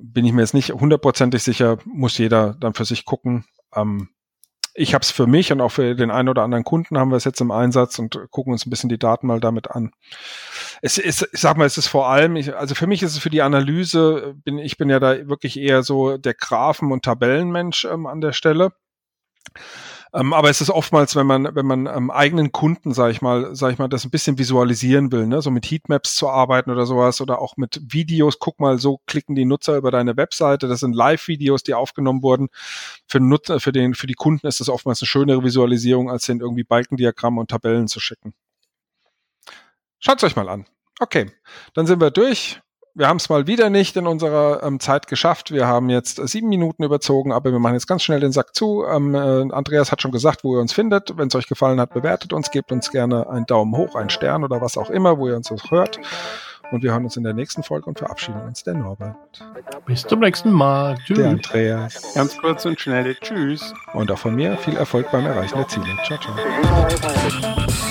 Bin 0.00 0.24
ich 0.24 0.32
mir 0.32 0.42
jetzt 0.42 0.54
nicht 0.54 0.70
hundertprozentig 0.70 1.42
sicher, 1.42 1.78
muss 1.84 2.18
jeder 2.18 2.54
dann 2.54 2.74
für 2.74 2.84
sich 2.84 3.04
gucken. 3.04 3.44
Ähm, 3.74 4.10
ich 4.78 4.94
habe 4.94 5.02
es 5.02 5.10
für 5.10 5.26
mich 5.26 5.50
und 5.50 5.60
auch 5.60 5.70
für 5.70 5.96
den 5.96 6.12
einen 6.12 6.28
oder 6.28 6.42
anderen 6.42 6.62
Kunden 6.62 6.98
haben 6.98 7.10
wir 7.10 7.16
es 7.16 7.24
jetzt 7.24 7.40
im 7.40 7.50
Einsatz 7.50 7.98
und 7.98 8.16
gucken 8.30 8.52
uns 8.52 8.64
ein 8.64 8.70
bisschen 8.70 8.88
die 8.88 8.98
Daten 8.98 9.26
mal 9.26 9.40
damit 9.40 9.70
an. 9.72 9.90
Es 10.82 10.98
ist, 10.98 11.28
ich 11.32 11.40
sag 11.40 11.56
mal, 11.56 11.64
es 11.64 11.78
ist 11.78 11.88
vor 11.88 12.08
allem, 12.08 12.36
ich, 12.36 12.54
also 12.54 12.76
für 12.76 12.86
mich 12.86 13.02
ist 13.02 13.12
es 13.12 13.18
für 13.18 13.30
die 13.30 13.42
Analyse, 13.42 14.36
bin, 14.44 14.58
ich 14.58 14.76
bin 14.76 14.88
ja 14.88 15.00
da 15.00 15.28
wirklich 15.28 15.58
eher 15.58 15.82
so 15.82 16.16
der 16.16 16.34
Graphen- 16.34 16.92
und 16.92 17.04
Tabellenmensch 17.04 17.86
ähm, 17.86 18.06
an 18.06 18.20
der 18.20 18.32
Stelle. 18.32 18.72
Ähm, 20.14 20.32
aber 20.32 20.48
es 20.48 20.60
ist 20.60 20.70
oftmals, 20.70 21.16
wenn 21.16 21.26
man, 21.26 21.54
wenn 21.54 21.66
man 21.66 21.86
ähm, 21.86 22.10
eigenen 22.10 22.50
Kunden, 22.52 22.94
sage 22.94 23.12
ich 23.12 23.20
mal, 23.20 23.54
sage 23.54 23.74
ich 23.74 23.78
mal, 23.78 23.88
das 23.88 24.04
ein 24.04 24.10
bisschen 24.10 24.38
visualisieren 24.38 25.12
will, 25.12 25.26
ne, 25.26 25.42
so 25.42 25.50
mit 25.50 25.66
Heatmaps 25.66 26.16
zu 26.16 26.28
arbeiten 26.28 26.70
oder 26.70 26.86
sowas 26.86 27.20
oder 27.20 27.40
auch 27.40 27.56
mit 27.56 27.80
Videos. 27.82 28.38
Guck 28.38 28.58
mal, 28.60 28.78
so 28.78 29.00
klicken 29.06 29.34
die 29.34 29.44
Nutzer 29.44 29.76
über 29.76 29.90
deine 29.90 30.16
Webseite. 30.16 30.68
Das 30.68 30.80
sind 30.80 30.94
Live-Videos, 30.94 31.62
die 31.62 31.74
aufgenommen 31.74 32.22
wurden. 32.22 32.48
Für 33.06 33.20
Nutzer, 33.20 33.60
für 33.60 33.72
den, 33.72 33.94
für 33.94 34.06
die 34.06 34.14
Kunden 34.14 34.46
ist 34.46 34.60
das 34.60 34.68
oftmals 34.68 35.02
eine 35.02 35.08
schönere 35.08 35.44
Visualisierung, 35.44 36.10
als 36.10 36.24
den 36.24 36.40
irgendwie 36.40 36.64
Balkendiagramme 36.64 37.40
und 37.40 37.50
Tabellen 37.50 37.88
zu 37.88 38.00
schicken. 38.00 38.32
Schaut's 39.98 40.24
euch 40.24 40.36
mal 40.36 40.48
an. 40.48 40.66
Okay, 41.00 41.30
dann 41.74 41.86
sind 41.86 42.00
wir 42.00 42.10
durch 42.10 42.60
wir 42.98 43.06
haben 43.06 43.18
es 43.18 43.28
mal 43.28 43.46
wieder 43.46 43.70
nicht 43.70 43.96
in 43.96 44.08
unserer 44.08 44.60
ähm, 44.64 44.80
Zeit 44.80 45.06
geschafft. 45.06 45.52
Wir 45.52 45.68
haben 45.68 45.88
jetzt 45.88 46.18
äh, 46.18 46.26
sieben 46.26 46.48
Minuten 46.48 46.82
überzogen, 46.82 47.30
aber 47.30 47.52
wir 47.52 47.60
machen 47.60 47.74
jetzt 47.74 47.86
ganz 47.86 48.02
schnell 48.02 48.18
den 48.18 48.32
Sack 48.32 48.56
zu. 48.56 48.84
Ähm, 48.84 49.14
äh, 49.14 49.52
Andreas 49.52 49.92
hat 49.92 50.02
schon 50.02 50.10
gesagt, 50.10 50.42
wo 50.42 50.56
ihr 50.56 50.60
uns 50.60 50.72
findet. 50.72 51.16
Wenn 51.16 51.28
es 51.28 51.34
euch 51.36 51.46
gefallen 51.46 51.78
hat, 51.80 51.94
bewertet 51.94 52.32
uns, 52.32 52.50
gebt 52.50 52.72
uns 52.72 52.90
gerne 52.90 53.30
einen 53.30 53.46
Daumen 53.46 53.76
hoch, 53.76 53.94
einen 53.94 54.10
Stern 54.10 54.42
oder 54.42 54.60
was 54.60 54.76
auch 54.76 54.90
immer, 54.90 55.16
wo 55.16 55.28
ihr 55.28 55.36
uns 55.36 55.52
hört. 55.70 56.00
Und 56.72 56.82
wir 56.82 56.90
hören 56.90 57.04
uns 57.04 57.16
in 57.16 57.22
der 57.22 57.34
nächsten 57.34 57.62
Folge 57.62 57.86
und 57.86 57.98
verabschieden 58.00 58.42
uns. 58.42 58.64
Der 58.64 58.74
Norbert. 58.74 59.14
Bis 59.86 60.02
zum 60.02 60.18
nächsten 60.18 60.50
Mal. 60.50 60.98
Tschüss. 61.06 61.18
Der 61.18 61.28
Andreas. 61.28 62.14
Ganz 62.14 62.36
kurz 62.36 62.66
und 62.66 62.80
schnell. 62.80 63.14
Tschüss. 63.14 63.72
Und 63.94 64.10
auch 64.10 64.18
von 64.18 64.34
mir 64.34 64.56
viel 64.56 64.76
Erfolg 64.76 65.08
beim 65.12 65.24
Erreichen 65.24 65.56
der 65.56 65.68
Ziele. 65.68 65.86
Ciao, 66.04 66.18
ciao. 66.18 67.87